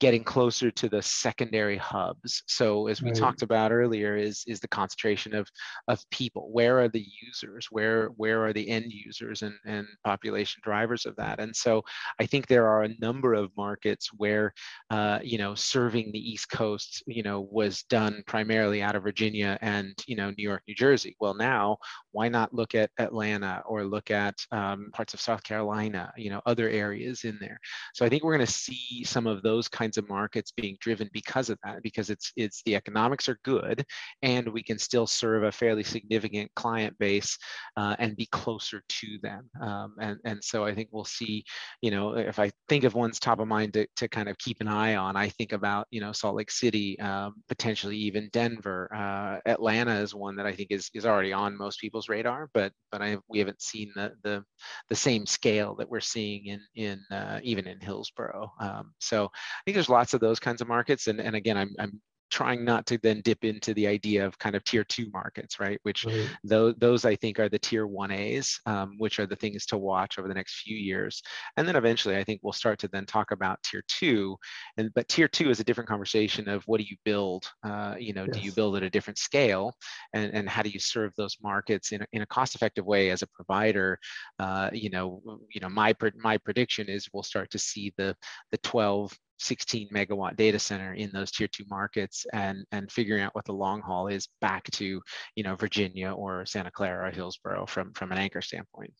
getting 0.00 0.22
closer 0.22 0.70
to 0.70 0.88
the 0.88 1.02
secondary 1.02 1.76
hubs. 1.76 2.42
So 2.46 2.86
as 2.86 3.02
we 3.02 3.10
right. 3.10 3.18
talked 3.18 3.42
about 3.42 3.72
earlier, 3.72 4.16
is 4.16 4.44
is 4.46 4.60
the 4.60 4.68
concentration 4.68 5.34
of 5.34 5.48
of 5.88 6.00
people. 6.10 6.48
Where 6.52 6.80
are 6.80 6.88
the 6.88 7.04
users? 7.22 7.66
Where 7.70 8.08
where 8.16 8.44
are 8.44 8.52
the 8.52 8.68
end 8.68 8.92
users 8.92 9.42
and, 9.42 9.54
and 9.66 9.86
population 10.04 10.60
drivers 10.64 11.04
of 11.06 11.16
that? 11.16 11.40
And 11.40 11.54
so 11.54 11.82
I 12.20 12.26
think 12.26 12.46
there 12.46 12.68
are 12.68 12.84
a 12.84 12.94
number 13.00 13.34
of 13.34 13.50
markets 13.56 14.10
where 14.16 14.52
uh, 14.90 15.18
you 15.22 15.38
know 15.38 15.54
serving 15.54 16.12
the 16.12 16.30
East 16.30 16.48
Coast, 16.50 17.02
you 17.06 17.22
know, 17.22 17.48
was 17.50 17.82
done 17.84 18.22
primarily 18.26 18.82
out 18.82 18.94
of 18.94 19.02
Virginia 19.02 19.58
and 19.62 19.94
you 20.06 20.16
know 20.16 20.30
New 20.30 20.48
York, 20.48 20.62
New 20.68 20.74
Jersey. 20.74 21.16
Well, 21.20 21.34
now 21.34 21.78
why 22.12 22.28
not 22.28 22.54
look 22.54 22.74
at 22.74 22.90
Atlanta 22.98 23.62
or 23.66 23.84
look 23.84 24.10
at 24.10 24.34
um, 24.52 24.90
parts 24.92 25.14
of 25.14 25.20
South 25.20 25.42
Carolina? 25.42 26.12
You 26.16 26.30
know, 26.30 26.42
other 26.46 26.68
areas 26.68 27.24
in 27.24 27.36
there. 27.40 27.58
So 27.94 28.06
I 28.06 28.08
think 28.08 28.22
we're 28.22 28.36
going 28.36 28.46
to 28.46 28.52
see 28.52 29.04
some 29.04 29.26
of 29.26 29.42
those 29.42 29.68
kinds 29.68 29.87
kinds 29.88 29.96
of 29.96 30.08
markets 30.08 30.52
being 30.54 30.76
driven 30.80 31.08
because 31.12 31.48
of 31.48 31.58
that, 31.64 31.82
because 31.82 32.10
it's 32.10 32.32
it's 32.36 32.62
the 32.64 32.76
economics 32.76 33.28
are 33.28 33.38
good, 33.42 33.84
and 34.22 34.46
we 34.48 34.62
can 34.62 34.78
still 34.78 35.06
serve 35.06 35.44
a 35.44 35.52
fairly 35.52 35.82
significant 35.82 36.50
client 36.54 36.94
base 36.98 37.38
uh, 37.76 37.96
and 37.98 38.16
be 38.16 38.26
closer 38.26 38.82
to 38.88 39.18
them. 39.22 39.48
Um, 39.60 39.94
and 40.00 40.18
and 40.24 40.44
so 40.44 40.64
I 40.64 40.74
think 40.74 40.88
we'll 40.92 41.04
see, 41.04 41.44
you 41.80 41.90
know, 41.90 42.16
if 42.16 42.38
I 42.38 42.50
think 42.68 42.84
of 42.84 42.94
one's 42.94 43.18
top 43.18 43.40
of 43.40 43.48
mind 43.48 43.72
to, 43.74 43.86
to 43.96 44.08
kind 44.08 44.28
of 44.28 44.36
keep 44.38 44.60
an 44.60 44.68
eye 44.68 44.96
on, 44.96 45.16
I 45.16 45.30
think 45.30 45.52
about 45.52 45.86
you 45.90 46.00
know 46.00 46.12
Salt 46.12 46.36
Lake 46.36 46.50
City, 46.50 46.98
um, 47.00 47.34
potentially 47.48 47.96
even 47.96 48.28
Denver, 48.32 48.90
uh, 48.94 49.38
Atlanta 49.50 49.94
is 50.00 50.14
one 50.14 50.36
that 50.36 50.46
I 50.46 50.52
think 50.52 50.68
is 50.70 50.90
is 50.92 51.06
already 51.06 51.32
on 51.32 51.56
most 51.56 51.80
people's 51.80 52.10
radar, 52.10 52.50
but 52.52 52.72
but 52.92 53.00
I 53.00 53.16
we 53.28 53.38
haven't 53.38 53.62
seen 53.62 53.90
the 53.94 54.12
the 54.22 54.44
the 54.90 54.96
same 54.96 55.24
scale 55.24 55.74
that 55.76 55.88
we're 55.88 56.00
seeing 56.00 56.46
in 56.46 56.60
in 56.74 57.16
uh, 57.16 57.40
even 57.42 57.66
in 57.66 57.80
Hillsboro. 57.80 58.52
Um, 58.60 58.92
so 58.98 59.26
I 59.26 59.62
think 59.64 59.77
there's 59.78 59.88
lots 59.88 60.12
of 60.12 60.18
those 60.18 60.40
kinds 60.40 60.60
of 60.60 60.66
markets. 60.66 61.06
And, 61.06 61.20
and 61.20 61.36
again, 61.36 61.56
I'm, 61.56 61.72
I'm 61.78 62.00
trying 62.30 62.64
not 62.64 62.84
to 62.84 62.98
then 62.98 63.20
dip 63.22 63.44
into 63.44 63.72
the 63.74 63.86
idea 63.86 64.26
of 64.26 64.36
kind 64.38 64.54
of 64.54 64.64
tier 64.64 64.82
two 64.82 65.06
markets, 65.12 65.60
right? 65.60 65.78
Which 65.84 66.04
right. 66.04 66.28
those 66.44 66.74
those 66.78 67.04
I 67.04 67.14
think 67.14 67.38
are 67.38 67.48
the 67.48 67.60
tier 67.60 67.86
one 67.86 68.10
A's, 68.10 68.60
um, 68.66 68.96
which 68.98 69.18
are 69.20 69.26
the 69.26 69.36
things 69.36 69.66
to 69.66 69.78
watch 69.78 70.18
over 70.18 70.28
the 70.28 70.34
next 70.34 70.60
few 70.62 70.76
years. 70.76 71.22
And 71.56 71.66
then 71.66 71.76
eventually, 71.76 72.16
I 72.16 72.24
think 72.24 72.40
we'll 72.42 72.52
start 72.52 72.78
to 72.80 72.88
then 72.88 73.06
talk 73.06 73.30
about 73.30 73.62
tier 73.62 73.82
two. 73.86 74.36
And 74.76 74.92
but 74.94 75.08
tier 75.08 75.28
two 75.28 75.48
is 75.48 75.60
a 75.60 75.64
different 75.64 75.88
conversation 75.88 76.48
of 76.48 76.64
what 76.64 76.80
do 76.80 76.86
you 76.90 76.96
build? 77.04 77.44
Uh, 77.62 77.94
you 77.98 78.12
know, 78.12 78.24
yes. 78.24 78.36
do 78.36 78.40
you 78.40 78.52
build 78.52 78.76
at 78.76 78.82
a 78.82 78.90
different 78.90 79.18
scale, 79.18 79.72
and 80.12 80.32
and 80.34 80.48
how 80.48 80.62
do 80.62 80.70
you 80.70 80.80
serve 80.80 81.12
those 81.16 81.36
markets 81.42 81.92
in 81.92 82.02
a, 82.02 82.06
in 82.12 82.22
a 82.22 82.26
cost 82.26 82.54
effective 82.54 82.84
way 82.84 83.10
as 83.10 83.22
a 83.22 83.28
provider? 83.28 83.96
Uh, 84.40 84.70
you 84.72 84.90
know, 84.90 85.22
you 85.50 85.60
know 85.60 85.68
my 85.68 85.94
my 86.16 86.36
prediction 86.36 86.88
is 86.88 87.08
we'll 87.12 87.22
start 87.22 87.50
to 87.50 87.58
see 87.58 87.92
the 87.96 88.14
the 88.50 88.58
12 88.58 89.16
16 89.38 89.88
megawatt 89.92 90.36
data 90.36 90.58
center 90.58 90.94
in 90.94 91.10
those 91.12 91.30
tier 91.30 91.48
two 91.48 91.64
markets 91.70 92.26
and 92.32 92.64
and 92.72 92.90
figuring 92.90 93.22
out 93.22 93.34
what 93.34 93.44
the 93.44 93.52
long 93.52 93.80
haul 93.80 94.08
is 94.08 94.28
back 94.40 94.64
to 94.72 95.00
you 95.34 95.42
know 95.42 95.56
Virginia 95.56 96.12
or 96.12 96.44
Santa 96.46 96.70
Clara 96.70 97.08
or 97.08 97.10
Hillsboro 97.10 97.66
from 97.66 97.92
from 97.92 98.12
an 98.12 98.18
anchor 98.18 98.40
standpoint. 98.40 98.92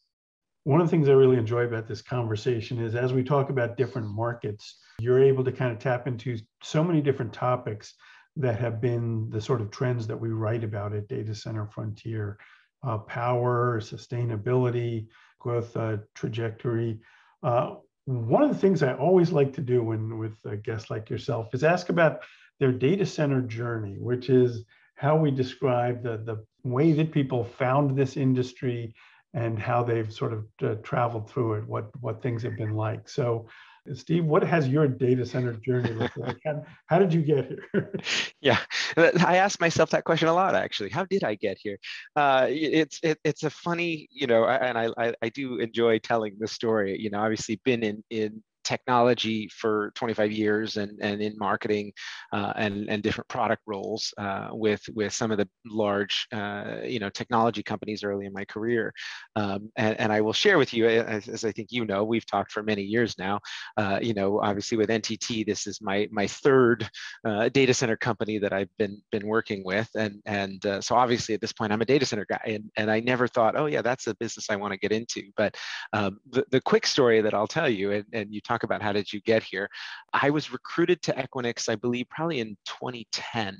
One 0.64 0.80
of 0.80 0.86
the 0.86 0.90
things 0.90 1.08
I 1.08 1.12
really 1.12 1.38
enjoy 1.38 1.64
about 1.64 1.86
this 1.86 2.02
conversation 2.02 2.78
is 2.78 2.94
as 2.94 3.12
we 3.12 3.22
talk 3.22 3.48
about 3.48 3.76
different 3.76 4.08
markets, 4.08 4.78
you're 5.00 5.22
able 5.22 5.44
to 5.44 5.52
kind 5.52 5.72
of 5.72 5.78
tap 5.78 6.06
into 6.06 6.38
so 6.62 6.84
many 6.84 7.00
different 7.00 7.32
topics 7.32 7.94
that 8.36 8.58
have 8.58 8.80
been 8.80 9.30
the 9.30 9.40
sort 9.40 9.60
of 9.60 9.70
trends 9.70 10.06
that 10.06 10.20
we 10.20 10.28
write 10.28 10.64
about 10.64 10.94
at 10.94 11.08
Data 11.08 11.34
Center 11.34 11.66
Frontier 11.66 12.38
uh, 12.86 12.98
power, 12.98 13.80
sustainability, 13.80 15.06
growth 15.38 15.76
uh, 15.76 15.96
trajectory. 16.14 17.00
Uh, 17.42 17.76
one 18.08 18.42
of 18.42 18.48
the 18.48 18.58
things 18.58 18.82
I 18.82 18.94
always 18.94 19.32
like 19.32 19.52
to 19.54 19.60
do 19.60 19.82
when 19.82 20.18
with 20.18 20.38
a 20.46 20.56
guest 20.56 20.88
like 20.88 21.10
yourself 21.10 21.54
is 21.54 21.62
ask 21.62 21.90
about 21.90 22.20
their 22.58 22.72
data 22.72 23.04
center 23.04 23.42
journey, 23.42 23.96
which 23.98 24.30
is 24.30 24.64
how 24.94 25.14
we 25.14 25.30
describe 25.30 26.02
the, 26.02 26.16
the 26.16 26.42
way 26.64 26.92
that 26.92 27.12
people 27.12 27.44
found 27.44 27.96
this 27.96 28.16
industry 28.16 28.94
and 29.34 29.58
how 29.58 29.82
they've 29.82 30.10
sort 30.10 30.32
of 30.32 30.46
uh, 30.62 30.76
traveled 30.82 31.28
through 31.30 31.54
it, 31.54 31.68
what, 31.68 31.90
what 32.00 32.22
things 32.22 32.42
have 32.42 32.56
been 32.56 32.74
like. 32.74 33.10
So 33.10 33.46
Steve, 33.94 34.24
what 34.24 34.42
has 34.42 34.68
your 34.68 34.86
data 34.86 35.24
center 35.24 35.52
journey 35.54 35.92
looked 35.92 36.16
like? 36.16 36.38
How, 36.44 36.64
how, 36.86 36.98
did 36.98 37.12
you 37.12 37.22
get 37.22 37.48
here? 37.48 37.92
yeah, 38.40 38.58
I 38.96 39.36
ask 39.36 39.60
myself 39.60 39.90
that 39.90 40.04
question 40.04 40.28
a 40.28 40.34
lot. 40.34 40.54
Actually, 40.54 40.90
how 40.90 41.04
did 41.04 41.24
I 41.24 41.34
get 41.34 41.58
here? 41.60 41.78
Uh, 42.16 42.46
it's 42.48 43.00
it, 43.02 43.18
it's 43.24 43.42
a 43.44 43.50
funny, 43.50 44.08
you 44.10 44.26
know, 44.26 44.46
and 44.46 44.78
I, 44.78 44.90
I 44.98 45.14
I 45.22 45.28
do 45.30 45.58
enjoy 45.58 45.98
telling 45.98 46.36
the 46.38 46.48
story. 46.48 46.98
You 47.00 47.10
know, 47.10 47.20
obviously 47.20 47.60
been 47.64 47.82
in 47.82 48.04
in 48.10 48.42
technology 48.68 49.48
for 49.48 49.90
25 49.94 50.30
years 50.30 50.76
and, 50.76 50.98
and 51.00 51.22
in 51.22 51.34
marketing 51.38 51.90
uh, 52.34 52.52
and, 52.56 52.86
and 52.90 53.02
different 53.02 53.26
product 53.28 53.62
roles 53.66 54.12
uh, 54.18 54.48
with, 54.52 54.82
with 54.94 55.10
some 55.12 55.30
of 55.30 55.38
the 55.38 55.48
large 55.64 56.26
uh, 56.32 56.76
you 56.84 56.98
know, 56.98 57.08
technology 57.08 57.62
companies 57.62 58.04
early 58.04 58.26
in 58.26 58.32
my 58.32 58.44
career. 58.44 58.92
Um, 59.36 59.72
and, 59.76 59.98
and 59.98 60.12
I 60.12 60.20
will 60.20 60.34
share 60.34 60.58
with 60.58 60.74
you, 60.74 60.86
as, 60.86 61.28
as, 61.28 61.44
I 61.46 61.52
think 61.52 61.68
you 61.70 61.86
know, 61.86 62.04
we've 62.04 62.26
talked 62.26 62.52
for 62.52 62.62
many 62.62 62.82
years 62.82 63.16
now, 63.16 63.40
uh, 63.78 64.00
you 64.02 64.12
know, 64.12 64.38
obviously 64.40 64.76
with 64.76 64.90
NTT, 64.90 65.46
this 65.46 65.66
is 65.66 65.80
my, 65.80 66.06
my 66.10 66.26
third 66.26 66.86
uh, 67.24 67.48
data 67.48 67.72
center 67.72 67.96
company 67.96 68.38
that 68.38 68.52
I've 68.52 68.70
been, 68.76 69.00
been 69.10 69.26
working 69.26 69.64
with. 69.64 69.88
And, 69.96 70.20
and 70.26 70.62
so 70.80 70.94
obviously 70.94 71.34
at 71.34 71.40
this 71.40 71.54
point, 71.54 71.72
I'm 71.72 71.80
a 71.80 71.86
data 71.86 72.04
center 72.04 72.26
guy 72.28 72.42
and, 72.44 72.70
and 72.76 72.90
I 72.90 73.00
never 73.00 73.26
thought, 73.26 73.56
oh 73.56 73.64
yeah, 73.66 73.80
that's 73.80 74.06
a 74.08 74.14
business 74.16 74.50
I 74.50 74.56
want 74.56 74.72
to 74.74 74.78
get 74.78 74.92
into. 74.92 75.22
But 75.38 75.56
um, 75.94 76.18
the, 76.28 76.44
the 76.50 76.60
quick 76.60 76.86
story 76.86 77.22
that 77.22 77.32
I'll 77.32 77.46
tell 77.46 77.68
you, 77.68 77.92
and, 77.92 78.04
and 78.12 78.34
you 78.34 78.42
talk 78.42 78.57
talk 78.58 78.64
about 78.64 78.82
how 78.82 78.92
did 78.92 79.12
you 79.12 79.20
get 79.20 79.42
here. 79.42 79.68
I 80.12 80.30
was 80.30 80.52
recruited 80.52 81.02
to 81.02 81.12
Equinix, 81.12 81.68
I 81.68 81.76
believe, 81.76 82.08
probably 82.08 82.40
in 82.40 82.56
2010, 82.66 83.56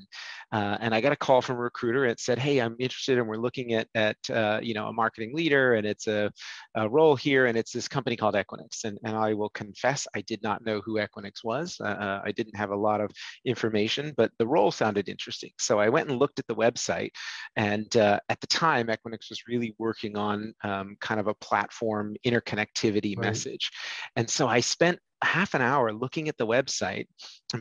uh, 0.51 0.77
and 0.79 0.93
I 0.93 1.01
got 1.01 1.11
a 1.11 1.15
call 1.15 1.41
from 1.41 1.57
a 1.57 1.59
recruiter. 1.59 2.05
It 2.05 2.19
said, 2.19 2.39
"Hey, 2.39 2.59
I'm 2.59 2.75
interested, 2.79 3.17
and 3.17 3.27
we're 3.27 3.37
looking 3.37 3.73
at 3.73 3.87
at 3.95 4.17
uh, 4.29 4.59
you 4.61 4.73
know 4.73 4.87
a 4.87 4.93
marketing 4.93 5.35
leader, 5.35 5.75
and 5.75 5.85
it's 5.85 6.07
a, 6.07 6.31
a, 6.75 6.89
role 6.89 7.15
here, 7.15 7.45
and 7.45 7.57
it's 7.57 7.71
this 7.71 7.87
company 7.87 8.15
called 8.15 8.35
Equinix." 8.35 8.83
And 8.83 8.97
and 9.03 9.15
I 9.15 9.33
will 9.33 9.49
confess, 9.49 10.07
I 10.15 10.21
did 10.21 10.41
not 10.41 10.65
know 10.65 10.81
who 10.81 10.95
Equinix 10.95 11.43
was. 11.43 11.77
Uh, 11.79 11.87
uh 11.87 12.21
I 12.25 12.31
didn't 12.31 12.55
have 12.55 12.71
a 12.71 12.75
lot 12.75 12.99
of 13.01 13.11
information, 13.45 14.13
but 14.17 14.31
the 14.39 14.47
role 14.47 14.71
sounded 14.71 15.07
interesting. 15.07 15.51
So 15.59 15.79
I 15.79 15.89
went 15.89 16.09
and 16.09 16.19
looked 16.19 16.39
at 16.39 16.47
the 16.47 16.55
website, 16.55 17.11
and 17.55 17.95
uh, 17.95 18.19
at 18.29 18.41
the 18.41 18.47
time, 18.47 18.87
Equinix 18.87 19.29
was 19.29 19.43
really 19.47 19.75
working 19.77 20.17
on 20.17 20.53
um, 20.63 20.97
kind 20.99 21.19
of 21.19 21.27
a 21.27 21.35
platform 21.35 22.15
interconnectivity 22.25 23.15
right. 23.15 23.27
message, 23.27 23.69
and 24.15 24.29
so 24.29 24.47
I 24.47 24.59
spent 24.61 24.88
half 25.23 25.53
an 25.53 25.61
hour 25.61 25.91
looking 25.93 26.29
at 26.29 26.37
the 26.37 26.47
website 26.47 27.07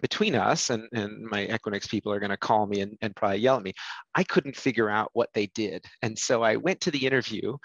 between 0.02 0.34
us 0.34 0.70
and, 0.70 0.86
and 0.92 1.24
my 1.24 1.46
equinix 1.46 1.88
people 1.88 2.12
are 2.12 2.20
going 2.20 2.30
to 2.30 2.36
call 2.36 2.66
me 2.66 2.80
and, 2.80 2.96
and 3.00 3.16
probably 3.16 3.38
yell 3.38 3.56
at 3.56 3.62
me 3.62 3.72
i 4.14 4.22
couldn't 4.22 4.56
figure 4.56 4.90
out 4.90 5.10
what 5.14 5.30
they 5.34 5.46
did 5.54 5.84
and 6.02 6.18
so 6.18 6.42
i 6.42 6.56
went 6.56 6.80
to 6.80 6.90
the 6.90 7.06
interview 7.06 7.56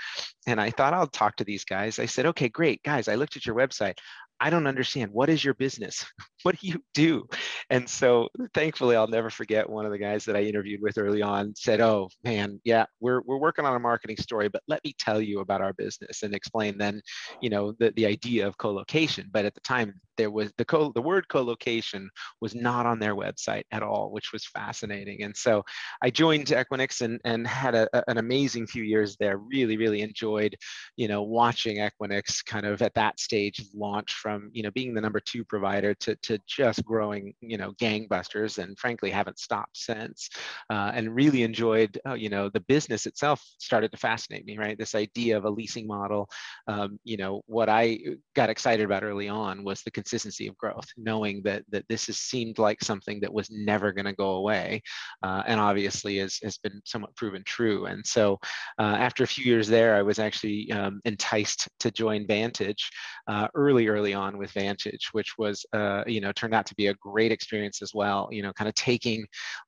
and 0.48 0.60
i 0.60 0.70
thought 0.70 0.94
i'll 0.94 1.08
talk 1.08 1.36
to 1.36 1.44
these 1.44 1.66
guys 1.66 2.00
i 2.00 2.06
said 2.06 2.26
okay 2.26 2.48
great 2.48 2.82
guys 2.84 3.08
i 3.08 3.16
looked 3.16 3.36
at 3.36 3.46
your 3.46 3.56
website 3.56 3.96
I 4.44 4.50
don't 4.50 4.68
understand. 4.68 5.12
What 5.14 5.30
is 5.30 5.44
your 5.44 5.54
business? 5.54 6.06
What 6.44 6.60
do 6.60 6.68
you 6.68 6.84
do? 6.94 7.26
And 7.70 7.88
so 7.88 8.28
thankfully, 8.54 8.98
I'll 8.98 9.08
never 9.08 9.30
forget 9.30 9.70
one 9.70 9.86
of 9.86 9.94
the 9.94 9.98
guys 9.98 10.26
that 10.26 10.36
I 10.36 10.42
interviewed 10.42 10.82
with 10.82 10.98
early 10.98 11.22
on 11.22 11.56
said, 11.56 11.80
Oh 11.80 12.10
man, 12.22 12.60
yeah, 12.66 12.84
we're, 13.00 13.22
we're 13.22 13.38
working 13.38 13.64
on 13.64 13.78
a 13.78 13.80
marketing 13.80 14.18
story, 14.18 14.50
but 14.50 14.62
let 14.68 14.84
me 14.84 14.94
tell 15.00 15.22
you 15.22 15.40
about 15.40 15.62
our 15.62 15.72
business 15.72 16.22
and 16.22 16.36
explain 16.36 16.78
then, 16.78 17.02
you 17.40 17.50
know, 17.50 17.72
the, 17.80 17.94
the 17.96 18.06
idea 18.06 18.46
of 18.46 18.58
co-location. 18.58 19.30
But 19.32 19.46
at 19.46 19.54
the 19.54 19.62
time 19.62 19.94
there 20.18 20.32
was 20.32 20.52
the 20.58 20.66
co 20.66 20.92
the 20.94 21.02
word 21.02 21.30
co-location 21.30 22.10
was 22.42 22.56
not 22.56 22.86
on 22.86 23.00
their 23.00 23.16
website 23.16 23.64
at 23.72 23.84
all, 23.84 24.12
which 24.12 24.32
was 24.32 24.46
fascinating. 24.46 25.24
And 25.24 25.36
so 25.36 25.64
I 26.02 26.10
joined 26.10 26.48
Equinix 26.48 27.02
and, 27.02 27.20
and 27.26 27.48
had 27.48 27.76
a, 27.76 27.88
an 28.10 28.18
amazing 28.18 28.68
few 28.68 28.84
years 28.84 29.16
there, 29.20 29.38
really, 29.38 29.78
really 29.78 30.02
enjoyed, 30.02 30.56
you 30.96 31.08
know, 31.08 31.24
watching 31.24 31.78
Equinix 31.78 32.44
kind 32.46 32.66
of 32.66 32.82
at 32.82 32.94
that 32.96 33.20
stage 33.20 33.64
launch 33.74 34.14
from 34.14 34.50
you 34.54 34.64
know 34.64 34.72
being 34.72 34.94
the 34.94 35.02
number 35.02 35.20
two 35.20 35.44
provider 35.46 35.94
to, 35.96 36.16
to 36.18 36.38
just 36.48 36.84
growing 36.86 37.34
you 37.42 37.58
know 37.58 37.72
gangbusters 37.74 38.58
and 38.58 38.78
frankly 38.78 39.10
haven't 39.10 39.40
stopped 39.40 39.78
since. 39.78 40.30
Uh, 40.70 40.92
and 40.94 41.16
really 41.16 41.44
enjoyed 41.44 42.00
uh, 42.08 42.14
you 42.14 42.30
know 42.30 42.50
the 42.50 42.60
business 42.62 43.06
itself 43.06 43.42
started 43.60 43.92
to 43.92 43.98
fascinate 43.98 44.46
me 44.46 44.58
right? 44.58 44.78
This 44.78 44.96
idea 44.96 45.38
of 45.38 45.46
a 45.46 45.50
leasing 45.50 45.88
model 45.88 46.30
um, 46.68 47.00
you 47.04 47.18
know 47.18 47.42
what 47.48 47.70
i 47.70 48.00
got 48.36 48.50
excited 48.50 48.86
about 48.86 49.04
early 49.04 49.28
on 49.28 49.64
was 49.64 49.82
the 49.82 49.92
consistency 49.92 50.48
of 50.48 50.58
growth 50.58 50.88
knowing 50.98 51.42
that 51.44 51.64
that 51.70 51.86
this 51.90 52.03
has 52.08 52.18
seemed 52.18 52.60
like 52.60 52.84
something 52.84 53.20
that 53.20 53.34
was 53.34 53.50
never 53.52 53.92
going 53.92 54.06
to 54.06 54.14
go 54.14 54.32
away 54.32 54.82
uh, 55.24 55.44
and 55.46 55.60
obviously 55.60 56.18
has, 56.18 56.40
has 56.44 56.58
been 56.58 56.82
somewhat 56.86 57.16
proven 57.16 57.44
true 57.46 57.86
and 57.86 58.06
so 58.06 58.40
uh, 58.80 58.96
after 59.00 59.24
a 59.24 59.28
few 59.28 59.46
years 59.46 59.68
there 59.68 59.96
i 59.96 60.02
was 60.02 60.20
actually 60.20 60.72
um, 60.72 61.02
enticed 61.06 61.68
to 61.80 61.92
join 61.92 62.26
vantage 62.28 62.90
uh, 63.28 63.48
early 63.56 63.88
early 63.88 64.14
on 64.14 64.38
with 64.38 64.52
Vantage, 64.52 65.10
which 65.12 65.38
was, 65.38 65.66
uh, 65.74 66.04
you 66.06 66.22
know, 66.22 66.32
turned 66.32 66.54
out 66.54 66.66
to 66.66 66.76
be 66.76 66.88
a 66.88 66.94
great 66.96 67.32
experience 67.32 67.82
as 67.82 67.94
well. 67.94 68.28
You 68.32 68.44
know, 68.44 68.54
kind 68.54 68.68
of 68.68 68.76
taking 68.76 69.26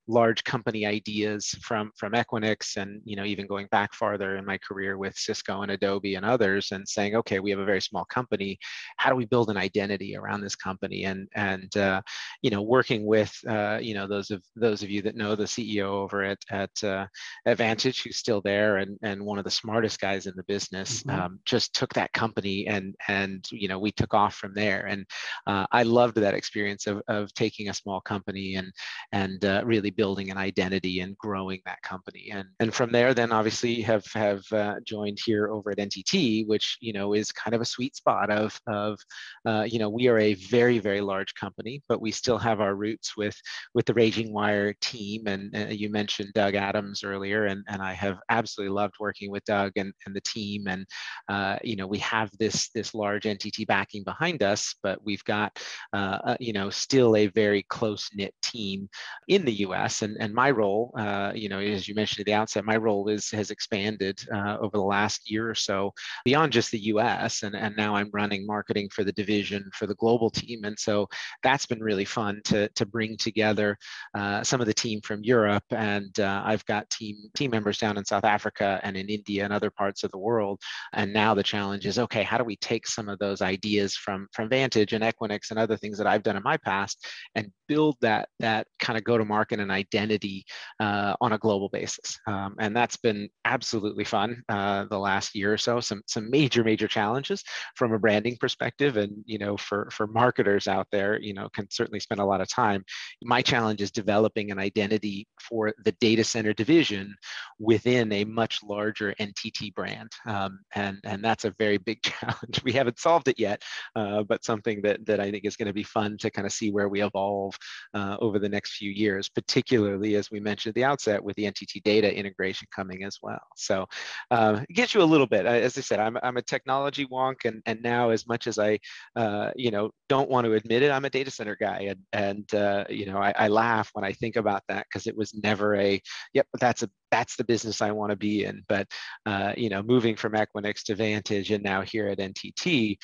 large 0.08 0.44
company 0.44 0.86
ideas 0.86 1.48
from 1.62 1.92
from 1.98 2.14
Equinix, 2.14 2.78
and 2.78 3.02
you 3.06 3.16
know, 3.16 3.24
even 3.26 3.48
going 3.48 3.68
back 3.68 3.94
farther 3.94 4.38
in 4.38 4.46
my 4.46 4.58
career 4.58 4.98
with 4.98 5.16
Cisco 5.16 5.62
and 5.62 5.72
Adobe 5.72 6.16
and 6.16 6.26
others, 6.26 6.72
and 6.72 6.88
saying, 6.88 7.16
okay, 7.16 7.40
we 7.40 7.52
have 7.52 7.60
a 7.60 7.66
very 7.66 7.82
small 7.82 8.06
company. 8.06 8.58
How 8.98 9.10
do 9.10 9.16
we 9.16 9.26
build 9.26 9.50
an 9.50 9.58
identity 9.58 10.16
around 10.16 10.42
this 10.42 10.56
company? 10.56 11.06
And 11.06 11.28
and 11.36 11.76
uh, 11.78 12.02
you 12.42 12.50
know, 12.50 12.62
working 12.62 13.06
with 13.06 13.34
uh, 13.48 13.80
you 13.82 13.94
know 13.94 14.08
those 14.08 14.32
of 14.32 14.44
those 14.56 14.84
of 14.84 14.90
you 14.90 15.02
that 15.02 15.16
know 15.16 15.36
the 15.36 15.44
CEO 15.44 15.86
over 15.86 16.24
at 16.24 16.40
at, 16.50 16.84
uh, 16.84 17.06
at 17.46 17.58
Vantage, 17.58 18.04
who's 18.04 18.18
still 18.18 18.42
there 18.42 18.78
and 18.78 18.98
and 19.02 19.24
one 19.24 19.38
of 19.38 19.44
the 19.44 19.52
smartest 19.52 20.00
guys 20.00 20.28
in 20.28 20.34
the 20.36 20.44
business, 20.44 21.04
mm-hmm. 21.04 21.20
um, 21.20 21.40
just 21.46 21.74
took 21.74 21.94
that 21.94 22.14
company 22.14 22.68
and 22.68 22.96
and 23.08 23.48
you 23.52 23.68
know 23.68 23.80
we 23.80 23.92
took 23.92 24.14
off 24.14 24.36
from 24.36 24.54
there. 24.54 24.86
And 24.86 25.06
uh, 25.48 25.66
I 25.72 25.84
loved 25.84 26.16
that 26.18 26.34
experience 26.34 26.88
of, 26.88 27.02
of 27.08 27.34
taking 27.34 27.70
a 27.70 27.74
small 27.74 28.02
company 28.02 28.56
and 28.56 28.72
and 29.12 29.44
uh, 29.46 29.62
really 29.66 29.92
building 29.92 30.32
an 30.32 30.38
identity 30.38 31.00
and 31.00 31.18
growing 31.18 31.62
that 31.66 31.82
company. 31.82 32.30
And 32.32 32.48
and 32.60 32.74
from 32.74 32.92
there, 32.92 33.14
then 33.14 33.32
obviously 33.32 33.82
have 33.82 34.06
have 34.14 34.44
uh, 34.52 34.76
joined 34.84 35.20
here 35.26 35.50
over 35.50 35.72
at 35.72 35.78
NTT, 35.78 36.48
which 36.48 36.78
you 36.82 36.94
know 36.94 37.14
is 37.14 37.32
kind 37.32 37.56
of 37.56 37.62
a 37.62 37.66
sweet 37.66 37.96
spot 37.96 38.30
of 38.30 38.60
of 38.68 39.00
uh, 39.46 39.66
you 39.68 39.80
know 39.80 39.90
we 39.90 40.08
are 40.08 40.20
a 40.20 40.34
very 40.36 40.80
very 40.80 41.02
large 41.02 41.34
company, 41.36 41.82
but 41.88 42.02
we 42.02 42.12
still 42.16 42.38
have 42.38 42.62
our 42.62 42.76
roots 42.76 43.16
with 43.16 43.36
with 43.74 43.86
the 43.86 43.94
RagingWire 43.94 44.80
team. 44.80 45.28
And 45.28 45.56
uh, 45.56 45.68
you 45.68 45.90
mentioned 45.90 46.32
Doug 46.34 46.56
Adams 46.56 47.04
earlier, 47.04 47.46
and 47.46 47.64
and 47.68 47.82
I 47.82 47.94
have 47.94 48.18
absolutely 48.30 48.74
loved 48.74 48.96
working 49.00 49.32
with 49.32 49.44
Doug 49.46 49.72
and, 49.76 49.94
and 50.06 50.16
the 50.16 50.22
team. 50.22 50.68
And 50.68 50.86
uh, 51.30 51.58
you 51.64 51.76
know 51.76 51.88
we 51.88 52.00
have 52.00 52.30
this 52.40 52.70
this 52.70 52.94
large 52.94 53.24
NTT 53.24 53.68
backing 53.68 54.04
behind 54.04 54.16
behind 54.26 54.44
us, 54.44 54.76
but 54.82 55.00
we've 55.04 55.24
got, 55.26 55.60
uh, 55.94 56.20
uh, 56.24 56.38
you 56.40 56.54
know, 56.54 56.70
still 56.70 57.16
a 57.16 57.28
very 57.28 57.64
close 57.70 58.10
knit 58.16 58.34
team 58.42 58.90
in 59.28 59.46
the 59.46 59.60
U.S. 59.68 60.02
And, 60.02 60.18
and 60.20 60.34
my 60.34 60.52
role, 60.52 60.94
uh, 60.98 61.32
you 61.36 61.50
know, 61.50 61.60
as 61.60 61.88
you 61.88 61.96
mentioned 61.96 62.22
at 62.22 62.26
the 62.26 62.34
outset, 62.34 62.66
my 62.66 62.78
role 62.78 63.10
is 63.10 63.30
has 63.32 63.52
expanded 63.52 64.20
uh, 64.34 64.58
over 64.60 64.78
the 64.78 64.84
last 64.84 65.30
year 65.30 65.50
or 65.50 65.56
so 65.56 65.92
beyond 66.24 66.52
just 66.54 66.72
the 66.72 66.86
U.S. 66.94 67.44
And, 67.44 67.56
and 67.56 67.76
now 67.76 67.96
I'm 67.96 68.10
running 68.14 68.46
marketing 68.46 68.90
for 68.92 69.04
the 69.04 69.12
division 69.12 69.70
for 69.74 69.86
the 69.86 69.96
global 69.96 70.30
team. 70.30 70.64
And 70.64 70.78
so 70.80 71.08
that's 71.44 71.66
been 71.66 71.82
really 71.82 72.05
fun 72.06 72.42
to, 72.46 72.70
to 72.70 72.86
bring 72.86 73.18
together 73.18 73.78
uh, 74.14 74.44
some 74.44 74.62
of 74.62 74.68
the 74.68 74.74
team 74.74 75.02
from 75.02 75.24
Europe. 75.24 75.64
And 75.72 76.18
uh, 76.20 76.44
I've 76.46 76.66
got 76.66 76.90
team 76.90 77.18
team 77.36 77.52
members 77.52 77.78
down 77.78 77.98
in 77.98 78.06
South 78.06 78.24
Africa 78.24 78.80
and 78.84 78.96
in 78.96 79.10
India 79.10 79.44
and 79.44 79.54
other 79.54 79.72
parts 79.72 80.04
of 80.04 80.12
the 80.12 80.18
world. 80.18 80.62
And 80.94 81.12
now 81.14 81.34
the 81.34 81.44
challenge 81.44 81.86
is, 81.86 82.00
okay, 82.00 82.24
how 82.24 82.38
do 82.38 82.44
we 82.44 82.56
take 82.58 82.88
some 82.88 83.10
of 83.10 83.20
those 83.20 83.42
ideas 83.42 83.96
from 83.96 84.28
from 84.34 84.50
Vantage 84.50 84.94
and 84.94 85.04
Equinix 85.04 85.50
and 85.50 85.60
other 85.60 85.78
things 85.78 85.98
that 85.98 86.08
I've 86.08 86.24
done 86.24 86.38
in 86.38 86.44
my 86.44 86.58
past 86.58 87.06
and 87.36 87.52
build 87.68 87.96
that 88.02 88.30
that 88.40 88.68
kind 88.80 88.98
of 88.98 89.04
go 89.04 89.18
to 89.18 89.26
market 89.26 89.60
and 89.60 89.72
identity 89.72 90.46
uh, 90.80 91.16
on 91.22 91.34
a 91.34 91.38
global 91.38 91.70
basis. 91.70 92.20
Um, 92.28 92.56
and 92.60 92.76
that's 92.76 92.98
been 92.98 93.30
absolutely 93.46 94.04
fun 94.04 94.44
uh, 94.50 94.86
the 94.86 95.00
last 95.00 95.36
year 95.36 95.54
or 95.54 95.58
so. 95.58 95.80
Some 95.80 96.02
some 96.08 96.30
major 96.30 96.64
major 96.64 96.88
challenges 96.88 97.44
from 97.76 97.94
a 97.94 98.00
branding 98.00 98.38
perspective, 98.40 98.98
and 98.98 99.12
you 99.26 99.38
know 99.38 99.58
for 99.58 99.90
for 99.92 100.08
marketers 100.08 100.68
out 100.68 100.88
there, 100.92 101.20
you 101.20 101.34
know 101.34 101.50
can 101.50 101.70
certainly 101.70 101.95
spend 102.00 102.22
a 102.22 102.26
lot 102.26 102.42
of 102.42 102.50
time. 102.50 102.84
My 103.24 103.42
challenge 103.42 103.82
is 103.82 103.92
developing 103.92 104.52
an 104.52 104.60
identity 104.60 105.28
for 105.42 105.74
the 105.84 105.92
data 105.94 106.24
center 106.24 106.54
division 106.54 107.16
within 107.60 108.12
a 108.12 108.24
much 108.26 108.60
larger 108.64 109.14
NTT 109.20 109.74
brand, 109.74 110.12
um, 110.26 110.60
and 110.76 111.00
and 111.04 111.24
that's 111.24 111.46
a 111.46 111.54
very 111.58 111.78
big 111.78 112.02
challenge. 112.04 112.64
We 112.64 112.74
haven't 112.74 113.00
solved 113.00 113.28
it 113.28 113.40
yet. 113.40 113.62
Uh, 113.96 114.24
but 114.24 114.44
something 114.44 114.82
that, 114.82 115.06
that 115.06 115.20
I 115.20 115.32
think 115.32 115.46
is 115.46 115.56
going 115.56 115.68
to 115.68 115.74
be 115.74 115.84
fun 115.84 116.18
to 116.18 116.30
kind 116.30 116.46
of 116.46 116.52
see 116.52 116.72
where 116.72 116.90
we 116.90 117.02
evolve 117.02 117.56
uh, 117.94 118.18
over 118.20 118.40
the 118.40 118.50
next 118.50 118.76
few 118.76 118.92
years, 118.92 119.30
particularly 119.30 120.16
as 120.16 120.32
we 120.32 120.40
mentioned 120.40 120.72
at 120.72 120.76
the 120.76 120.84
outset 120.84 121.24
with 121.24 121.36
the 121.36 121.46
NTT 121.46 121.84
data 121.84 122.14
integration 122.14 122.68
coming 122.76 123.04
as 123.04 123.20
well. 123.22 123.42
So 123.56 123.86
uh, 124.32 124.62
it 124.70 124.74
gets 124.74 124.94
you 124.94 125.02
a 125.02 125.04
little 125.04 125.28
bit, 125.28 125.46
as 125.46 125.78
I 125.78 125.82
said, 125.82 126.00
I'm, 126.00 126.18
I'm 126.24 126.38
a 126.38 126.42
technology 126.42 127.06
wonk 127.06 127.46
and, 127.46 127.62
and 127.66 127.82
now 127.82 128.10
as 128.10 128.28
much 128.28 128.48
as 128.48 128.60
I, 128.60 128.80
uh, 129.16 129.52
you 129.56 129.72
know, 129.72 129.92
don't 130.10 130.30
want 130.30 130.46
to 130.46 130.54
admit 130.54 130.84
it, 130.84 130.92
I'm 130.92 131.06
a 131.06 131.10
data 131.10 131.32
center 131.32 131.56
guy. 131.60 131.75
And, 131.82 132.00
and 132.14 132.54
uh, 132.54 132.86
you 132.90 133.06
know, 133.06 133.18
I, 133.18 133.34
I 133.38 133.48
laugh 133.48 133.90
when 133.94 134.04
I 134.04 134.14
think 134.14 134.36
about 134.36 134.64
that 134.70 134.86
because 134.90 135.08
it 135.08 135.16
was 135.16 135.34
never 135.34 135.76
a, 135.76 136.02
yep, 136.34 136.48
that's 136.60 136.84
a 136.84 136.90
that's 137.12 137.36
the 137.36 137.44
business 137.44 137.82
I 137.82 137.92
want 137.92 138.12
to 138.12 138.16
be 138.16 138.46
in. 138.46 138.64
But 138.68 138.88
uh, 139.26 139.54
you 139.56 139.70
know, 139.70 139.82
moving 139.84 140.16
from 140.16 140.34
Equinix 140.34 140.84
to 140.84 140.96
Vantage 140.96 141.52
and 141.52 141.64
now 141.64 141.82
here 141.82 142.08
at 142.08 142.20
NTT, 142.20 142.98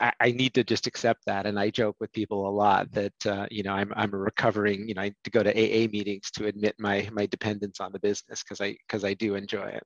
I, 0.00 0.12
I, 0.20 0.30
need 0.32 0.54
to 0.54 0.64
just 0.64 0.86
accept 0.86 1.22
that. 1.26 1.46
And 1.46 1.58
I 1.58 1.70
joke 1.70 1.96
with 2.00 2.12
people 2.12 2.48
a 2.48 2.50
lot 2.50 2.90
that 2.92 3.26
uh, 3.26 3.46
you 3.50 3.62
know 3.62 3.72
I'm 3.72 3.92
I'm 3.96 4.12
a 4.12 4.18
recovering 4.18 4.88
you 4.88 4.94
know 4.94 5.02
I 5.02 5.12
to 5.24 5.30
go 5.30 5.42
to 5.42 5.50
AA 5.50 5.88
meetings 5.88 6.30
to 6.32 6.46
admit 6.46 6.74
my 6.78 7.08
my 7.12 7.26
dependence 7.26 7.80
on 7.80 7.92
the 7.92 8.00
business 8.00 8.42
because 8.42 8.60
I 8.60 8.76
because 8.86 9.04
I 9.04 9.14
do 9.14 9.34
enjoy 9.34 9.66
it. 9.66 9.84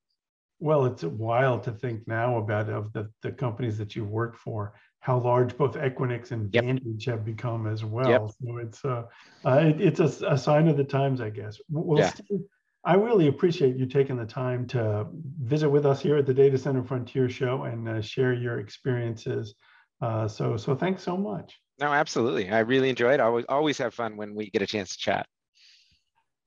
Well, 0.60 0.86
it's 0.86 1.04
wild 1.04 1.62
to 1.64 1.72
think 1.72 2.06
now 2.08 2.38
about 2.38 2.68
of 2.68 2.92
the 2.92 3.10
the 3.22 3.32
companies 3.32 3.78
that 3.78 3.94
you've 3.94 4.10
worked 4.10 4.36
for, 4.36 4.74
how 5.00 5.18
large 5.18 5.56
both 5.56 5.74
Equinix 5.74 6.32
and 6.32 6.52
yep. 6.52 6.64
Vantage 6.64 7.04
have 7.04 7.24
become 7.24 7.66
as 7.66 7.84
well. 7.84 8.08
Yep. 8.08 8.30
So 8.42 8.56
it's 8.58 8.84
uh, 8.84 9.02
uh 9.44 9.58
it, 9.64 9.80
it's 9.80 10.00
a, 10.00 10.26
a, 10.26 10.38
sign 10.38 10.68
of 10.68 10.76
the 10.76 10.84
times, 10.84 11.20
I 11.20 11.30
guess. 11.30 11.60
Well, 11.70 12.00
yeah. 12.00 12.08
Steve, 12.08 12.40
I 12.84 12.94
really 12.94 13.28
appreciate 13.28 13.76
you 13.76 13.86
taking 13.86 14.16
the 14.16 14.26
time 14.26 14.66
to 14.68 15.06
visit 15.42 15.68
with 15.68 15.86
us 15.86 16.00
here 16.00 16.16
at 16.16 16.26
the 16.26 16.34
Data 16.34 16.58
Center 16.58 16.82
Frontier 16.82 17.28
Show 17.28 17.64
and 17.64 17.88
uh, 17.88 18.00
share 18.00 18.32
your 18.32 18.58
experiences 18.58 19.54
uh, 20.00 20.28
so, 20.28 20.56
so 20.56 20.74
thanks 20.74 21.02
so 21.02 21.16
much. 21.16 21.58
No, 21.80 21.92
absolutely. 21.92 22.50
I 22.50 22.60
really 22.60 22.88
enjoyed. 22.88 23.14
It. 23.14 23.20
I 23.20 23.24
always, 23.24 23.44
always 23.48 23.78
have 23.78 23.94
fun 23.94 24.16
when 24.16 24.34
we 24.34 24.50
get 24.50 24.62
a 24.62 24.66
chance 24.66 24.92
to 24.92 24.98
chat. 24.98 25.26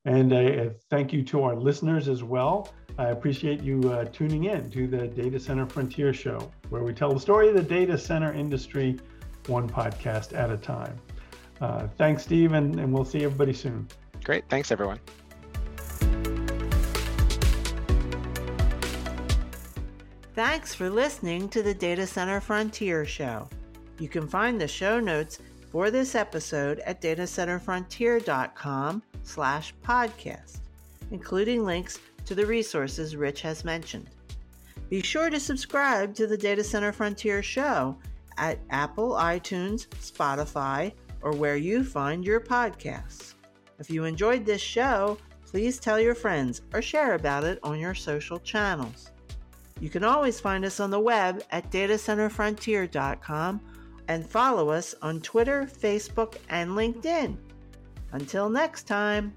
And 0.05 0.33
uh, 0.33 0.69
thank 0.89 1.13
you 1.13 1.23
to 1.23 1.43
our 1.43 1.55
listeners 1.55 2.07
as 2.07 2.23
well. 2.23 2.73
I 2.97 3.09
appreciate 3.09 3.61
you 3.61 3.79
uh, 3.91 4.05
tuning 4.05 4.45
in 4.45 4.69
to 4.71 4.87
the 4.87 5.07
Data 5.07 5.39
Center 5.39 5.65
Frontier 5.67 6.13
Show, 6.13 6.51
where 6.69 6.83
we 6.83 6.93
tell 6.93 7.13
the 7.13 7.19
story 7.19 7.49
of 7.49 7.55
the 7.55 7.61
data 7.61 7.97
center 7.97 8.33
industry 8.33 8.99
one 9.47 9.69
podcast 9.69 10.37
at 10.37 10.49
a 10.49 10.57
time. 10.57 10.97
Uh, 11.59 11.87
thanks, 11.97 12.23
Steve, 12.23 12.53
and, 12.53 12.79
and 12.79 12.91
we'll 12.91 13.05
see 13.05 13.23
everybody 13.23 13.53
soon. 13.53 13.87
Great. 14.23 14.43
Thanks, 14.49 14.71
everyone. 14.71 14.99
Thanks 20.33 20.73
for 20.73 20.89
listening 20.89 21.49
to 21.49 21.61
the 21.61 21.73
Data 21.73 22.07
Center 22.07 22.41
Frontier 22.41 23.05
Show. 23.05 23.49
You 23.99 24.09
can 24.09 24.27
find 24.27 24.59
the 24.59 24.67
show 24.67 24.99
notes 24.99 25.39
for 25.72 25.89
this 25.89 26.15
episode 26.15 26.80
at 26.80 27.01
datacenterfrontier.com 27.01 29.03
slash 29.24 29.74
podcast, 29.84 30.57
including 31.11 31.63
links 31.63 31.99
to 32.26 32.36
the 32.36 32.45
resources 32.45 33.15
Rich 33.15 33.41
has 33.41 33.63
mentioned. 33.63 34.09
Be 34.89 35.01
sure 35.01 35.30
to 35.30 35.39
subscribe 35.39 36.13
to 36.15 36.28
the 36.28 36.38
Data 36.38 36.63
Center 36.63 36.91
Frontier 36.91 37.41
Show 37.41 37.97
at 38.38 38.59
Apple, 38.69 39.11
iTunes, 39.11 39.88
Spotify, 40.01 40.91
or 41.22 41.32
where 41.32 41.55
you 41.55 41.84
find 41.84 42.26
your 42.26 42.41
podcasts. 42.41 43.36
If 43.80 43.89
you 43.89 44.03
enjoyed 44.03 44.45
this 44.45 44.61
show, 44.61 45.17
please 45.45 45.80
tell 45.80 45.99
your 45.99 46.15
friends 46.15 46.61
or 46.74 46.82
share 46.82 47.15
about 47.15 47.45
it 47.45 47.59
on 47.63 47.80
your 47.80 47.95
social 47.95 48.39
channels. 48.39 49.11
You 49.80 49.89
can 49.89 50.03
always 50.03 50.39
find 50.39 50.65
us 50.65 50.80
on 50.80 50.91
the 50.91 50.99
web 50.99 51.43
at 51.51 51.72
datacenterfrontier.com 51.72 53.61
and 54.12 54.30
follow 54.30 54.70
us 54.70 54.93
on 55.01 55.22
Twitter, 55.22 55.64
Facebook, 55.64 56.36
and 56.49 56.72
LinkedIn. 56.72 57.38
Until 58.12 58.49
next 58.49 58.84
time. 58.84 59.34